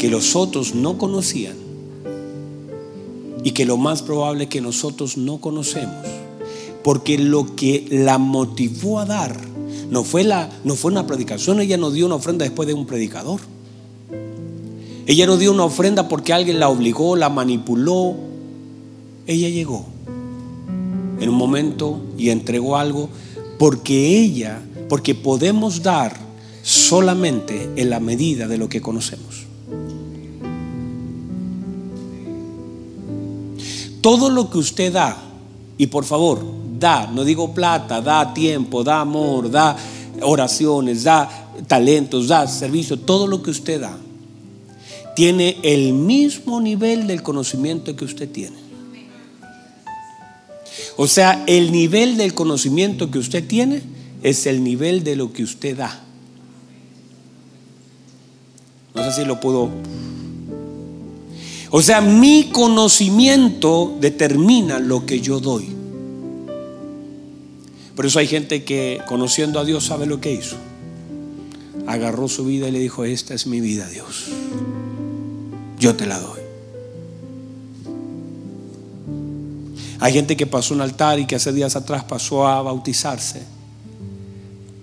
que 0.00 0.10
los 0.10 0.34
otros 0.34 0.74
no 0.74 0.98
conocían 0.98 1.54
y 3.44 3.52
que 3.52 3.64
lo 3.64 3.76
más 3.76 4.02
probable 4.02 4.48
que 4.48 4.60
nosotros 4.60 5.16
no 5.16 5.40
conocemos. 5.40 6.04
Porque 6.82 7.16
lo 7.16 7.54
que 7.54 7.86
la 7.90 8.18
motivó 8.18 8.98
a 8.98 9.06
dar 9.06 9.47
no 9.90 10.04
fue, 10.04 10.24
la, 10.24 10.50
no 10.64 10.74
fue 10.74 10.90
una 10.90 11.06
predicación, 11.06 11.60
ella 11.60 11.76
no 11.76 11.90
dio 11.90 12.06
una 12.06 12.16
ofrenda 12.16 12.44
después 12.44 12.66
de 12.66 12.74
un 12.74 12.86
predicador. 12.86 13.40
Ella 15.06 15.26
no 15.26 15.38
dio 15.38 15.52
una 15.52 15.64
ofrenda 15.64 16.06
porque 16.06 16.34
alguien 16.34 16.60
la 16.60 16.68
obligó, 16.68 17.16
la 17.16 17.30
manipuló. 17.30 18.14
Ella 19.26 19.48
llegó 19.48 19.86
en 21.18 21.28
un 21.28 21.34
momento 21.34 22.00
y 22.18 22.28
entregó 22.28 22.76
algo 22.76 23.08
porque 23.58 24.18
ella, 24.20 24.60
porque 24.88 25.14
podemos 25.14 25.82
dar 25.82 26.14
solamente 26.62 27.70
en 27.76 27.88
la 27.88 28.00
medida 28.00 28.46
de 28.46 28.58
lo 28.58 28.68
que 28.68 28.82
conocemos. 28.82 29.46
Todo 34.02 34.28
lo 34.28 34.50
que 34.50 34.58
usted 34.58 34.92
da, 34.92 35.16
y 35.76 35.86
por 35.88 36.04
favor, 36.04 36.57
da, 36.78 37.06
no 37.06 37.24
digo 37.24 37.52
plata, 37.54 38.00
da 38.00 38.32
tiempo, 38.32 38.84
da 38.84 39.00
amor, 39.00 39.50
da 39.50 39.76
oraciones, 40.22 41.04
da 41.04 41.28
talentos, 41.66 42.28
da 42.28 42.46
servicio, 42.46 42.98
todo 42.98 43.26
lo 43.26 43.42
que 43.42 43.50
usted 43.50 43.80
da, 43.80 43.96
tiene 45.14 45.56
el 45.62 45.92
mismo 45.92 46.60
nivel 46.60 47.06
del 47.06 47.22
conocimiento 47.22 47.96
que 47.96 48.04
usted 48.04 48.30
tiene. 48.30 48.56
O 50.96 51.06
sea, 51.06 51.44
el 51.46 51.70
nivel 51.70 52.16
del 52.16 52.34
conocimiento 52.34 53.10
que 53.10 53.18
usted 53.18 53.46
tiene 53.46 53.82
es 54.22 54.46
el 54.46 54.64
nivel 54.64 55.04
de 55.04 55.16
lo 55.16 55.32
que 55.32 55.42
usted 55.42 55.76
da. 55.76 56.04
No 58.94 59.04
sé 59.04 59.12
si 59.12 59.24
lo 59.24 59.38
puedo 59.38 59.70
o 61.70 61.82
sea, 61.82 62.00
mi 62.00 62.44
conocimiento 62.44 63.96
determina 64.00 64.78
lo 64.78 65.04
que 65.04 65.20
yo 65.20 65.38
doy. 65.38 65.77
Por 67.98 68.06
eso 68.06 68.20
hay 68.20 68.28
gente 68.28 68.62
que 68.62 69.00
conociendo 69.08 69.58
a 69.58 69.64
Dios 69.64 69.86
sabe 69.86 70.06
lo 70.06 70.20
que 70.20 70.32
hizo. 70.32 70.54
Agarró 71.88 72.28
su 72.28 72.44
vida 72.44 72.68
y 72.68 72.70
le 72.70 72.78
dijo, 72.78 73.04
esta 73.04 73.34
es 73.34 73.48
mi 73.48 73.60
vida, 73.60 73.88
Dios. 73.88 74.26
Yo 75.80 75.96
te 75.96 76.06
la 76.06 76.20
doy. 76.20 76.38
Hay 79.98 80.12
gente 80.12 80.36
que 80.36 80.46
pasó 80.46 80.74
un 80.74 80.80
altar 80.80 81.18
y 81.18 81.26
que 81.26 81.34
hace 81.34 81.52
días 81.52 81.74
atrás 81.74 82.04
pasó 82.04 82.46
a 82.46 82.62
bautizarse 82.62 83.42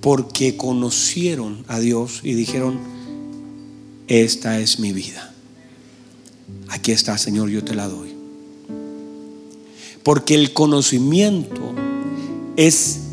porque 0.02 0.58
conocieron 0.58 1.64
a 1.70 1.80
Dios 1.80 2.20
y 2.22 2.34
dijeron, 2.34 2.80
esta 4.10 4.60
es 4.60 4.78
mi 4.78 4.92
vida. 4.92 5.34
Aquí 6.68 6.92
está, 6.92 7.18
Señor, 7.18 7.48
yo 7.48 7.64
te 7.64 7.76
la 7.76 7.88
doy. 7.88 8.14
Porque 10.04 10.36
el 10.36 10.52
conocimiento 10.52 11.74
es 12.58 13.05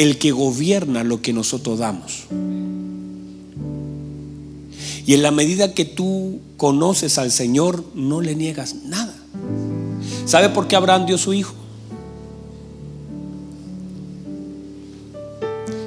el 0.00 0.16
que 0.16 0.32
gobierna 0.32 1.04
lo 1.04 1.20
que 1.20 1.34
nosotros 1.34 1.80
damos. 1.80 2.24
Y 5.04 5.12
en 5.12 5.22
la 5.22 5.30
medida 5.30 5.74
que 5.74 5.84
tú 5.84 6.40
conoces 6.56 7.18
al 7.18 7.30
Señor, 7.30 7.84
no 7.94 8.22
le 8.22 8.34
niegas 8.34 8.76
nada. 8.86 9.14
¿Sabe 10.24 10.48
por 10.48 10.68
qué 10.68 10.76
Abraham 10.76 11.04
dio 11.04 11.18
su 11.18 11.34
hijo? 11.34 11.52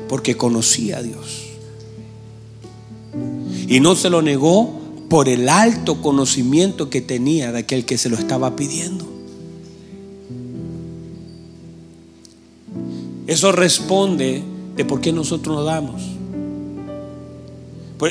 Porque 0.07 0.37
conocía 0.37 0.99
a 0.99 1.01
Dios. 1.01 1.45
Y 3.67 3.79
no 3.79 3.95
se 3.95 4.11
lo 4.11 4.21
negó 4.21 4.79
por 5.09 5.27
el 5.27 5.49
alto 5.49 6.03
conocimiento 6.03 6.91
que 6.91 7.01
tenía 7.01 7.51
de 7.51 7.59
aquel 7.59 7.83
que 7.83 7.97
se 7.97 8.09
lo 8.09 8.17
estaba 8.17 8.55
pidiendo. 8.55 9.12
Eso 13.27 13.51
responde 13.51 14.43
de 14.75 14.85
por 14.85 15.01
qué 15.01 15.13
nosotros 15.13 15.55
no 15.55 15.63
damos. 15.63 16.01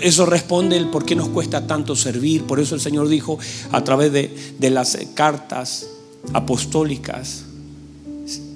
Eso 0.00 0.24
responde 0.24 0.76
el 0.76 0.88
por 0.88 1.04
qué 1.04 1.14
nos 1.14 1.28
cuesta 1.28 1.66
tanto 1.66 1.94
servir. 1.96 2.44
Por 2.44 2.60
eso 2.60 2.74
el 2.74 2.80
Señor 2.80 3.08
dijo 3.08 3.38
a 3.72 3.84
través 3.84 4.12
de, 4.12 4.34
de 4.58 4.70
las 4.70 4.96
cartas 5.14 5.86
apostólicas, 6.32 7.44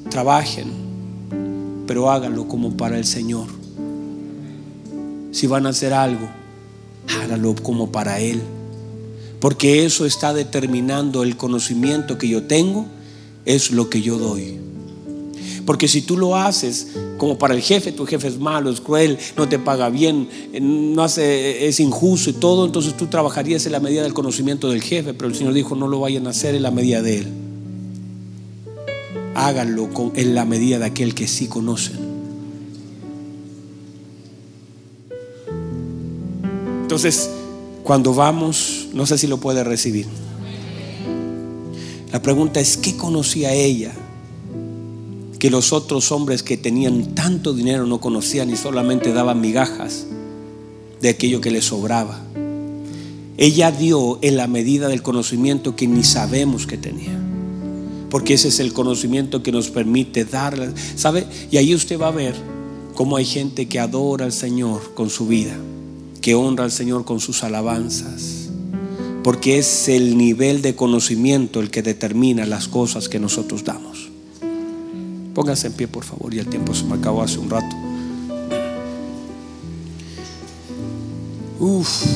trabajen, 0.08 0.68
pero 1.86 2.10
háganlo 2.10 2.48
como 2.48 2.76
para 2.76 2.96
el 2.96 3.04
Señor. 3.04 3.48
Si 5.32 5.46
van 5.46 5.66
a 5.66 5.70
hacer 5.70 5.92
algo, 5.92 6.28
hágalo 7.22 7.54
como 7.56 7.92
para 7.92 8.20
Él. 8.20 8.40
Porque 9.40 9.84
eso 9.84 10.06
está 10.06 10.32
determinando 10.32 11.22
el 11.22 11.36
conocimiento 11.36 12.16
que 12.16 12.28
yo 12.28 12.44
tengo, 12.44 12.86
es 13.44 13.70
lo 13.70 13.90
que 13.90 14.00
yo 14.00 14.18
doy. 14.18 14.58
Porque 15.66 15.88
si 15.88 16.02
tú 16.02 16.16
lo 16.16 16.36
haces 16.36 16.86
como 17.18 17.38
para 17.38 17.52
el 17.52 17.60
jefe, 17.60 17.90
tu 17.90 18.06
jefe 18.06 18.28
es 18.28 18.38
malo, 18.38 18.70
es 18.70 18.80
cruel, 18.80 19.18
no 19.36 19.48
te 19.48 19.58
paga 19.58 19.90
bien, 19.90 20.28
no 20.60 21.02
hace, 21.02 21.66
es 21.66 21.80
injusto 21.80 22.30
y 22.30 22.34
todo, 22.34 22.64
entonces 22.64 22.96
tú 22.96 23.08
trabajarías 23.08 23.66
en 23.66 23.72
la 23.72 23.80
medida 23.80 24.04
del 24.04 24.14
conocimiento 24.14 24.70
del 24.70 24.80
jefe, 24.80 25.12
pero 25.12 25.28
el 25.28 25.34
Señor 25.34 25.52
dijo, 25.52 25.74
no 25.74 25.88
lo 25.88 25.98
vayan 25.98 26.28
a 26.28 26.30
hacer 26.30 26.54
en 26.54 26.62
la 26.62 26.70
medida 26.70 27.02
de 27.02 27.18
Él. 27.18 27.26
Háganlo 29.34 29.90
en 30.14 30.34
la 30.34 30.44
medida 30.44 30.78
de 30.78 30.84
aquel 30.84 31.14
que 31.14 31.26
sí 31.26 31.48
conocen. 31.48 31.98
Entonces, 36.82 37.28
cuando 37.82 38.14
vamos, 38.14 38.86
no 38.94 39.04
sé 39.04 39.18
si 39.18 39.26
lo 39.26 39.38
puede 39.38 39.64
recibir. 39.64 40.06
La 42.12 42.22
pregunta 42.22 42.60
es, 42.60 42.76
¿qué 42.76 42.96
conocía 42.96 43.52
ella? 43.52 43.92
Que 45.46 45.50
los 45.52 45.72
otros 45.72 46.10
hombres 46.10 46.42
que 46.42 46.56
tenían 46.56 47.14
tanto 47.14 47.54
dinero 47.54 47.86
no 47.86 48.00
conocían 48.00 48.50
y 48.50 48.56
solamente 48.56 49.12
daban 49.12 49.40
migajas 49.40 50.04
de 51.00 51.08
aquello 51.08 51.40
que 51.40 51.52
les 51.52 51.66
sobraba. 51.66 52.20
Ella 53.36 53.70
dio 53.70 54.18
en 54.22 54.36
la 54.36 54.48
medida 54.48 54.88
del 54.88 55.02
conocimiento 55.02 55.76
que 55.76 55.86
ni 55.86 56.02
sabemos 56.02 56.66
que 56.66 56.78
tenía. 56.78 57.16
Porque 58.10 58.34
ese 58.34 58.48
es 58.48 58.58
el 58.58 58.72
conocimiento 58.72 59.44
que 59.44 59.52
nos 59.52 59.70
permite 59.70 60.24
dar. 60.24 60.74
¿Sabe? 60.96 61.28
Y 61.52 61.58
ahí 61.58 61.76
usted 61.76 61.96
va 61.96 62.08
a 62.08 62.10
ver 62.10 62.34
cómo 62.96 63.16
hay 63.16 63.24
gente 63.24 63.68
que 63.68 63.78
adora 63.78 64.24
al 64.24 64.32
Señor 64.32 64.94
con 64.94 65.10
su 65.10 65.28
vida 65.28 65.56
que 66.22 66.34
honra 66.34 66.64
al 66.64 66.72
Señor 66.72 67.04
con 67.04 67.20
sus 67.20 67.44
alabanzas, 67.44 68.48
porque 69.22 69.58
es 69.58 69.86
el 69.86 70.18
nivel 70.18 70.60
de 70.60 70.74
conocimiento 70.74 71.60
el 71.60 71.70
que 71.70 71.82
determina 71.82 72.46
las 72.46 72.66
cosas 72.66 73.08
que 73.08 73.20
nosotros 73.20 73.62
damos. 73.62 74.05
Póngase 75.36 75.66
en 75.66 75.74
pie, 75.74 75.86
por 75.86 76.02
favor, 76.02 76.32
y 76.32 76.38
el 76.38 76.46
tiempo 76.46 76.72
se 76.72 76.84
me 76.84 76.94
acabó 76.94 77.22
hace 77.22 77.38
un 77.38 77.50
rato. 77.50 77.76
Uf. 81.60 82.06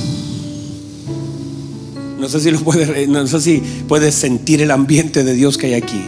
No 2.18 2.30
sé 2.30 2.40
si 2.40 2.50
lo 2.50 2.60
puede, 2.60 3.06
no 3.08 3.26
sé 3.26 3.42
si 3.42 3.58
puede 3.86 4.10
sentir 4.10 4.62
el 4.62 4.70
ambiente 4.70 5.22
de 5.22 5.34
Dios 5.34 5.58
que 5.58 5.66
hay 5.66 5.74
aquí. 5.74 6.02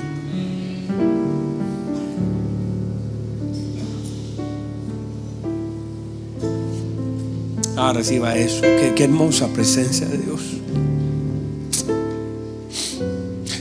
Ah, 7.77 7.93
reciba 7.95 8.35
eso. 8.37 8.63
Qué 8.63 9.05
hermosa 9.05 9.49
presencia 9.49 10.07
de 10.07 10.17
Dios. 10.17 10.41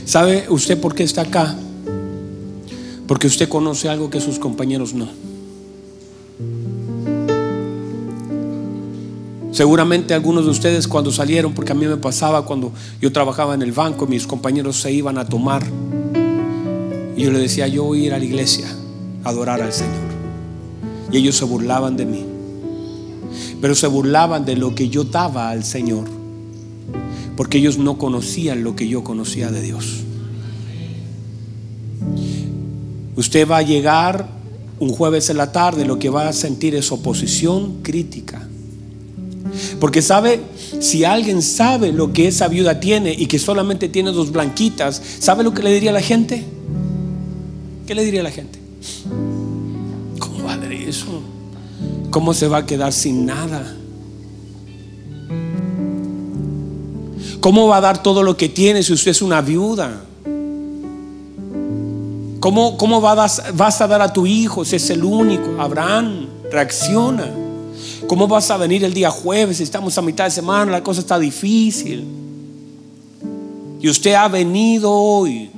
¿Sabe 0.06 0.46
usted 0.48 0.80
por 0.80 0.96
qué 0.96 1.04
está 1.04 1.24
acá? 1.24 1.58
Porque 3.12 3.28
usted 3.28 3.50
conoce 3.50 3.90
algo 3.90 4.10
que 4.10 4.22
sus 4.22 4.40
compañeros 4.40 4.94
no. 4.94 5.10
Seguramente 9.52 10.14
algunos 10.14 10.46
de 10.46 10.52
ustedes 10.52 10.88
cuando 10.88 11.12
salieron, 11.12 11.54
porque 11.54 11.74
a 11.74 11.76
mí 11.76 11.86
me 11.88 11.98
pasaba 11.98 12.46
cuando 12.46 12.72
yo 13.02 13.12
trabajaba 13.12 13.54
en 13.54 13.64
el 13.64 13.74
banco, 13.74 14.08
mis 14.08 14.26
compañeros 14.26 14.80
se 14.80 14.94
iban 14.94 15.18
a 15.18 15.28
tomar. 15.28 15.62
Y 17.18 17.24
yo 17.24 17.32
le 17.32 17.40
decía, 17.40 17.68
yo 17.68 17.84
voy 17.84 18.04
a 18.04 18.06
ir 18.06 18.14
a 18.14 18.18
la 18.18 18.24
iglesia 18.24 18.74
a 19.26 19.30
adorar 19.30 19.62
al 19.62 19.74
Señor. 19.74 20.10
Y 21.12 21.18
ellos 21.18 21.36
se 21.36 21.44
burlaban 21.44 21.98
de 21.98 22.06
mí 22.06 22.26
pero 23.60 23.76
se 23.76 23.88
burlaban 23.88 24.46
de 24.46 24.56
lo 24.56 24.74
que 24.74 24.88
yo 24.88 25.04
daba 25.04 25.50
al 25.50 25.66
Señor, 25.66 26.06
porque 27.36 27.58
ellos 27.58 27.78
no 27.78 27.98
conocían 27.98 28.64
lo 28.64 28.78
que 28.78 28.88
yo 28.88 29.04
conocía 29.04 29.52
de 29.52 29.62
Dios. 29.62 30.01
Usted 33.22 33.48
va 33.48 33.58
a 33.58 33.62
llegar 33.62 34.28
un 34.80 34.90
jueves 34.90 35.30
en 35.30 35.38
la 35.38 35.52
tarde, 35.52 35.86
lo 35.86 36.00
que 36.00 36.10
va 36.10 36.28
a 36.28 36.34
sentir 36.34 36.74
es 36.74 36.92
oposición 36.92 37.84
crítica. 37.84 38.48
Porque 39.80 40.02
sabe, 40.02 40.42
si 40.80 41.04
alguien 41.04 41.44
sabe 41.44 41.92
lo 41.92 42.14
que 42.14 42.28
esa 42.28 42.48
viuda 42.48 42.80
tiene 42.80 43.14
y 43.14 43.28
que 43.28 43.38
solamente 43.38 43.90
tiene 43.90 44.12
dos 44.12 44.32
blanquitas, 44.32 45.00
¿sabe 45.20 45.44
lo 45.44 45.54
que 45.54 45.62
le 45.62 45.72
diría 45.72 45.92
a 45.92 45.94
la 45.94 46.02
gente? 46.02 46.44
¿Qué 47.86 47.94
le 47.94 48.04
diría 48.04 48.22
a 48.22 48.24
la 48.24 48.32
gente? 48.32 48.58
¿Cómo 50.18 50.44
vale 50.44 50.90
eso? 50.90 51.22
¿Cómo 52.10 52.34
se 52.34 52.48
va 52.48 52.58
a 52.58 52.66
quedar 52.66 52.92
sin 52.92 53.28
nada? 53.28 53.78
¿Cómo 57.40 57.68
va 57.68 57.78
a 57.78 57.82
dar 57.82 58.02
todo 58.02 58.24
lo 58.24 58.36
que 58.36 58.50
tiene 58.50 58.82
si 58.82 58.94
usted 58.94 59.12
es 59.12 59.22
una 59.22 59.42
viuda? 59.42 60.06
¿Cómo, 62.42 62.76
cómo 62.76 63.00
vas 63.00 63.40
a 63.82 63.88
dar 63.88 64.02
a 64.02 64.12
tu 64.12 64.26
hijo 64.26 64.66
si 64.66 64.78
es 64.78 64.90
el 64.90 65.04
único? 65.04 65.62
Abraham, 65.62 66.26
reacciona. 66.52 67.30
¿Cómo 68.08 68.28
vas 68.28 68.50
a 68.50 68.58
venir 68.58 68.84
el 68.84 68.96
día 68.96 69.12
jueves? 69.12 69.60
Estamos 69.60 69.96
a 70.00 70.02
mitad 70.02 70.26
de 70.26 70.32
semana, 70.32 70.72
la 70.72 70.82
cosa 70.82 71.02
está 71.02 71.20
difícil. 71.20 72.04
Y 73.80 73.88
usted 73.88 74.16
ha 74.16 74.28
venido 74.28 74.92
hoy 74.92 75.52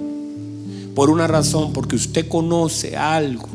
por 0.93 1.09
una 1.09 1.25
razón, 1.25 1.71
porque 1.71 1.95
usted 1.95 2.27
conoce 2.27 2.97
algo 2.97 3.47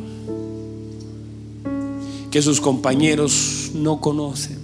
que 2.30 2.40
sus 2.40 2.62
compañeros 2.62 3.72
no 3.74 4.00
conocen. 4.00 4.58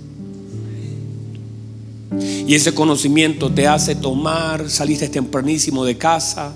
Y 2.46 2.54
ese 2.54 2.72
conocimiento 2.72 3.52
te 3.52 3.68
hace 3.68 3.94
tomar, 3.94 4.70
saliste 4.70 5.10
tempranísimo 5.10 5.84
de 5.84 5.98
casa 5.98 6.54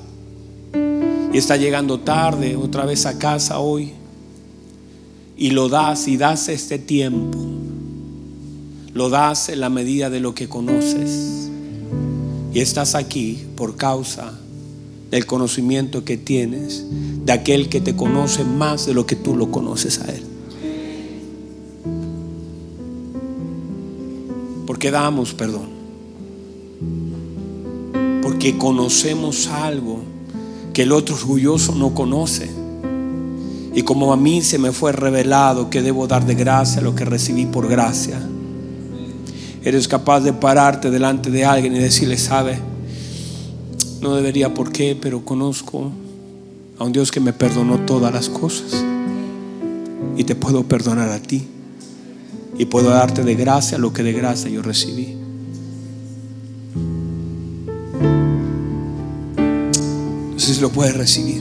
y 1.33 1.39
está 1.39 1.57
llegando 1.57 2.01
tarde 2.01 2.57
otra 2.57 2.85
vez 2.85 3.07
a 3.07 3.19
casa 3.19 3.59
hoy. 3.59 3.93
Y 5.37 5.51
lo 5.51 5.69
das 5.69 6.09
y 6.09 6.17
das 6.17 6.49
este 6.49 6.79
tiempo. 6.79 7.39
Lo 8.95 9.11
das 9.11 9.49
en 9.49 9.61
la 9.61 9.69
medida 9.69 10.11
de 10.11 10.21
lo 10.21 10.35
que 10.35 10.49
conoces. 10.49 11.51
Y 12.53 12.61
estás 12.61 12.95
aquí 12.95 13.45
por 13.57 13.77
causa 13.77 14.33
del 15.11 15.27
conocimiento 15.27 16.05
que 16.05 16.17
tienes 16.17 16.85
de 17.25 17.33
aquel 17.33 17.69
que 17.69 17.81
te 17.81 17.95
conoce 17.95 18.45
más 18.45 18.87
de 18.87 18.95
lo 18.95 19.07
que 19.07 19.17
tú 19.17 19.37
lo 19.37 19.51
conoces 19.51 20.01
a 20.01 20.11
él. 20.11 20.23
Porque 24.67 24.91
damos 24.91 25.35
perdón. 25.35 25.69
Porque 28.23 28.57
conocemos 28.59 29.47
algo 29.49 30.18
que 30.79 30.85
el 30.85 30.93
otro 30.93 31.17
orgulloso 31.17 31.75
no 31.75 31.93
conoce. 31.93 32.49
Y 33.75 33.83
como 33.83 34.13
a 34.13 34.17
mí 34.17 34.43
se 34.43 34.61
me 34.61 34.71
fue 34.71 34.93
revelado 34.93 35.71
que 35.71 35.83
debo 35.83 36.07
dar 36.07 36.25
de 36.25 36.37
gracia 36.37 36.81
lo 36.81 36.95
que 36.95 37.05
recibí 37.05 37.47
por 37.47 37.69
gracia 37.69 38.23
Eres 39.65 39.89
capaz 39.89 40.21
de 40.21 40.33
pararte 40.33 40.89
delante 40.89 41.33
de 41.33 41.45
alguien 41.45 41.75
y 41.75 41.81
decirle, 41.81 42.17
sabe, 42.17 42.61
no 44.01 44.15
debería 44.15 44.55
por 44.55 44.71
qué, 44.71 44.97
pero 45.03 45.25
conozco 45.25 45.91
a 46.79 46.85
un 46.85 46.93
Dios 46.93 47.11
que 47.11 47.19
me 47.19 47.33
perdonó 47.33 47.81
todas 47.81 48.15
las 48.15 48.29
cosas. 48.29 48.85
Y 50.17 50.23
te 50.23 50.37
puedo 50.37 50.63
perdonar 50.63 51.09
a 51.09 51.21
ti. 51.21 51.45
Y 52.57 52.67
puedo 52.67 52.91
darte 52.91 53.25
de 53.25 53.35
gracia 53.35 53.79
lo 53.79 53.93
que 53.93 54.05
de 54.05 54.13
gracia 54.13 54.49
yo 54.49 54.63
recibí. 54.63 55.18
Si 60.59 60.63
lo 60.63 60.71
puedes 60.71 60.97
recibir. 60.97 61.41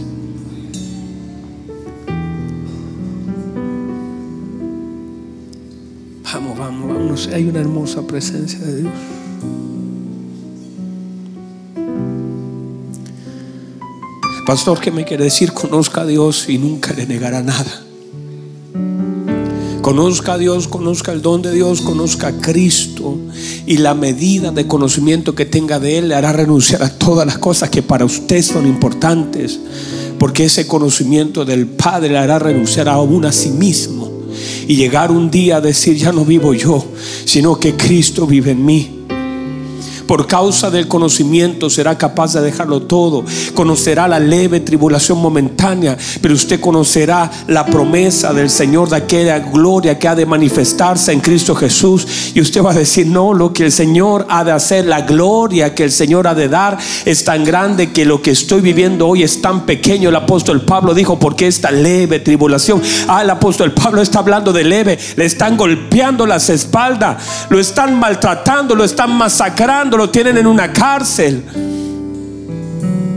Vamos, 6.23 6.57
vamos, 6.59 6.93
vamos. 6.93 7.29
Hay 7.33 7.45
una 7.45 7.59
hermosa 7.59 8.05
presencia 8.05 8.59
de 8.59 8.81
Dios. 8.81 8.93
Pastor, 14.45 14.79
¿qué 14.79 14.91
me 14.91 15.03
quiere 15.03 15.23
decir? 15.23 15.51
Conozca 15.51 16.01
a 16.01 16.05
Dios 16.05 16.47
y 16.47 16.59
nunca 16.59 16.93
le 16.93 17.07
negará 17.07 17.41
nada. 17.41 17.83
Conozca 19.81 20.33
a 20.33 20.37
Dios, 20.37 20.67
conozca 20.67 21.11
el 21.11 21.23
don 21.23 21.41
de 21.41 21.53
Dios, 21.53 21.81
conozca 21.81 22.27
a 22.27 22.33
Cristo 22.33 22.96
y 23.67 23.77
la 23.77 23.93
medida 23.93 24.51
de 24.51 24.65
conocimiento 24.65 25.35
que 25.35 25.45
tenga 25.45 25.77
de 25.77 25.97
Él 25.97 26.07
le 26.07 26.15
hará 26.15 26.31
renunciar 26.31 26.81
a 26.81 26.89
todas 26.89 27.27
las 27.27 27.37
cosas 27.37 27.69
que 27.69 27.83
para 27.83 28.05
usted 28.05 28.41
son 28.41 28.65
importantes, 28.65 29.59
porque 30.17 30.45
ese 30.45 30.65
conocimiento 30.65 31.43
del 31.43 31.67
Padre 31.67 32.09
le 32.09 32.17
hará 32.17 32.39
renunciar 32.39 32.87
aún 32.87 33.25
a 33.25 33.33
sí 33.33 33.49
mismo 33.49 34.09
y 34.67 34.77
llegar 34.77 35.11
un 35.11 35.29
día 35.29 35.57
a 35.57 35.61
decir, 35.61 35.97
ya 35.97 36.13
no 36.13 36.23
vivo 36.23 36.53
yo, 36.53 36.83
sino 37.25 37.59
que 37.59 37.75
Cristo 37.75 38.25
vive 38.25 38.51
en 38.51 38.65
mí 38.65 38.97
por 40.07 40.25
causa 40.25 40.71
del 40.71 40.87
conocimiento 40.87 41.69
será 41.69 41.97
capaz 41.97 42.33
de 42.33 42.41
dejarlo 42.41 42.83
todo. 42.83 43.25
Conocerá 43.57 44.07
la 44.07 44.19
leve 44.19 44.59
tribulación 44.59 45.19
momentánea, 45.19 45.97
pero 46.21 46.35
usted 46.35 46.59
conocerá 46.59 47.31
la 47.47 47.65
promesa 47.65 48.31
del 48.31 48.51
Señor 48.51 48.87
de 48.89 48.97
aquella 48.97 49.39
gloria 49.39 49.97
que 49.97 50.07
ha 50.07 50.13
de 50.13 50.27
manifestarse 50.27 51.11
en 51.11 51.21
Cristo 51.21 51.55
Jesús. 51.55 52.31
Y 52.35 52.41
usted 52.41 52.61
va 52.61 52.69
a 52.69 52.75
decir, 52.75 53.07
no, 53.07 53.33
lo 53.33 53.51
que 53.51 53.65
el 53.65 53.71
Señor 53.71 54.27
ha 54.29 54.43
de 54.43 54.51
hacer, 54.51 54.85
la 54.85 55.01
gloria 55.01 55.73
que 55.73 55.85
el 55.85 55.91
Señor 55.91 56.27
ha 56.27 56.35
de 56.35 56.49
dar 56.49 56.77
es 57.03 57.23
tan 57.23 57.43
grande 57.43 57.91
que 57.91 58.05
lo 58.05 58.21
que 58.21 58.29
estoy 58.29 58.61
viviendo 58.61 59.07
hoy 59.07 59.23
es 59.23 59.41
tan 59.41 59.65
pequeño. 59.65 60.09
El 60.09 60.15
apóstol 60.17 60.61
Pablo 60.61 60.93
dijo, 60.93 61.17
porque 61.17 61.47
esta 61.47 61.71
leve 61.71 62.19
tribulación, 62.19 62.79
ah, 63.07 63.23
el 63.23 63.29
apóstol 63.31 63.71
Pablo 63.71 64.03
está 64.03 64.19
hablando 64.19 64.53
de 64.53 64.63
leve, 64.63 64.99
le 65.15 65.25
están 65.25 65.57
golpeando 65.57 66.27
las 66.27 66.51
espaldas, 66.51 67.47
lo 67.49 67.59
están 67.59 67.97
maltratando, 67.99 68.75
lo 68.75 68.83
están 68.83 69.17
masacrando 69.17 69.57
lo 69.97 70.09
tienen 70.09 70.37
en 70.37 70.47
una 70.47 70.71
cárcel. 70.71 71.76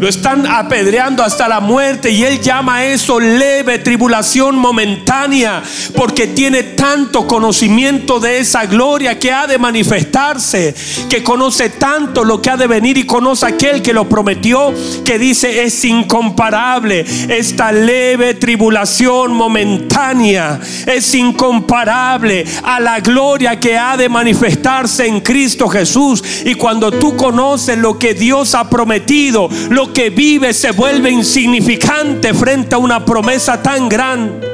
Lo 0.01 0.09
están 0.09 0.47
apedreando 0.47 1.23
hasta 1.23 1.47
la 1.47 1.61
muerte 1.61 2.11
y 2.11 2.25
él 2.25 2.41
llama 2.41 2.87
eso 2.87 3.21
leve 3.21 3.81
tribulación 3.81 4.57
momentánea 4.57 5.63
porque 5.95 6.29
tiene 6.29 6.63
tanto 6.63 7.27
conocimiento 7.27 8.19
de 8.19 8.39
esa 8.39 8.65
gloria 8.65 9.19
que 9.19 9.31
ha 9.31 9.47
de 9.47 9.59
manifestarse, 9.59 10.75
que 11.11 11.23
conoce 11.23 11.69
tanto 11.69 12.25
lo 12.25 12.41
que 12.41 12.49
ha 12.49 12.57
de 12.57 12.67
venir 12.67 12.97
y 12.97 13.05
conoce 13.05 13.45
aquel 13.45 13.83
que 13.83 13.93
lo 13.93 14.09
prometió, 14.09 14.73
que 15.05 15.19
dice 15.19 15.65
es 15.65 15.85
incomparable. 15.85 17.05
Esta 17.29 17.71
leve 17.71 18.33
tribulación 18.33 19.35
momentánea 19.35 20.61
es 20.87 21.15
incomparable 21.15 22.47
a 22.63 22.81
la 22.81 23.01
gloria 23.01 23.61
que 23.61 23.77
ha 23.77 23.99
de 23.99 24.09
manifestarse 24.09 25.07
en 25.07 25.21
Cristo 25.21 25.69
Jesús. 25.69 26.25
Y 26.47 26.55
cuando 26.55 26.91
tú 26.91 27.15
conoces 27.17 27.77
lo 27.77 27.99
que 27.99 28.15
Dios 28.15 28.55
ha 28.55 28.71
prometido, 28.71 29.51
lo 29.69 29.90
que 29.93 30.11
vive 30.11 30.53
se 30.53 30.73
vuelve 30.73 31.11
insignificante 31.11 32.35
frente 32.35 32.75
a 32.75 32.79
una 32.79 33.05
promesa 33.05 33.63
tan 33.63 33.89
grande. 33.89 34.49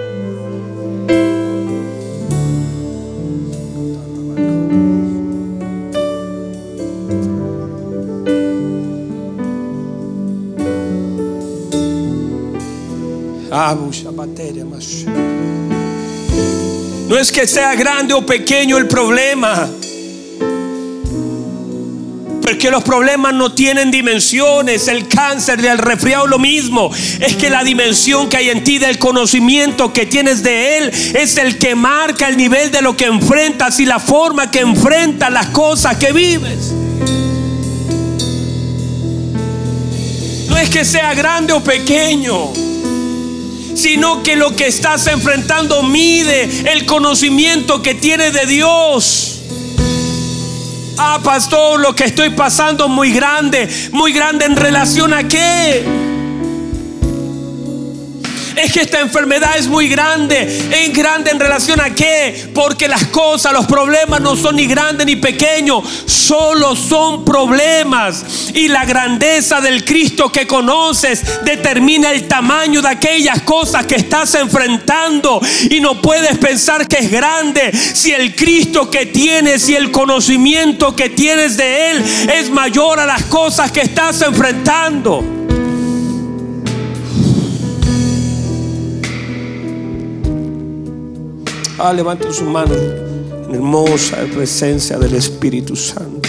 No 17.09 17.19
es 17.19 17.33
que 17.33 17.47
sea 17.47 17.75
grande 17.75 18.13
o 18.15 18.25
pequeño 18.27 18.77
el 18.77 18.87
problema. 18.87 19.69
Porque 22.47 22.71
los 22.71 22.85
problemas 22.85 23.35
no 23.35 23.53
tienen 23.53 23.91
dimensiones. 23.91 24.87
El 24.87 25.09
cáncer 25.09 25.59
y 25.61 25.67
el 25.67 25.79
resfriado 25.79 26.29
lo 26.29 26.39
mismo. 26.39 26.93
Es 27.19 27.35
que 27.35 27.51
la 27.51 27.65
dimensión 27.65 28.29
que 28.29 28.37
hay 28.37 28.51
en 28.51 28.63
ti 28.63 28.79
del 28.79 28.99
conocimiento 28.99 29.93
que 29.93 30.07
tienes 30.07 30.45
de 30.45 30.79
Él 30.79 30.93
es 31.15 31.37
el 31.39 31.59
que 31.59 31.75
marca 31.75 32.29
el 32.29 32.37
nivel 32.37 32.71
de 32.71 32.83
lo 32.83 32.97
que 32.97 33.07
enfrentas 33.07 33.81
y 33.81 33.85
la 33.85 33.99
forma 33.99 34.49
que 34.49 34.61
enfrentas 34.61 35.33
las 35.33 35.47
cosas 35.47 35.97
que 35.97 36.13
vives. 36.13 36.73
No 40.49 40.57
es 40.57 40.71
que 40.71 40.85
sea 40.85 41.15
grande 41.15 41.53
o 41.53 41.63
pequeño 41.65 42.53
sino 43.75 44.23
que 44.23 44.37
lo 44.37 44.57
que 44.57 44.69
estás 44.69 45.07
enfrentando 45.07 45.83
mide 45.83 46.73
el 46.73 46.87
conocimiento 46.87 47.83
que 47.83 47.95
tienes 47.95 48.33
de 48.33 48.47
Dios. 48.47 49.36
Ah, 50.99 51.21
pastor, 51.23 51.81
lo 51.81 51.95
que 51.95 52.05
estoy 52.05 52.31
pasando 52.31 52.87
es 52.87 52.91
muy 52.91 53.13
grande. 53.13 53.69
Muy 53.93 54.13
grande 54.13 54.47
en 54.47 54.57
relación 54.57 55.13
a 55.13 55.29
qué 55.29 56.06
es 58.67 58.73
que 58.73 58.81
esta 58.81 59.01
enfermedad 59.01 59.57
es 59.57 59.67
muy 59.67 59.89
grande. 59.89 60.43
¿Es 60.71 60.93
grande 60.93 61.31
en 61.31 61.41
relación 61.41 61.81
a 61.81 61.95
qué? 61.95 62.51
Porque 62.55 62.89
las 62.89 63.07
cosas, 63.07 63.53
los 63.53 63.67
problemas 63.67 64.21
no 64.21 64.37
son 64.37 64.57
ni 64.57 64.67
grandes 64.67 65.07
ni 65.07 65.17
pequeños, 65.17 65.85
solo 66.07 66.77
son 66.77 67.25
problemas. 67.25 68.25
Y 68.55 68.69
la 68.69 68.85
grandeza 68.85 69.61
del 69.61 69.85
Cristo 69.85 70.31
que 70.31 70.47
conoces 70.47 71.23
determina 71.45 72.11
el 72.11 72.27
tamaño 72.27 72.83
de 72.83 72.89
aquellas 72.89 73.43
cosas 73.43 73.87
que 73.87 73.97
estás 73.97 74.35
enfrentando. 74.35 75.41
Y 75.71 75.81
no 75.81 76.01
puedes 76.03 76.37
pensar 76.39 76.87
que 76.89 76.99
es 76.99 77.11
grande 77.11 77.73
si 77.73 78.13
el 78.13 78.35
Cristo 78.35 78.91
que 78.91 79.07
tienes 79.07 79.69
y 79.69 79.77
el 79.77 79.91
conocimiento 79.91 80.95
que 80.95 81.11
tienes 81.11 81.57
de 81.57 81.91
Él 81.91 82.05
es 82.35 82.51
mayor 82.51 83.01
a 83.01 83.07
las 83.07 83.25
cosas 83.25 83.71
que 83.71 83.83
estás 83.83 84.21
enfrentando. 84.23 85.36
Ah, 91.79 91.93
levanten 91.93 92.33
su 92.33 92.45
mano 92.45 92.73
en 92.75 93.55
hermosa 93.55 94.17
presencia 94.33 94.97
del 94.99 95.15
Espíritu 95.15 95.77
Santo. 95.77 96.27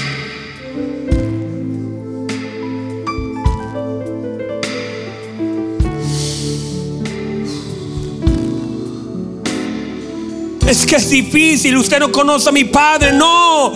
Es 10.68 10.86
que 10.86 10.98
es 10.98 11.10
difícil, 11.10 11.78
usted 11.78 12.00
no 12.00 12.12
conoce 12.12 12.50
a 12.50 12.52
mi 12.52 12.66
Padre, 12.66 13.14
no. 13.14 13.74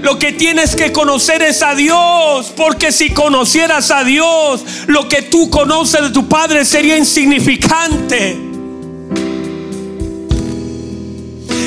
Lo 0.00 0.18
que 0.18 0.32
tienes 0.32 0.74
que 0.74 0.92
conocer 0.92 1.42
es 1.42 1.62
a 1.62 1.74
Dios, 1.74 2.54
porque 2.56 2.90
si 2.90 3.10
conocieras 3.10 3.90
a 3.90 4.02
Dios, 4.02 4.64
lo 4.86 5.06
que 5.10 5.20
tú 5.20 5.50
conoces 5.50 6.00
de 6.00 6.10
tu 6.10 6.26
Padre 6.26 6.64
sería 6.64 6.96
insignificante. 6.96 8.49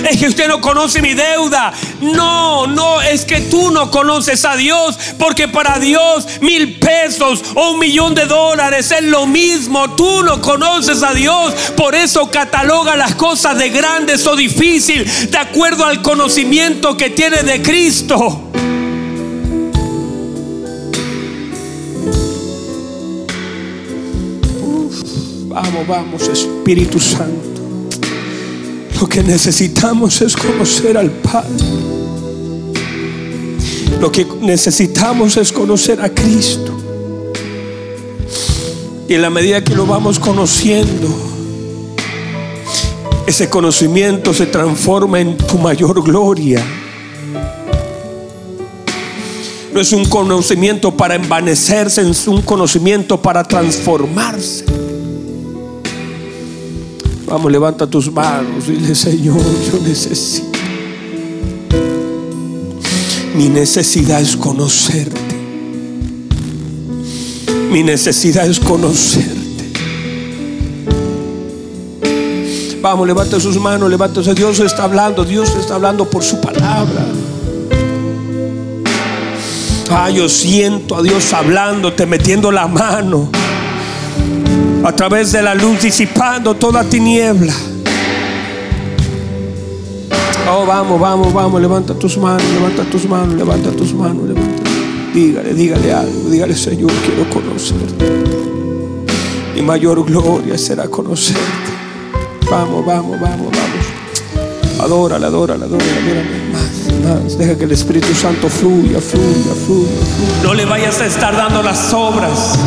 Es 0.10 0.18
que 0.18 0.28
usted 0.28 0.47
no 0.47 0.62
conoce 0.62 1.01
mi 1.01 1.14
deuda. 1.14 1.74
No, 2.01 2.68
no, 2.68 3.01
es 3.01 3.26
que 3.26 3.41
tú 3.41 3.72
no 3.72 3.89
conoces 3.91 4.45
a 4.45 4.56
Dios, 4.56 4.97
porque 5.18 5.47
para 5.47 5.80
Dios 5.80 6.28
mil 6.41 6.80
pesos 6.80 7.43
o 7.56 7.72
un 7.72 7.80
millón 7.80 8.16
de 8.16 8.26
dólares 8.26 8.91
es 8.91 9.04
lo 9.04 9.26
mismo. 9.26 9.95
Tú 9.95 10.24
no 10.24 10.41
conoces 10.41 11.04
a 11.04 11.14
Dios, 11.14 11.54
por 11.76 11.95
eso 11.95 12.30
cataloga 12.30 12.95
las 12.95 13.16
cosas 13.16 13.58
de 13.58 13.70
grandes 13.70 14.26
o 14.28 14.36
difíciles 14.36 15.32
de 15.32 15.38
acuerdo 15.38 15.86
al 15.86 16.01
conocimiento 16.01 16.97
que 16.97 17.10
tiene 17.10 17.43
de 17.43 17.62
Cristo. 17.62 18.49
vamos, 25.54 25.88
vamos, 25.88 26.28
Espíritu 26.28 26.99
Santo. 26.99 27.53
Lo 29.04 29.10
que 29.10 29.22
necesitamos 29.22 30.22
es 30.22 30.34
conocer 30.34 30.97
al 30.97 31.12
Padre. 31.12 31.66
Lo 33.99 34.10
que 34.10 34.26
necesitamos 34.39 35.36
es 35.36 35.51
conocer 35.51 35.99
a 35.99 36.08
Cristo. 36.08 36.72
Y 39.10 39.14
en 39.14 39.22
la 39.22 39.30
medida 39.30 39.62
que 39.62 39.76
lo 39.76 39.86
vamos 39.86 40.20
conociendo, 40.20 41.10
ese 43.28 43.49
conocimiento 43.49 44.34
se 44.34 44.45
transforma 44.45 45.20
en 45.20 45.36
tu 45.36 45.58
mayor 45.58 46.01
gloria. 46.01 46.64
No 49.74 49.82
es 49.82 49.91
un 49.91 50.06
conocimiento 50.06 50.95
para 50.95 51.16
envanecerse, 51.16 52.10
es 52.10 52.26
un 52.26 52.41
conocimiento 52.41 53.22
para 53.22 53.43
transformarse. 53.43 54.64
Vamos, 57.34 57.52
levanta 57.52 57.88
tus 57.88 58.12
manos. 58.12 58.68
Dile, 58.68 58.94
Señor, 58.94 59.42
yo 59.42 59.80
necesito. 59.82 60.60
Mi 63.34 63.50
necesidad 63.50 64.22
es 64.22 64.38
conocerte. 64.38 65.36
Mi 67.72 67.82
necesidad 67.82 68.46
es 68.46 68.60
conocerte. 68.60 69.34
Vamos, 72.84 73.08
levanta 73.08 73.40
sus 73.40 73.60
manos, 73.60 73.90
levanta. 73.90 74.22
Dios 74.22 74.60
está 74.60 74.84
hablando, 74.84 75.26
Dios 75.26 75.56
está 75.60 75.74
hablando 75.74 76.08
por 76.08 76.24
su 76.24 76.40
palabra. 76.40 77.04
Ah, 79.90 80.12
yo 80.12 80.30
siento 80.30 80.98
a 80.98 81.02
Dios 81.02 81.34
hablándote, 81.34 82.06
metiendo 82.06 82.52
la 82.52 82.68
mano 82.68 83.32
a 84.84 84.92
través 84.92 85.32
de 85.32 85.42
la 85.42 85.56
luz 85.56 85.82
disipando 85.82 86.56
toda 86.56 86.84
tiniebla. 86.84 87.54
Oh, 90.52 90.66
vamos, 90.66 91.00
vamos, 91.00 91.34
vamos, 91.34 91.62
levanta 91.62 91.94
tus 91.94 92.18
manos, 92.18 92.44
levanta 92.54 92.84
tus 92.84 93.08
manos, 93.08 93.34
levanta 93.36 93.72
tus 93.72 93.94
manos, 93.94 94.28
levanta. 94.28 94.64
Dígale, 95.14 95.54
dígale 95.54 95.94
algo, 95.94 96.30
dígale, 96.30 96.56
Señor, 96.56 96.92
quiero 97.06 97.30
conocerte. 97.30 98.06
Mi 99.56 99.62
mayor 99.62 100.04
gloria 100.06 100.58
será 100.58 100.88
conocerte. 100.88 101.42
Vamos, 102.52 102.86
vamos, 102.86 103.20
vamos, 103.20 103.48
vamos. 103.52 104.82
Adórale, 104.82 105.26
adórale, 105.26 105.64
adórale, 105.64 105.92
adórale. 106.02 106.52
Más, 106.52 107.24
más. 107.24 107.38
Deja 107.38 107.58
que 107.58 107.64
el 107.64 107.72
Espíritu 107.72 108.14
Santo 108.14 108.50
fluya, 108.50 109.00
fluya, 109.00 109.54
fluya, 109.66 109.90
fluya. 109.96 110.44
No 110.44 110.54
le 110.54 110.66
vayas 110.66 111.00
a 111.00 111.06
estar 111.06 111.36
dando 111.36 111.64
las 111.64 111.94
obras. 111.94 112.60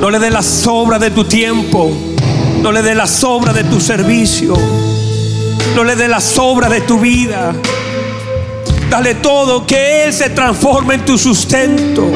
No 0.00 0.10
le 0.10 0.18
dé 0.18 0.30
la 0.30 0.42
sobra 0.42 0.98
de 0.98 1.10
tu 1.10 1.24
tiempo. 1.24 1.90
No 2.62 2.70
le 2.70 2.82
dé 2.82 2.94
la 2.94 3.06
sobra 3.06 3.52
de 3.52 3.64
tu 3.64 3.80
servicio. 3.80 4.54
No 5.74 5.84
le 5.84 5.96
dé 5.96 6.08
la 6.08 6.20
sobra 6.20 6.68
de 6.68 6.82
tu 6.82 6.98
vida. 6.98 7.54
Dale 8.90 9.16
todo, 9.16 9.66
que 9.66 10.04
Él 10.04 10.12
se 10.12 10.30
transforme 10.30 10.94
en 10.94 11.04
tu 11.04 11.18
sustento. 11.18 12.10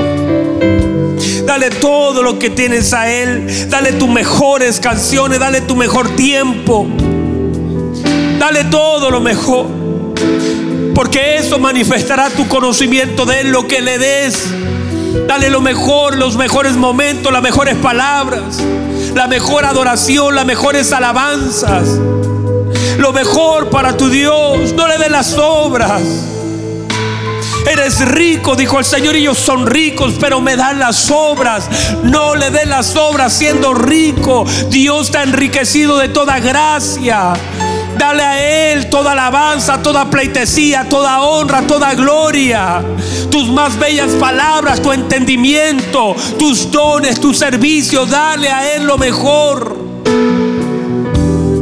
Dale 1.46 1.70
todo 1.70 2.22
lo 2.22 2.38
que 2.38 2.50
tienes 2.50 2.92
a 2.92 3.10
Él. 3.10 3.68
Dale 3.68 3.92
tus 3.92 4.08
mejores 4.08 4.78
canciones. 4.78 5.40
Dale 5.40 5.62
tu 5.62 5.74
mejor 5.74 6.14
tiempo. 6.16 6.86
Dale 8.38 8.64
todo 8.64 9.10
lo 9.10 9.20
mejor. 9.20 9.66
Porque 10.94 11.36
eso 11.36 11.58
manifestará 11.58 12.28
tu 12.30 12.46
conocimiento 12.46 13.24
de 13.24 13.40
Él, 13.40 13.50
lo 13.50 13.66
que 13.66 13.80
le 13.80 13.98
des. 13.98 14.59
Dale 15.26 15.50
lo 15.50 15.60
mejor, 15.60 16.16
los 16.16 16.36
mejores 16.36 16.76
momentos, 16.76 17.32
las 17.32 17.42
mejores 17.42 17.76
palabras, 17.76 18.62
la 19.14 19.26
mejor 19.26 19.64
adoración, 19.64 20.34
las 20.34 20.46
mejores 20.46 20.92
alabanzas. 20.92 21.98
Lo 22.98 23.12
mejor 23.12 23.70
para 23.70 23.96
tu 23.96 24.08
Dios. 24.08 24.72
No 24.74 24.86
le 24.86 24.98
dé 24.98 25.08
las 25.08 25.36
obras. 25.38 26.02
Eres 27.70 28.00
rico, 28.08 28.56
dijo 28.56 28.78
el 28.78 28.84
Señor, 28.84 29.16
y 29.16 29.20
ellos 29.20 29.38
son 29.38 29.66
ricos, 29.66 30.14
pero 30.20 30.40
me 30.40 30.56
dan 30.56 30.78
las 30.78 31.10
obras. 31.10 31.68
No 32.02 32.34
le 32.34 32.50
dé 32.50 32.66
las 32.66 32.96
obras 32.96 33.32
siendo 33.32 33.74
rico. 33.74 34.44
Dios 34.68 35.06
está 35.06 35.22
enriquecido 35.22 35.98
de 35.98 36.08
toda 36.08 36.40
gracia. 36.40 37.34
Dale 38.00 38.22
a 38.22 38.72
Él 38.72 38.88
toda 38.88 39.12
alabanza, 39.12 39.82
toda 39.82 40.08
pleitesía, 40.08 40.88
toda 40.88 41.20
honra, 41.20 41.66
toda 41.66 41.92
gloria. 41.92 42.82
Tus 43.30 43.50
más 43.50 43.78
bellas 43.78 44.12
palabras, 44.12 44.80
tu 44.80 44.90
entendimiento, 44.90 46.16
tus 46.38 46.70
dones, 46.70 47.20
tu 47.20 47.34
servicio. 47.34 48.06
Dale 48.06 48.48
a 48.48 48.74
Él 48.74 48.86
lo 48.86 48.96
mejor. 48.96 49.76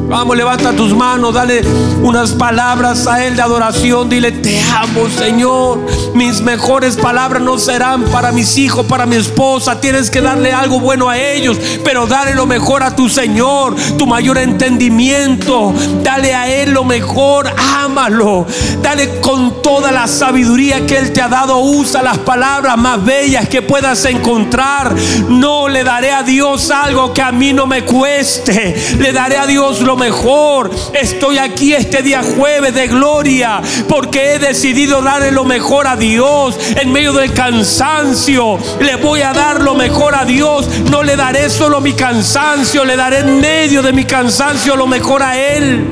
Vamos, 0.09 0.39
levanta 0.39 0.73
tus 0.73 0.95
manos, 0.95 1.35
dale 1.35 1.61
unas 2.03 2.33
palabras 2.33 3.07
a 3.07 3.27
Él 3.27 3.37
de 3.37 3.43
adoración. 3.43 4.09
Dile, 4.09 4.33
te 4.33 4.59
amo, 4.59 5.07
Señor. 5.11 5.81
Mis 6.15 6.41
mejores 6.41 6.97
palabras 6.97 7.43
no 7.43 7.59
serán 7.59 8.05
para 8.05 8.33
mis 8.33 8.57
hijos, 8.57 8.87
para 8.87 9.05
mi 9.05 9.17
esposa. 9.17 9.83
Tienes 9.83 10.11
que 10.11 10.23
darle 10.23 10.51
algo 10.51 10.81
bueno 10.81 11.11
a 11.11 11.19
ellos, 11.19 11.59
pero 11.85 12.07
dale 12.07 12.35
lo 12.35 12.47
mejor 12.47 12.83
a 12.83 12.97
tu 12.97 13.11
Señor, 13.11 13.77
tu 13.99 14.07
mayor 14.07 14.39
entendimiento. 14.39 15.75
Dale 16.03 16.35
a 16.35 16.49
Él 16.49 16.73
lo 16.73 16.85
mejor, 16.85 17.53
ámalo. 17.59 18.47
Dale 18.83 19.21
con 19.21 19.61
toda 19.61 19.93
la 19.93 20.07
sabiduría 20.07 20.87
que 20.87 20.97
Él 20.97 21.13
te 21.13 21.21
ha 21.21 21.29
dado. 21.29 21.59
Usa 21.59 22.03
las 22.03 22.17
palabras 22.17 22.79
más 22.79 23.05
bellas 23.05 23.47
que 23.51 23.61
puedas 23.61 24.03
encontrar. 24.07 24.95
No 25.29 25.69
le 25.69 25.85
daré 25.85 26.13
a 26.13 26.23
Dios 26.23 26.71
algo 26.71 27.13
que 27.13 27.21
a 27.21 27.31
mí 27.31 27.53
no 27.53 27.67
me 27.67 27.85
cueste. 27.85 28.75
Le 28.99 29.13
daré 29.13 29.37
a 29.37 29.47
Dios 29.47 29.83
lo 29.83 29.98
mejor. 29.99 30.71
Estoy 30.95 31.39
aquí 31.39 31.75
este 31.75 32.03
día 32.03 32.23
jueves 32.23 32.75
de 32.75 32.87
gloria 32.87 33.61
porque 33.89 34.35
he 34.35 34.39
decidido 34.39 35.03
darle 35.03 35.33
lo 35.33 35.45
mejor 35.45 35.87
a 35.87 35.97
Dios 35.97 36.59
en 36.81 36.91
medio 36.93 37.13
del 37.13 37.33
cansancio. 37.33 38.59
Le 38.81 38.97
voy 38.97 39.21
a 39.23 39.33
dar 39.33 39.61
lo 39.63 39.75
mejor 39.75 40.15
a 40.15 40.25
Dios. 40.25 40.69
No 40.91 41.03
le 41.03 41.17
daré 41.17 41.51
solo 41.51 41.81
mi 41.81 41.93
cansancio, 41.93 42.85
le 42.85 42.97
daré 42.97 43.19
en 43.19 43.41
medio 43.41 43.83
de 43.83 43.93
mi 43.93 44.05
cansancio 44.05 44.77
lo 44.77 44.87
mejor 44.87 45.23
a 45.23 45.37
Él. 45.37 45.85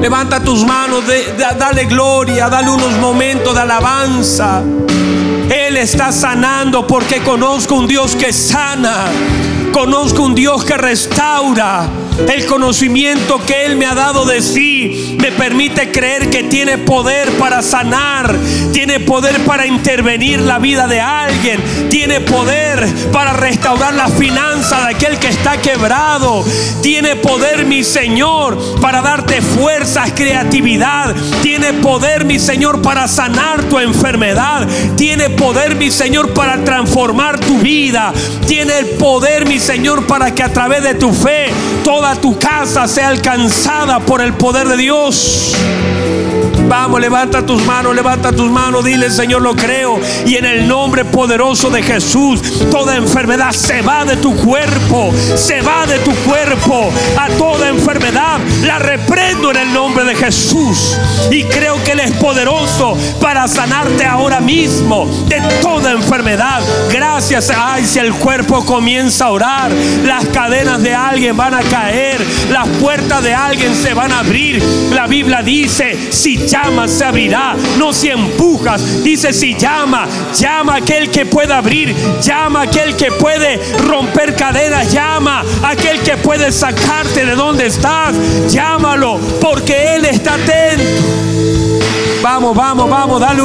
Levanta 0.00 0.40
tus 0.40 0.64
manos, 0.64 1.04
dale 1.58 1.84
gloria, 1.84 2.48
dale 2.48 2.70
unos 2.70 2.92
momentos 2.98 3.54
de 3.54 3.60
alabanza. 3.60 4.62
Él 5.50 5.76
está 5.76 6.12
sanando 6.12 6.86
porque 6.86 7.22
conozco 7.22 7.74
un 7.74 7.86
Dios 7.86 8.14
que 8.14 8.32
sana. 8.32 9.06
Conozco 9.78 10.24
un 10.24 10.34
Dios 10.34 10.64
que 10.64 10.76
restaura. 10.76 11.88
El 12.28 12.46
conocimiento 12.46 13.40
que 13.46 13.64
Él 13.64 13.76
me 13.76 13.86
ha 13.86 13.94
dado 13.94 14.24
de 14.26 14.42
sí 14.42 14.97
me 15.18 15.32
permite 15.32 15.90
creer 15.90 16.30
que 16.30 16.44
tiene 16.44 16.78
poder 16.78 17.30
para 17.32 17.62
sanar, 17.62 18.34
tiene 18.72 19.00
poder 19.00 19.44
para 19.44 19.66
intervenir 19.66 20.40
la 20.40 20.58
vida 20.58 20.86
de 20.86 21.00
alguien, 21.00 21.60
tiene 21.88 22.20
poder 22.20 22.86
para 23.12 23.32
restaurar 23.32 23.94
la 23.94 24.08
finanza 24.08 24.80
de 24.86 24.94
aquel 24.94 25.18
que 25.18 25.28
está 25.28 25.58
quebrado, 25.60 26.44
tiene 26.82 27.16
poder 27.16 27.66
mi 27.66 27.82
Señor 27.84 28.80
para 28.80 29.02
darte 29.02 29.42
fuerzas, 29.42 30.12
creatividad, 30.14 31.14
tiene 31.42 31.74
poder 31.74 32.24
mi 32.24 32.38
Señor 32.38 32.80
para 32.82 33.08
sanar 33.08 33.64
tu 33.64 33.78
enfermedad, 33.78 34.66
tiene 34.96 35.30
poder 35.30 35.76
mi 35.76 35.90
Señor 35.90 36.32
para 36.32 36.64
transformar 36.64 37.40
tu 37.40 37.58
vida, 37.58 38.12
tiene 38.46 38.78
el 38.78 38.86
poder 38.90 39.46
mi 39.46 39.58
Señor 39.58 40.06
para 40.06 40.34
que 40.34 40.42
a 40.42 40.52
través 40.52 40.82
de 40.82 40.94
tu 40.94 41.12
fe 41.12 41.48
toda 41.82 42.14
tu 42.16 42.38
casa 42.38 42.86
sea 42.86 43.08
alcanzada 43.08 44.00
por 44.00 44.20
el 44.20 44.34
poder 44.34 44.68
de 44.68 44.76
Dios. 44.76 45.07
Deus. 45.10 45.97
Vamos, 46.68 47.00
levanta 47.00 47.44
tus 47.46 47.64
manos, 47.64 47.94
levanta 47.94 48.30
tus 48.30 48.50
manos, 48.50 48.84
dile 48.84 49.10
Señor, 49.10 49.40
lo 49.40 49.56
creo. 49.56 49.98
Y 50.26 50.36
en 50.36 50.44
el 50.44 50.68
nombre 50.68 51.04
poderoso 51.04 51.70
de 51.70 51.82
Jesús, 51.82 52.42
toda 52.70 52.96
enfermedad 52.96 53.52
se 53.52 53.80
va 53.80 54.04
de 54.04 54.16
tu 54.16 54.36
cuerpo, 54.36 55.12
se 55.34 55.62
va 55.62 55.86
de 55.86 55.98
tu 56.00 56.14
cuerpo. 56.14 56.90
A 57.18 57.28
toda 57.30 57.68
enfermedad 57.68 58.38
la 58.64 58.78
reprendo 58.78 59.50
en 59.50 59.56
el 59.56 59.72
nombre 59.72 60.04
de 60.04 60.14
Jesús. 60.14 60.98
Y 61.30 61.44
creo 61.44 61.82
que 61.84 61.92
Él 61.92 62.00
es 62.00 62.12
poderoso 62.12 62.96
para 63.20 63.48
sanarte 63.48 64.04
ahora 64.04 64.40
mismo 64.40 65.06
de 65.26 65.40
toda 65.62 65.92
enfermedad. 65.92 66.60
Gracias. 66.90 67.50
Ay, 67.56 67.86
si 67.86 67.98
el 67.98 68.12
cuerpo 68.12 68.64
comienza 68.64 69.26
a 69.26 69.30
orar, 69.30 69.70
las 70.04 70.26
cadenas 70.26 70.82
de 70.82 70.94
alguien 70.94 71.36
van 71.36 71.54
a 71.54 71.60
caer, 71.60 72.20
las 72.50 72.68
puertas 72.80 73.22
de 73.22 73.34
alguien 73.34 73.74
se 73.74 73.94
van 73.94 74.12
a 74.12 74.20
abrir. 74.20 74.62
La 74.92 75.06
Biblia 75.06 75.42
dice, 75.42 76.12
si 76.12 76.46
llamas 76.62 76.90
se 76.90 77.04
abrirá, 77.04 77.56
no 77.78 77.92
si 77.92 78.08
empujas. 78.08 79.02
Dice, 79.02 79.32
si 79.32 79.54
llama, 79.54 80.06
llama 80.34 80.76
aquel 80.76 81.10
que 81.10 81.26
pueda 81.26 81.58
abrir, 81.58 81.94
llama 82.20 82.62
aquel 82.62 82.96
que 82.96 83.12
puede 83.12 83.60
romper 83.86 84.34
cadenas, 84.34 84.92
llama 84.92 85.44
aquel 85.62 86.00
que 86.00 86.16
puede 86.16 86.50
sacarte 86.52 87.24
de 87.24 87.34
donde 87.34 87.66
estás, 87.66 88.14
llámalo, 88.50 89.18
porque 89.40 89.96
Él 89.96 90.04
está 90.04 90.34
atento. 90.34 91.37
Vamos, 92.22 92.56
vamos, 92.56 92.90
vamos, 92.90 93.20
dale, 93.20 93.42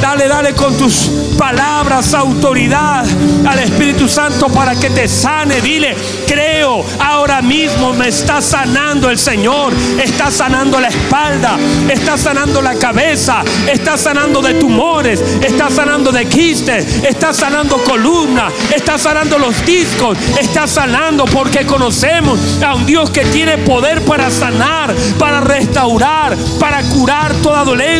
dale, 0.00 0.26
dale 0.26 0.54
con 0.54 0.76
tus 0.76 1.08
palabras 1.38 2.12
autoridad 2.14 3.04
al 3.46 3.58
Espíritu 3.60 4.08
Santo 4.08 4.48
para 4.48 4.74
que 4.74 4.90
te 4.90 5.06
sane. 5.06 5.60
Dile, 5.60 5.94
creo, 6.26 6.84
ahora 6.98 7.40
mismo 7.42 7.92
me 7.92 8.08
está 8.08 8.40
sanando 8.42 9.08
el 9.08 9.18
Señor. 9.18 9.72
Está 10.02 10.32
sanando 10.32 10.80
la 10.80 10.88
espalda, 10.88 11.56
está 11.88 12.18
sanando 12.18 12.60
la 12.60 12.74
cabeza, 12.74 13.44
está 13.70 13.96
sanando 13.96 14.42
de 14.42 14.54
tumores, 14.54 15.22
está 15.40 15.70
sanando 15.70 16.10
de 16.10 16.26
quistes, 16.26 17.04
está 17.04 17.32
sanando 17.32 17.76
columna, 17.84 18.48
está 18.74 18.98
sanando 18.98 19.38
los 19.38 19.64
discos, 19.64 20.18
está 20.40 20.66
sanando 20.66 21.24
porque 21.26 21.64
conocemos 21.66 22.40
a 22.66 22.74
un 22.74 22.84
Dios 22.84 23.10
que 23.10 23.24
tiene 23.26 23.58
poder 23.58 24.04
para 24.04 24.28
sanar, 24.30 24.92
para 25.18 25.40
restaurar, 25.40 26.36
para 26.58 26.82
curar 26.82 27.34
toda 27.36 27.64
dolencia 27.64 27.91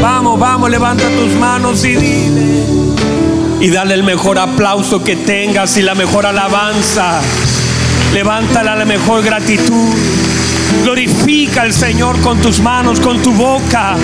Vamos, 0.00 0.38
vamos, 0.38 0.70
levanta 0.70 1.08
tus 1.08 1.34
manos 1.34 1.84
y 1.84 1.94
dile. 1.94 2.64
Y 3.60 3.70
dale 3.70 3.94
el 3.94 4.02
mejor 4.02 4.38
aplauso 4.38 5.02
que 5.02 5.16
tengas 5.16 5.76
y 5.76 5.82
la 5.82 5.94
mejor 5.94 6.26
alabanza. 6.26 7.20
Levántala 8.12 8.76
la 8.76 8.84
mejor 8.84 9.22
gratitud. 9.22 9.94
Glorifica 10.82 11.62
al 11.62 11.72
Señor 11.72 12.20
con 12.20 12.40
tus 12.40 12.60
manos, 12.60 13.00
con 13.00 13.22
tu 13.22 13.32
boca. 13.32 13.96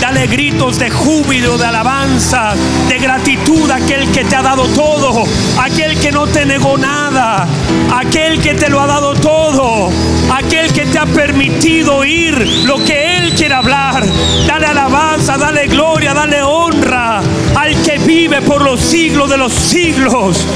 Dale 0.00 0.26
gritos 0.26 0.78
de 0.78 0.90
júbilo, 0.90 1.58
de 1.58 1.66
alabanza, 1.66 2.54
de 2.88 2.98
gratitud 2.98 3.70
a 3.70 3.76
aquel 3.76 4.10
que 4.10 4.24
te 4.24 4.36
ha 4.36 4.42
dado 4.42 4.66
todo, 4.68 5.24
aquel 5.60 5.98
que 5.98 6.10
no 6.10 6.26
te 6.26 6.46
negó 6.46 6.78
nada, 6.78 7.46
aquel 7.94 8.40
que 8.40 8.54
te 8.54 8.68
lo 8.68 8.80
ha 8.80 8.86
dado 8.86 9.14
todo, 9.14 9.90
aquel 10.32 10.72
que 10.72 10.86
te 10.86 10.98
ha 10.98 11.06
permitido 11.06 11.96
oír 11.96 12.64
lo 12.64 12.82
que 12.84 13.16
Él 13.18 13.34
quiere 13.34 13.54
hablar. 13.54 14.04
Dale 14.46 14.66
alabanza, 14.66 15.36
dale 15.36 15.66
gloria, 15.66 16.14
dale 16.14 16.42
honra 16.42 17.20
al 17.54 17.82
que 17.82 17.98
vive 17.98 18.42
por 18.42 18.62
los 18.62 18.80
siglos 18.80 19.30
de 19.30 19.36
los 19.36 19.52
siglos. 19.52 20.46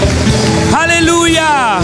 Aleluya. 0.76 1.80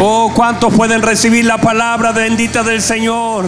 Oh, 0.00 0.30
¿cuántos 0.32 0.72
pueden 0.74 1.02
recibir 1.02 1.44
la 1.44 1.58
palabra 1.58 2.12
bendita 2.12 2.62
del 2.62 2.80
Señor? 2.80 3.46